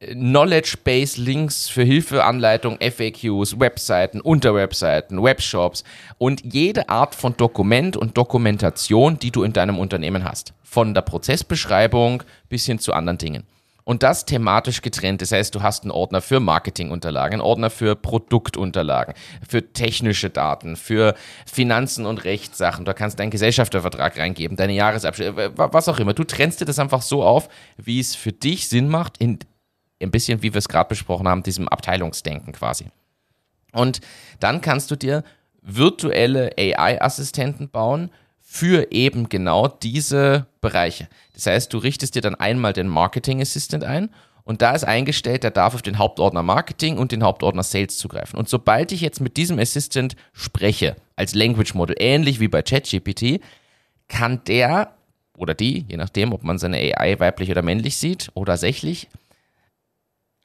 Knowledge 0.00 0.76
Base 0.84 1.20
Links 1.20 1.68
für 1.68 1.82
Hilfeanleitung, 1.82 2.78
FAQs, 2.80 3.58
Webseiten, 3.58 4.20
Unterwebseiten, 4.20 5.22
Webshops 5.22 5.84
und 6.18 6.42
jede 6.44 6.88
Art 6.88 7.14
von 7.14 7.36
Dokument 7.36 7.96
und 7.96 8.16
Dokumentation, 8.16 9.18
die 9.18 9.30
du 9.30 9.42
in 9.42 9.52
deinem 9.52 9.78
Unternehmen 9.78 10.24
hast. 10.24 10.52
Von 10.62 10.94
der 10.94 11.02
Prozessbeschreibung 11.02 12.22
bis 12.48 12.66
hin 12.66 12.78
zu 12.78 12.92
anderen 12.92 13.18
Dingen. 13.18 13.44
Und 13.84 14.02
das 14.02 14.24
thematisch 14.24 14.80
getrennt. 14.80 15.20
Das 15.20 15.30
heißt, 15.30 15.54
du 15.54 15.62
hast 15.62 15.82
einen 15.82 15.90
Ordner 15.90 16.22
für 16.22 16.40
Marketingunterlagen, 16.40 17.34
einen 17.34 17.46
Ordner 17.46 17.68
für 17.68 17.94
Produktunterlagen, 17.94 19.14
für 19.46 19.72
technische 19.74 20.30
Daten, 20.30 20.76
für 20.76 21.14
Finanzen 21.44 22.06
und 22.06 22.24
Rechtssachen. 22.24 22.86
Du 22.86 22.94
kannst 22.94 23.18
deinen 23.18 23.30
Gesellschaftervertrag 23.30 24.18
reingeben, 24.18 24.56
deine 24.56 24.72
Jahresabschlüsse, 24.72 25.52
was 25.54 25.88
auch 25.88 25.98
immer. 25.98 26.14
Du 26.14 26.24
trennst 26.24 26.62
dir 26.62 26.64
das 26.64 26.78
einfach 26.78 27.02
so 27.02 27.22
auf, 27.22 27.50
wie 27.76 28.00
es 28.00 28.14
für 28.14 28.32
dich 28.32 28.70
Sinn 28.70 28.88
macht, 28.88 29.18
in 29.18 29.38
ein 30.02 30.10
bisschen, 30.10 30.42
wie 30.42 30.54
wir 30.54 30.58
es 30.58 30.68
gerade 30.68 30.88
besprochen 30.88 31.28
haben, 31.28 31.42
diesem 31.42 31.68
Abteilungsdenken 31.68 32.52
quasi. 32.52 32.86
Und 33.72 34.00
dann 34.40 34.60
kannst 34.60 34.90
du 34.90 34.96
dir 34.96 35.24
virtuelle 35.62 36.52
AI-Assistenten 36.58 37.70
bauen 37.70 38.10
für 38.54 38.92
eben 38.92 39.28
genau 39.28 39.66
diese 39.66 40.46
Bereiche. 40.60 41.08
Das 41.32 41.46
heißt, 41.46 41.72
du 41.72 41.78
richtest 41.78 42.14
dir 42.14 42.22
dann 42.22 42.36
einmal 42.36 42.72
den 42.72 42.86
Marketing 42.86 43.40
Assistant 43.40 43.82
ein 43.82 44.10
und 44.44 44.62
da 44.62 44.76
ist 44.76 44.84
eingestellt, 44.84 45.42
der 45.42 45.50
darf 45.50 45.74
auf 45.74 45.82
den 45.82 45.98
Hauptordner 45.98 46.44
Marketing 46.44 46.96
und 46.96 47.10
den 47.10 47.24
Hauptordner 47.24 47.64
Sales 47.64 47.98
zugreifen. 47.98 48.38
Und 48.38 48.48
sobald 48.48 48.92
ich 48.92 49.00
jetzt 49.00 49.20
mit 49.20 49.36
diesem 49.38 49.58
Assistant 49.58 50.14
spreche, 50.32 50.94
als 51.16 51.34
Language 51.34 51.74
Model, 51.74 51.96
ähnlich 51.98 52.38
wie 52.38 52.46
bei 52.46 52.62
ChatGPT, 52.62 53.40
kann 54.06 54.40
der 54.46 54.94
oder 55.36 55.54
die, 55.54 55.84
je 55.88 55.96
nachdem, 55.96 56.32
ob 56.32 56.44
man 56.44 56.58
seine 56.58 56.76
AI 56.76 57.18
weiblich 57.18 57.50
oder 57.50 57.62
männlich 57.62 57.96
sieht 57.96 58.30
oder 58.34 58.56
sächlich, 58.56 59.08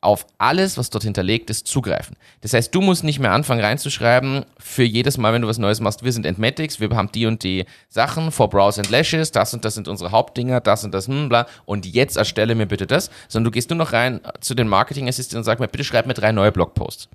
auf 0.01 0.25
alles, 0.37 0.77
was 0.77 0.89
dort 0.89 1.03
hinterlegt 1.03 1.49
ist, 1.49 1.67
zugreifen. 1.67 2.15
Das 2.41 2.53
heißt, 2.53 2.73
du 2.73 2.79
musst 2.79 3.03
nicht 3.03 3.19
mehr 3.19 3.33
anfangen 3.33 3.61
reinzuschreiben, 3.61 4.45
für 4.57 4.83
jedes 4.83 5.17
Mal, 5.17 5.33
wenn 5.33 5.41
du 5.41 5.47
was 5.47 5.57
Neues 5.57 5.81
machst, 5.81 6.03
wir 6.03 6.13
sind 6.13 6.25
Entmatics, 6.25 6.79
wir 6.79 6.89
haben 6.91 7.11
die 7.11 7.25
und 7.25 7.43
die 7.43 7.65
Sachen, 7.89 8.31
for 8.31 8.49
Browse 8.49 8.79
and 8.79 8.89
Lashes, 8.89 9.31
das 9.31 9.53
und 9.53 9.65
das 9.65 9.75
sind 9.75 9.89
unsere 9.89 10.11
Hauptdinger, 10.11 10.61
das 10.61 10.85
und 10.85 10.93
das, 10.93 11.07
hm, 11.07 11.27
bla, 11.27 11.47
und 11.65 11.85
jetzt 11.85 12.15
erstelle 12.15 12.55
mir 12.55 12.65
bitte 12.65 12.87
das, 12.87 13.09
sondern 13.27 13.45
du 13.45 13.51
gehst 13.51 13.69
nur 13.69 13.77
noch 13.77 13.91
rein 13.91 14.21
zu 14.39 14.55
den 14.55 14.69
Marketing 14.69 15.09
Assistant 15.09 15.39
und 15.39 15.43
sagst 15.43 15.59
mir, 15.59 15.67
bitte 15.67 15.83
schreib 15.83 16.05
mir 16.05 16.13
drei 16.13 16.31
neue 16.31 16.53
Blogposts. 16.53 17.09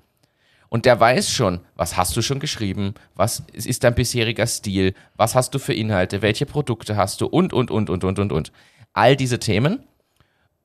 Und 0.69 0.85
der 0.85 0.99
weiß 0.99 1.29
schon, 1.31 1.61
was 1.75 1.95
hast 1.97 2.15
du 2.17 2.21
schon 2.21 2.39
geschrieben, 2.39 2.95
was 3.15 3.43
ist 3.53 3.83
dein 3.83 3.95
bisheriger 3.95 4.45
Stil, 4.45 4.93
was 5.15 5.33
hast 5.33 5.53
du 5.55 5.59
für 5.59 5.73
Inhalte, 5.73 6.21
welche 6.21 6.45
Produkte 6.45 6.95
hast 6.95 7.21
du 7.21 7.27
und, 7.27 7.53
und, 7.53 7.71
und, 7.71 7.89
und, 7.89 8.03
und, 8.03 8.19
und, 8.19 8.31
und. 8.31 8.51
All 8.93 9.15
diese 9.15 9.39
Themen 9.39 9.83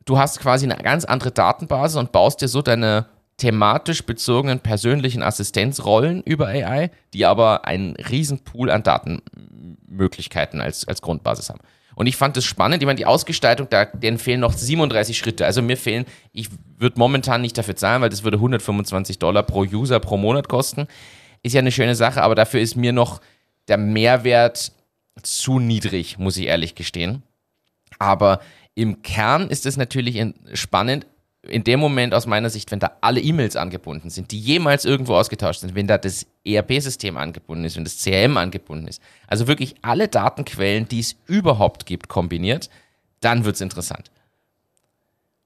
du 0.04 0.18
hast 0.18 0.40
quasi 0.40 0.66
eine 0.66 0.82
ganz 0.82 1.04
andere 1.04 1.30
Datenbasis 1.30 1.96
und 1.96 2.12
baust 2.12 2.40
dir 2.40 2.48
so 2.48 2.62
deine 2.62 3.06
thematisch 3.36 4.04
bezogenen 4.04 4.60
persönlichen 4.60 5.22
Assistenzrollen 5.22 6.22
über 6.22 6.48
AI, 6.48 6.90
die 7.14 7.24
aber 7.24 7.64
einen 7.64 7.96
riesen 7.96 8.40
Pool 8.40 8.70
an 8.70 8.82
Datenmöglichkeiten 8.82 10.60
als, 10.60 10.86
als 10.86 11.00
Grundbasis 11.00 11.48
haben. 11.48 11.60
Und 11.94 12.06
ich 12.06 12.16
fand 12.16 12.36
das 12.36 12.44
spannend. 12.44 12.82
Ich 12.82 12.86
meine, 12.86 12.96
die 12.96 13.06
Ausgestaltung, 13.06 13.68
da 13.68 13.84
denen 13.84 14.18
fehlen 14.18 14.40
noch 14.40 14.52
37 14.52 15.18
Schritte. 15.18 15.44
Also 15.44 15.60
mir 15.60 15.76
fehlen, 15.76 16.04
ich 16.32 16.48
würde 16.78 16.98
momentan 16.98 17.40
nicht 17.40 17.58
dafür 17.58 17.76
zahlen, 17.76 18.00
weil 18.02 18.10
das 18.10 18.24
würde 18.24 18.36
125 18.36 19.18
Dollar 19.18 19.42
pro 19.42 19.60
User 19.62 20.00
pro 20.00 20.16
Monat 20.16 20.48
kosten. 20.48 20.86
Ist 21.42 21.54
ja 21.54 21.60
eine 21.60 21.72
schöne 21.72 21.94
Sache, 21.94 22.22
aber 22.22 22.34
dafür 22.34 22.60
ist 22.60 22.76
mir 22.76 22.92
noch 22.92 23.20
der 23.68 23.78
Mehrwert 23.78 24.72
zu 25.22 25.58
niedrig, 25.58 26.18
muss 26.18 26.36
ich 26.36 26.46
ehrlich 26.46 26.74
gestehen. 26.74 27.22
Aber 27.98 28.40
im 28.80 29.02
Kern 29.02 29.48
ist 29.48 29.66
es 29.66 29.76
natürlich 29.76 30.22
spannend, 30.54 31.06
in 31.42 31.64
dem 31.64 31.80
Moment 31.80 32.14
aus 32.14 32.26
meiner 32.26 32.50
Sicht, 32.50 32.70
wenn 32.70 32.80
da 32.80 32.92
alle 33.00 33.20
E-Mails 33.20 33.56
angebunden 33.56 34.10
sind, 34.10 34.30
die 34.30 34.38
jemals 34.38 34.84
irgendwo 34.84 35.14
ausgetauscht 35.14 35.60
sind, 35.60 35.74
wenn 35.74 35.86
da 35.86 35.96
das 35.96 36.26
ERP-System 36.44 37.16
angebunden 37.16 37.64
ist, 37.64 37.76
wenn 37.76 37.84
das 37.84 38.02
CRM 38.02 38.36
angebunden 38.36 38.86
ist, 38.86 39.02
also 39.26 39.46
wirklich 39.46 39.74
alle 39.82 40.08
Datenquellen, 40.08 40.86
die 40.88 41.00
es 41.00 41.16
überhaupt 41.26 41.86
gibt, 41.86 42.08
kombiniert, 42.08 42.68
dann 43.20 43.44
wird 43.44 43.54
es 43.54 43.62
interessant. 43.62 44.10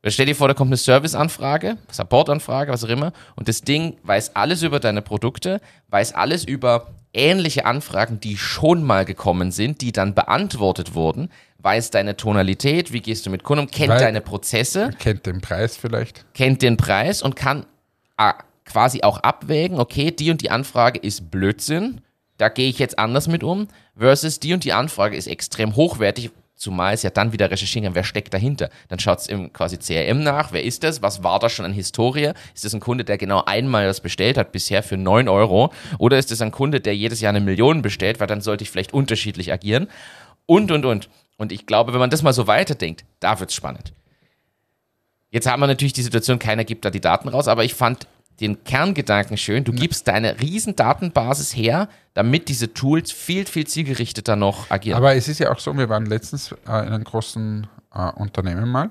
Stell 0.07 0.26
dir 0.26 0.36
vor, 0.36 0.48
da 0.48 0.55
kommt 0.55 0.68
eine 0.68 0.76
Serviceanfrage, 0.76 1.78
Supportanfrage, 1.90 2.70
was 2.72 2.84
auch 2.84 2.88
immer, 2.88 3.12
und 3.36 3.48
das 3.48 3.62
Ding 3.62 3.96
weiß 4.02 4.36
alles 4.36 4.62
über 4.62 4.80
deine 4.80 5.00
Produkte, 5.02 5.61
weiß 5.88 6.14
alles 6.14 6.44
über 6.44 6.88
ähnliche 7.14 7.64
Anfragen, 7.64 8.20
die 8.20 8.36
schon 8.36 8.82
mal 8.82 9.05
gekommen 9.05 9.50
sind, 9.50 9.80
die 9.80 9.92
dann 9.92 10.14
beantwortet 10.14 10.94
wurden, 10.94 11.30
weiß 11.59 11.90
deine 11.90 12.16
Tonalität, 12.16 12.92
wie 12.92 13.00
gehst 13.00 13.24
du 13.24 13.30
mit 13.30 13.44
Kunden 13.44 13.64
um, 13.64 13.70
kennt 13.70 13.90
Weil, 13.90 14.00
deine 14.00 14.20
Prozesse. 14.20 14.90
Kennt 14.98 15.24
den 15.24 15.40
Preis 15.40 15.76
vielleicht. 15.76 16.26
Kennt 16.34 16.61
den 16.61 16.76
Preis 16.76 17.22
und 17.22 17.36
kann 17.36 17.64
ah, 18.16 18.34
quasi 18.66 19.02
auch 19.02 19.18
abwägen, 19.18 19.78
okay, 19.78 20.11
die 20.11 20.30
und 20.30 20.42
die 20.42 20.50
Anfrage 20.50 20.98
ist 20.98 21.30
Blödsinn, 21.30 22.00
da 22.36 22.48
gehe 22.48 22.68
ich 22.68 22.78
jetzt 22.78 22.98
anders 22.98 23.28
mit 23.28 23.44
um, 23.44 23.68
versus 23.96 24.40
die 24.40 24.52
und 24.52 24.64
die 24.64 24.72
Anfrage 24.72 25.16
ist 25.16 25.28
extrem 25.28 25.76
hochwertig, 25.76 26.30
zumal 26.55 26.94
es 26.94 27.02
ja 27.02 27.11
dann 27.11 27.32
wieder 27.32 27.50
recherchieren 27.50 27.84
kann, 27.84 27.94
wer 27.94 28.05
steckt 28.05 28.32
dahinter. 28.32 28.70
Dann 28.88 28.98
schaut 28.98 29.20
es 29.20 29.26
im 29.26 29.52
quasi 29.52 29.78
CRM 29.78 30.22
nach, 30.22 30.52
wer 30.52 30.62
ist 30.62 30.84
das, 30.84 31.02
was 31.02 31.22
war 31.22 31.38
da 31.38 31.48
schon 31.48 31.64
an 31.64 31.72
Historie, 31.72 32.32
ist 32.55 32.64
das 32.64 32.74
ein 32.74 32.80
Kunde, 32.80 33.05
der 33.05 33.18
genau 33.18 33.44
einmal 33.44 33.86
das 33.86 34.00
bestellt 34.00 34.38
hat, 34.38 34.52
bisher 34.52 34.82
für 34.82 34.96
9 34.96 35.28
Euro, 35.28 35.72
oder 35.98 36.18
ist 36.18 36.30
das 36.30 36.40
ein 36.40 36.52
Kunde, 36.52 36.80
der 36.80 36.96
jedes 36.96 37.20
Jahr 37.20 37.30
eine 37.30 37.40
Million 37.40 37.82
bestellt, 37.82 38.20
weil 38.20 38.26
dann 38.26 38.40
sollte 38.40 38.62
ich 38.62 38.70
vielleicht 38.70 38.94
unterschiedlich 38.94 39.52
agieren 39.52 39.88
und, 40.46 40.70
und, 40.70 40.84
und. 40.84 41.09
Und 41.36 41.52
ich 41.52 41.66
glaube, 41.66 41.92
wenn 41.92 42.00
man 42.00 42.11
das 42.11 42.22
mal 42.22 42.32
so 42.32 42.46
weiterdenkt, 42.46 43.05
da 43.18 43.40
wird 43.40 43.50
es 43.50 43.57
spannend. 43.57 43.92
Jetzt 45.30 45.48
haben 45.48 45.61
wir 45.61 45.66
natürlich 45.66 45.92
die 45.92 46.02
Situation, 46.02 46.38
keiner 46.38 46.64
gibt 46.64 46.84
da 46.84 46.90
die 46.90 47.00
Daten 47.00 47.28
raus, 47.28 47.48
aber 47.48 47.64
ich 47.64 47.74
fand 47.74 48.07
den 48.41 48.64
Kerngedanken 48.64 49.37
schön. 49.37 49.64
Du 49.64 49.72
gibst 49.72 50.09
deine 50.09 50.41
riesen 50.41 50.74
Datenbasis 50.74 51.55
her, 51.55 51.89
damit 52.14 52.49
diese 52.49 52.74
Tools 52.74 53.12
viel, 53.12 53.47
viel 53.47 53.66
zielgerichteter 53.66 54.37
noch 54.37 54.70
agieren. 54.70 54.97
Aber 54.97 55.14
es 55.14 55.28
ist 55.28 55.39
ja 55.39 55.53
auch 55.53 55.59
so, 55.59 55.76
wir 55.76 55.89
waren 55.89 56.07
letztens 56.07 56.53
äh, 56.53 56.57
in 56.66 56.72
einem 56.72 57.05
großen 57.05 57.66
äh, 57.95 58.11
Unternehmen 58.12 58.68
mal 58.68 58.91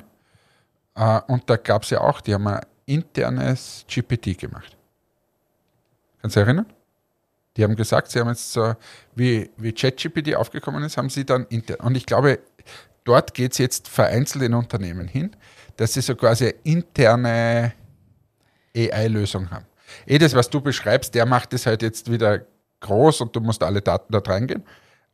äh, 0.95 1.19
und 1.27 1.49
da 1.49 1.57
gab 1.57 1.83
es 1.83 1.89
ja 1.89 2.01
auch, 2.01 2.21
die 2.21 2.33
haben 2.33 2.47
ein 2.47 2.61
internes 2.85 3.85
GPT 3.87 4.37
gemacht. 4.37 4.77
Kannst 6.21 6.35
du 6.35 6.39
dich 6.39 6.47
erinnern? 6.47 6.65
Die 7.55 7.63
haben 7.63 7.75
gesagt, 7.75 8.11
sie 8.11 8.19
haben 8.19 8.29
jetzt 8.29 8.51
so, 8.51 8.75
wie, 9.15 9.49
wie 9.57 9.73
ChatGPT 9.73 10.35
aufgekommen 10.35 10.83
ist, 10.83 10.97
haben 10.97 11.09
sie 11.09 11.25
dann 11.25 11.45
intern. 11.47 11.79
Und 11.81 11.95
ich 11.95 12.05
glaube, 12.05 12.39
dort 13.03 13.33
geht 13.33 13.51
es 13.51 13.57
jetzt 13.59 13.87
vereinzelt 13.87 14.43
in 14.43 14.53
Unternehmen 14.53 15.07
hin, 15.07 15.35
dass 15.77 15.93
sie 15.93 16.01
so 16.01 16.15
quasi 16.15 16.53
interne 16.63 17.73
AI-Lösung 18.75 19.51
haben. 19.51 19.65
Eh 20.05 20.17
das, 20.17 20.33
was 20.33 20.49
du 20.49 20.61
beschreibst, 20.61 21.13
der 21.15 21.25
macht 21.25 21.53
es 21.53 21.65
halt 21.65 21.81
jetzt 21.81 22.11
wieder 22.11 22.41
groß 22.79 23.21
und 23.21 23.35
du 23.35 23.39
musst 23.39 23.63
alle 23.63 23.81
Daten 23.81 24.11
dort 24.11 24.27
reingehen. 24.29 24.63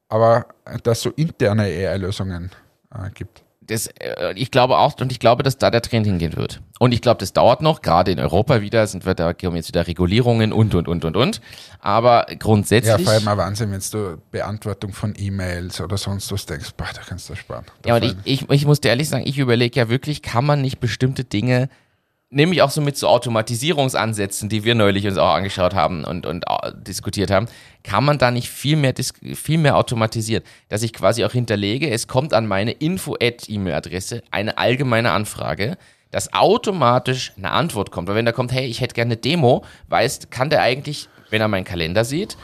Aber 0.07 0.47
dass 0.83 0.99
es 0.99 1.03
so 1.03 1.09
interne 1.11 1.63
AI-Lösungen 1.63 2.51
äh, 2.93 3.09
gibt 3.11 3.43
das, 3.69 3.87
äh, 3.99 4.33
ich 4.35 4.51
glaube 4.51 4.77
auch, 4.77 4.99
und 4.99 5.11
ich 5.11 5.19
glaube, 5.19 5.43
dass 5.43 5.57
da 5.57 5.71
der 5.71 5.81
Trend 5.81 6.05
hingehen 6.05 6.35
wird. 6.35 6.61
Und 6.79 6.91
ich 6.93 7.01
glaube, 7.01 7.19
das 7.19 7.33
dauert 7.33 7.61
noch, 7.61 7.81
gerade 7.81 8.11
in 8.11 8.19
Europa 8.19 8.61
wieder, 8.61 8.85
sind 8.87 9.05
wir 9.05 9.13
da, 9.13 9.33
kommen 9.33 9.55
jetzt 9.55 9.67
wieder 9.67 9.87
Regulierungen 9.87 10.53
und, 10.53 10.75
und, 10.75 10.87
und, 10.87 11.05
und, 11.05 11.15
und. 11.15 11.41
Aber 11.79 12.25
grundsätzlich. 12.37 12.97
Ja, 12.97 13.03
vor 13.03 13.13
allem 13.13 13.27
ein 13.27 13.37
Wahnsinn, 13.37 13.71
wenn 13.71 13.81
du 13.91 14.21
Beantwortung 14.31 14.93
von 14.93 15.13
E-Mails 15.17 15.81
oder 15.81 15.97
sonst 15.97 16.31
was 16.31 16.45
denkst, 16.45 16.71
boah, 16.77 16.87
da 16.93 17.01
kannst 17.01 17.29
du 17.29 17.35
sparen. 17.35 17.65
Da 17.81 17.89
ja, 17.89 17.95
und 17.95 18.03
ich, 18.03 18.15
ich, 18.23 18.49
ich 18.49 18.65
muss 18.65 18.81
dir 18.81 18.89
ehrlich 18.89 19.09
sagen, 19.09 19.23
ich 19.25 19.37
überlege 19.37 19.79
ja 19.79 19.89
wirklich, 19.89 20.21
kann 20.21 20.45
man 20.45 20.61
nicht 20.61 20.79
bestimmte 20.79 21.23
Dinge 21.23 21.69
nämlich 22.29 22.61
auch 22.61 22.69
so 22.69 22.81
mit 22.81 22.97
so 22.97 23.07
Automatisierungsansätzen, 23.07 24.49
die 24.49 24.63
wir 24.63 24.75
neulich 24.75 25.05
uns 25.07 25.17
auch 25.17 25.33
angeschaut 25.33 25.73
haben 25.73 26.03
und, 26.03 26.25
und 26.25 26.45
äh, 26.47 26.71
diskutiert 26.75 27.31
haben, 27.31 27.47
kann 27.83 28.03
man 28.03 28.17
da 28.17 28.31
nicht 28.31 28.49
viel 28.49 28.75
mehr, 28.75 28.93
viel 29.33 29.57
mehr 29.57 29.77
automatisieren, 29.77 30.43
dass 30.67 30.83
ich 30.83 30.93
quasi 30.93 31.25
auch 31.25 31.31
hinterlege, 31.31 31.89
es 31.89 32.07
kommt 32.07 32.33
an 32.33 32.47
meine 32.47 32.71
Info-E-Mail-Adresse 32.71 34.23
eine 34.31 34.57
allgemeine 34.57 35.11
Anfrage, 35.11 35.77
dass 36.11 36.33
automatisch 36.33 37.33
eine 37.37 37.51
Antwort 37.51 37.91
kommt. 37.91 38.07
Weil 38.07 38.15
wenn 38.15 38.25
da 38.25 38.31
kommt, 38.31 38.51
hey, 38.51 38.65
ich 38.65 38.81
hätte 38.81 38.95
gerne 38.95 39.09
eine 39.09 39.17
Demo, 39.17 39.63
weißt, 39.89 40.31
kann 40.31 40.49
der 40.49 40.61
eigentlich, 40.61 41.07
wenn 41.29 41.41
er 41.41 41.47
meinen 41.47 41.65
Kalender 41.65 42.03
sieht, 42.03 42.37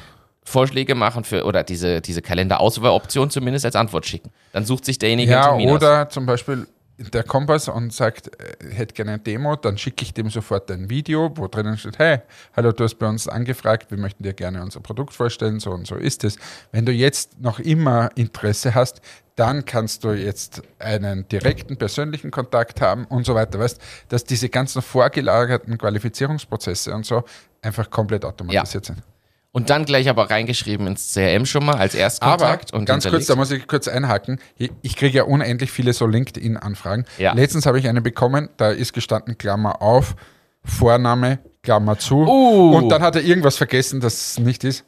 Vorschläge 0.43 0.93
machen 0.93 1.23
für 1.23 1.43
oder 1.45 1.63
diese, 1.63 2.01
diese 2.01 2.21
Kalenderauswahloption 2.21 3.31
zumindest 3.31 3.65
als 3.65 3.75
Antwort 3.75 4.05
schicken. 4.05 4.29
Dann 4.51 4.63
sucht 4.63 4.85
sich 4.85 4.99
derjenige 4.99 5.31
ja, 5.31 5.37
einen 5.39 5.57
Termin 5.57 5.75
oder 5.75 6.05
aus. 6.05 6.13
zum 6.13 6.27
Beispiel 6.27 6.67
der 6.97 7.23
Kompass 7.23 7.67
und 7.67 7.93
sagt, 7.93 8.29
äh, 8.39 8.73
hätte 8.73 8.93
gerne 8.93 9.13
eine 9.13 9.19
Demo, 9.19 9.55
dann 9.55 9.77
schicke 9.77 10.03
ich 10.03 10.13
dem 10.13 10.29
sofort 10.29 10.69
ein 10.71 10.89
Video, 10.89 11.31
wo 11.35 11.47
drinnen 11.47 11.77
steht, 11.77 11.99
hey, 11.99 12.19
hallo, 12.55 12.71
du 12.71 12.83
hast 12.83 12.95
bei 12.95 13.07
uns 13.07 13.27
angefragt, 13.27 13.91
wir 13.91 13.97
möchten 13.97 14.23
dir 14.23 14.33
gerne 14.33 14.61
unser 14.61 14.79
Produkt 14.79 15.13
vorstellen, 15.13 15.59
so 15.59 15.71
und 15.71 15.87
so 15.87 15.95
ist 15.95 16.23
es. 16.23 16.37
Wenn 16.71 16.85
du 16.85 16.91
jetzt 16.91 17.39
noch 17.41 17.59
immer 17.59 18.09
Interesse 18.15 18.75
hast, 18.75 19.01
dann 19.35 19.65
kannst 19.65 20.05
du 20.05 20.11
jetzt 20.11 20.61
einen 20.79 21.27
direkten 21.27 21.75
persönlichen 21.77 22.31
Kontakt 22.31 22.79
haben 22.79 23.05
und 23.05 23.25
so 23.25 23.35
weiter. 23.35 23.59
Weißt, 23.59 23.81
dass 24.07 24.23
diese 24.23 24.47
ganzen 24.47 24.81
vorgelagerten 24.81 25.77
Qualifizierungsprozesse 25.77 26.93
und 26.93 27.05
so 27.05 27.23
einfach 27.61 27.89
komplett 27.89 28.23
automatisiert 28.23 28.87
ja. 28.87 28.95
sind. 28.95 29.14
Und 29.55 29.69
dann 29.69 29.85
gleich 29.85 30.09
aber 30.09 30.29
reingeschrieben 30.29 30.85
ins 30.85 31.13
CRM 31.13 31.45
schon 31.45 31.63
mal 31.63 31.75
als 31.75 31.95
Erstkontakt. 31.95 32.73
Aber 32.73 32.79
und 32.79 32.83
ganz 32.83 33.07
kurz, 33.07 33.25
da 33.27 33.37
muss 33.37 33.51
ich 33.51 33.65
kurz 33.67 33.87
einhaken. 33.87 34.41
Ich 34.81 34.97
kriege 34.97 35.19
ja 35.19 35.23
unendlich 35.23 35.71
viele 35.71 35.93
so 35.93 36.05
LinkedIn-Anfragen. 36.07 37.05
Ja. 37.17 37.31
Letztens 37.31 37.65
habe 37.65 37.79
ich 37.79 37.87
eine 37.87 38.01
bekommen, 38.01 38.49
da 38.57 38.71
ist 38.71 38.91
gestanden 38.91 39.37
Klammer 39.37 39.81
auf, 39.81 40.17
Vorname, 40.65 41.39
Klammer 41.63 41.97
zu. 41.97 42.27
Uh. 42.27 42.75
Und 42.75 42.89
dann 42.89 43.01
hat 43.01 43.15
er 43.15 43.21
irgendwas 43.21 43.55
vergessen, 43.55 44.01
das 44.01 44.31
es 44.31 44.39
nicht 44.39 44.65
ist. 44.65 44.83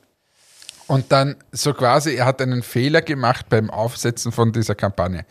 Und 0.87 1.13
dann 1.13 1.37
so 1.53 1.73
quasi, 1.73 2.15
er 2.15 2.25
hat 2.25 2.41
einen 2.41 2.61
Fehler 2.61 3.01
gemacht 3.01 3.45
beim 3.47 3.69
Aufsetzen 3.69 4.33
von 4.33 4.51
dieser 4.51 4.75
Kampagne. 4.75 5.25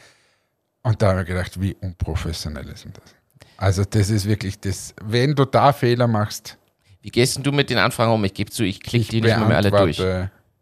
Und 0.80 1.02
da 1.02 1.10
habe 1.10 1.20
ich 1.20 1.26
gedacht, 1.26 1.60
wie 1.60 1.74
unprofessionell 1.74 2.70
ist 2.70 2.86
denn 2.86 2.94
das? 2.94 3.14
Also 3.58 3.84
das 3.84 4.08
ist 4.08 4.26
wirklich 4.26 4.58
das, 4.60 4.94
wenn 5.04 5.34
du 5.34 5.44
da 5.44 5.74
Fehler 5.74 6.06
machst, 6.06 6.56
wie 7.06 7.10
gehst 7.10 7.38
du 7.40 7.52
mit 7.52 7.70
den 7.70 7.78
Anfragen 7.78 8.10
um? 8.10 8.24
Ich 8.24 8.34
gebe 8.34 8.50
zu, 8.50 8.64
ich 8.64 8.82
klicke 8.82 9.08
die 9.08 9.20
nicht 9.20 9.38
mal 9.38 9.46
mehr 9.46 9.58
alle 9.58 9.70
durch. 9.70 9.98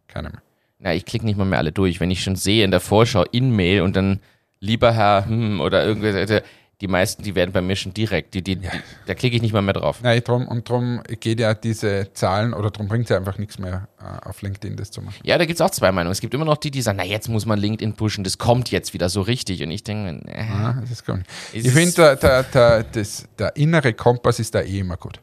Keine 0.08 0.28
mehr. 0.28 0.42
Na, 0.78 0.92
ich 0.92 1.06
klicke 1.06 1.24
nicht 1.24 1.38
mal 1.38 1.46
mehr 1.46 1.58
alle 1.58 1.72
durch. 1.72 2.00
Wenn 2.00 2.10
ich 2.10 2.22
schon 2.22 2.36
sehe 2.36 2.66
in 2.66 2.70
der 2.70 2.80
Vorschau 2.80 3.22
In-Mail 3.22 3.80
und 3.80 3.96
dann 3.96 4.20
lieber 4.60 4.92
Herr 4.92 5.24
hm, 5.24 5.62
oder 5.62 5.82
irgendwas, 5.86 6.42
die 6.82 6.86
meisten, 6.86 7.22
die 7.22 7.34
werden 7.34 7.52
bei 7.52 7.62
mir 7.62 7.76
schon 7.76 7.94
direkt. 7.94 8.34
Die, 8.34 8.42
die, 8.42 8.56
die, 8.56 8.68
da 9.06 9.14
klicke 9.14 9.36
ich 9.36 9.40
nicht 9.40 9.54
mal 9.54 9.62
mehr 9.62 9.72
drauf. 9.72 10.02
Nein, 10.02 10.20
drum, 10.22 10.46
und 10.46 10.68
darum 10.68 11.02
geht 11.18 11.40
ja 11.40 11.54
diese 11.54 12.12
Zahlen 12.12 12.52
oder 12.52 12.70
darum 12.70 12.88
bringt 12.88 13.04
es 13.04 13.08
ja 13.08 13.16
einfach 13.16 13.38
nichts 13.38 13.58
mehr 13.58 13.88
äh, 13.98 14.28
auf 14.28 14.42
LinkedIn, 14.42 14.76
das 14.76 14.90
zu 14.90 15.00
machen. 15.00 15.16
Ja, 15.22 15.38
da 15.38 15.46
gibt 15.46 15.58
es 15.58 15.64
auch 15.64 15.70
zwei 15.70 15.92
Meinungen. 15.92 16.12
Es 16.12 16.20
gibt 16.20 16.34
immer 16.34 16.44
noch 16.44 16.58
die, 16.58 16.70
die 16.70 16.82
sagen, 16.82 16.98
na 16.98 17.06
jetzt 17.06 17.28
muss 17.28 17.46
man 17.46 17.58
LinkedIn 17.58 17.94
pushen, 17.94 18.22
das 18.22 18.36
kommt 18.36 18.70
jetzt 18.70 18.92
wieder 18.92 19.08
so 19.08 19.22
richtig. 19.22 19.62
Und 19.62 19.70
ich 19.70 19.82
denke, 19.82 20.30
äh, 20.30 20.46
Ja, 20.46 20.76
das 20.78 20.90
ist 20.90 21.06
komisch. 21.06 21.24
Es 21.54 21.64
Ich 21.64 21.72
finde, 21.72 21.94
der, 21.94 22.16
der, 22.16 22.42
der, 22.42 22.82
das, 22.82 23.28
der 23.38 23.56
innere 23.56 23.94
Kompass 23.94 24.38
ist 24.38 24.54
da 24.54 24.60
eh 24.60 24.80
immer 24.80 24.98
gut. 24.98 25.20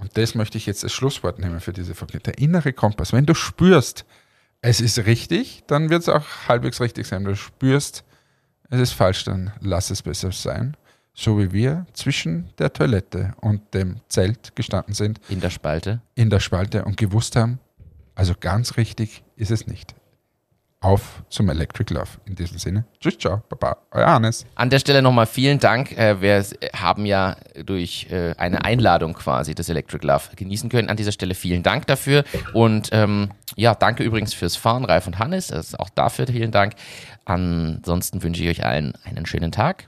Und 0.00 0.16
das 0.16 0.34
möchte 0.34 0.58
ich 0.58 0.66
jetzt 0.66 0.82
als 0.82 0.92
Schlusswort 0.92 1.38
nehmen 1.38 1.60
für 1.60 1.72
diese 1.72 1.94
Folge. 1.94 2.20
Der 2.20 2.38
innere 2.38 2.72
Kompass. 2.72 3.12
Wenn 3.12 3.26
du 3.26 3.34
spürst, 3.34 4.04
es 4.62 4.80
ist 4.80 4.98
richtig, 5.06 5.62
dann 5.66 5.90
wird 5.90 6.02
es 6.02 6.08
auch 6.08 6.24
halbwegs 6.48 6.80
richtig 6.80 7.06
sein. 7.06 7.24
Wenn 7.24 7.32
du 7.32 7.36
spürst, 7.36 8.04
es 8.70 8.80
ist 8.80 8.92
falsch, 8.92 9.24
dann 9.24 9.52
lass 9.60 9.90
es 9.90 10.02
besser 10.02 10.32
sein. 10.32 10.76
So 11.12 11.38
wie 11.38 11.52
wir 11.52 11.86
zwischen 11.92 12.50
der 12.58 12.72
Toilette 12.72 13.34
und 13.40 13.74
dem 13.74 14.00
Zelt 14.08 14.56
gestanden 14.56 14.94
sind, 14.94 15.20
in 15.28 15.40
der 15.40 15.50
Spalte. 15.50 16.00
in 16.14 16.30
der 16.30 16.40
Spalte 16.40 16.84
und 16.84 16.96
gewusst 16.96 17.36
haben, 17.36 17.58
also 18.14 18.34
ganz 18.38 18.76
richtig 18.76 19.22
ist 19.36 19.50
es 19.50 19.66
nicht. 19.66 19.94
Auf 20.82 21.22
zum 21.28 21.50
Electric 21.50 21.92
Love. 21.92 22.08
In 22.24 22.36
diesem 22.36 22.58
Sinne. 22.58 22.86
Tschüss, 23.00 23.18
ciao, 23.18 23.42
baba, 23.50 23.76
euer 23.90 24.06
Hannes. 24.06 24.46
An 24.54 24.70
der 24.70 24.78
Stelle 24.78 25.02
nochmal 25.02 25.26
vielen 25.26 25.58
Dank. 25.58 25.92
Äh, 25.92 26.22
wir 26.22 26.42
haben 26.74 27.04
ja 27.04 27.36
durch 27.66 28.06
äh, 28.10 28.34
eine 28.38 28.64
Einladung 28.64 29.12
quasi 29.12 29.54
das 29.54 29.68
Electric 29.68 30.06
Love 30.06 30.34
genießen 30.36 30.70
können. 30.70 30.88
An 30.88 30.96
dieser 30.96 31.12
Stelle 31.12 31.34
vielen 31.34 31.62
Dank 31.62 31.86
dafür. 31.86 32.24
Und 32.54 32.88
ähm, 32.92 33.30
ja, 33.56 33.74
danke 33.74 34.04
übrigens 34.04 34.32
fürs 34.32 34.56
Fahren, 34.56 34.86
Ralf 34.86 35.06
und 35.06 35.18
Hannes. 35.18 35.52
Also 35.52 35.76
auch 35.76 35.90
dafür 35.90 36.26
vielen 36.26 36.50
Dank. 36.50 36.72
Ansonsten 37.26 38.22
wünsche 38.22 38.42
ich 38.42 38.48
euch 38.48 38.64
allen 38.64 38.94
einen 39.04 39.26
schönen 39.26 39.52
Tag. 39.52 39.84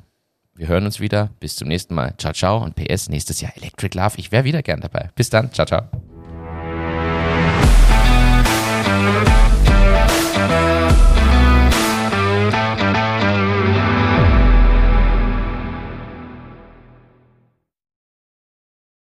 Wir 0.54 0.68
hören 0.68 0.84
uns 0.84 1.00
wieder. 1.00 1.30
Bis 1.40 1.56
zum 1.56 1.68
nächsten 1.68 1.94
Mal. 1.94 2.14
Ciao, 2.18 2.34
ciao. 2.34 2.62
Und 2.62 2.74
PS, 2.76 3.08
nächstes 3.08 3.40
Jahr 3.40 3.56
Electric 3.56 3.96
Love. 3.96 4.18
Ich 4.18 4.30
wäre 4.30 4.44
wieder 4.44 4.62
gern 4.62 4.82
dabei. 4.82 5.08
Bis 5.14 5.30
dann. 5.30 5.52
Ciao, 5.54 5.66
ciao. 5.66 5.88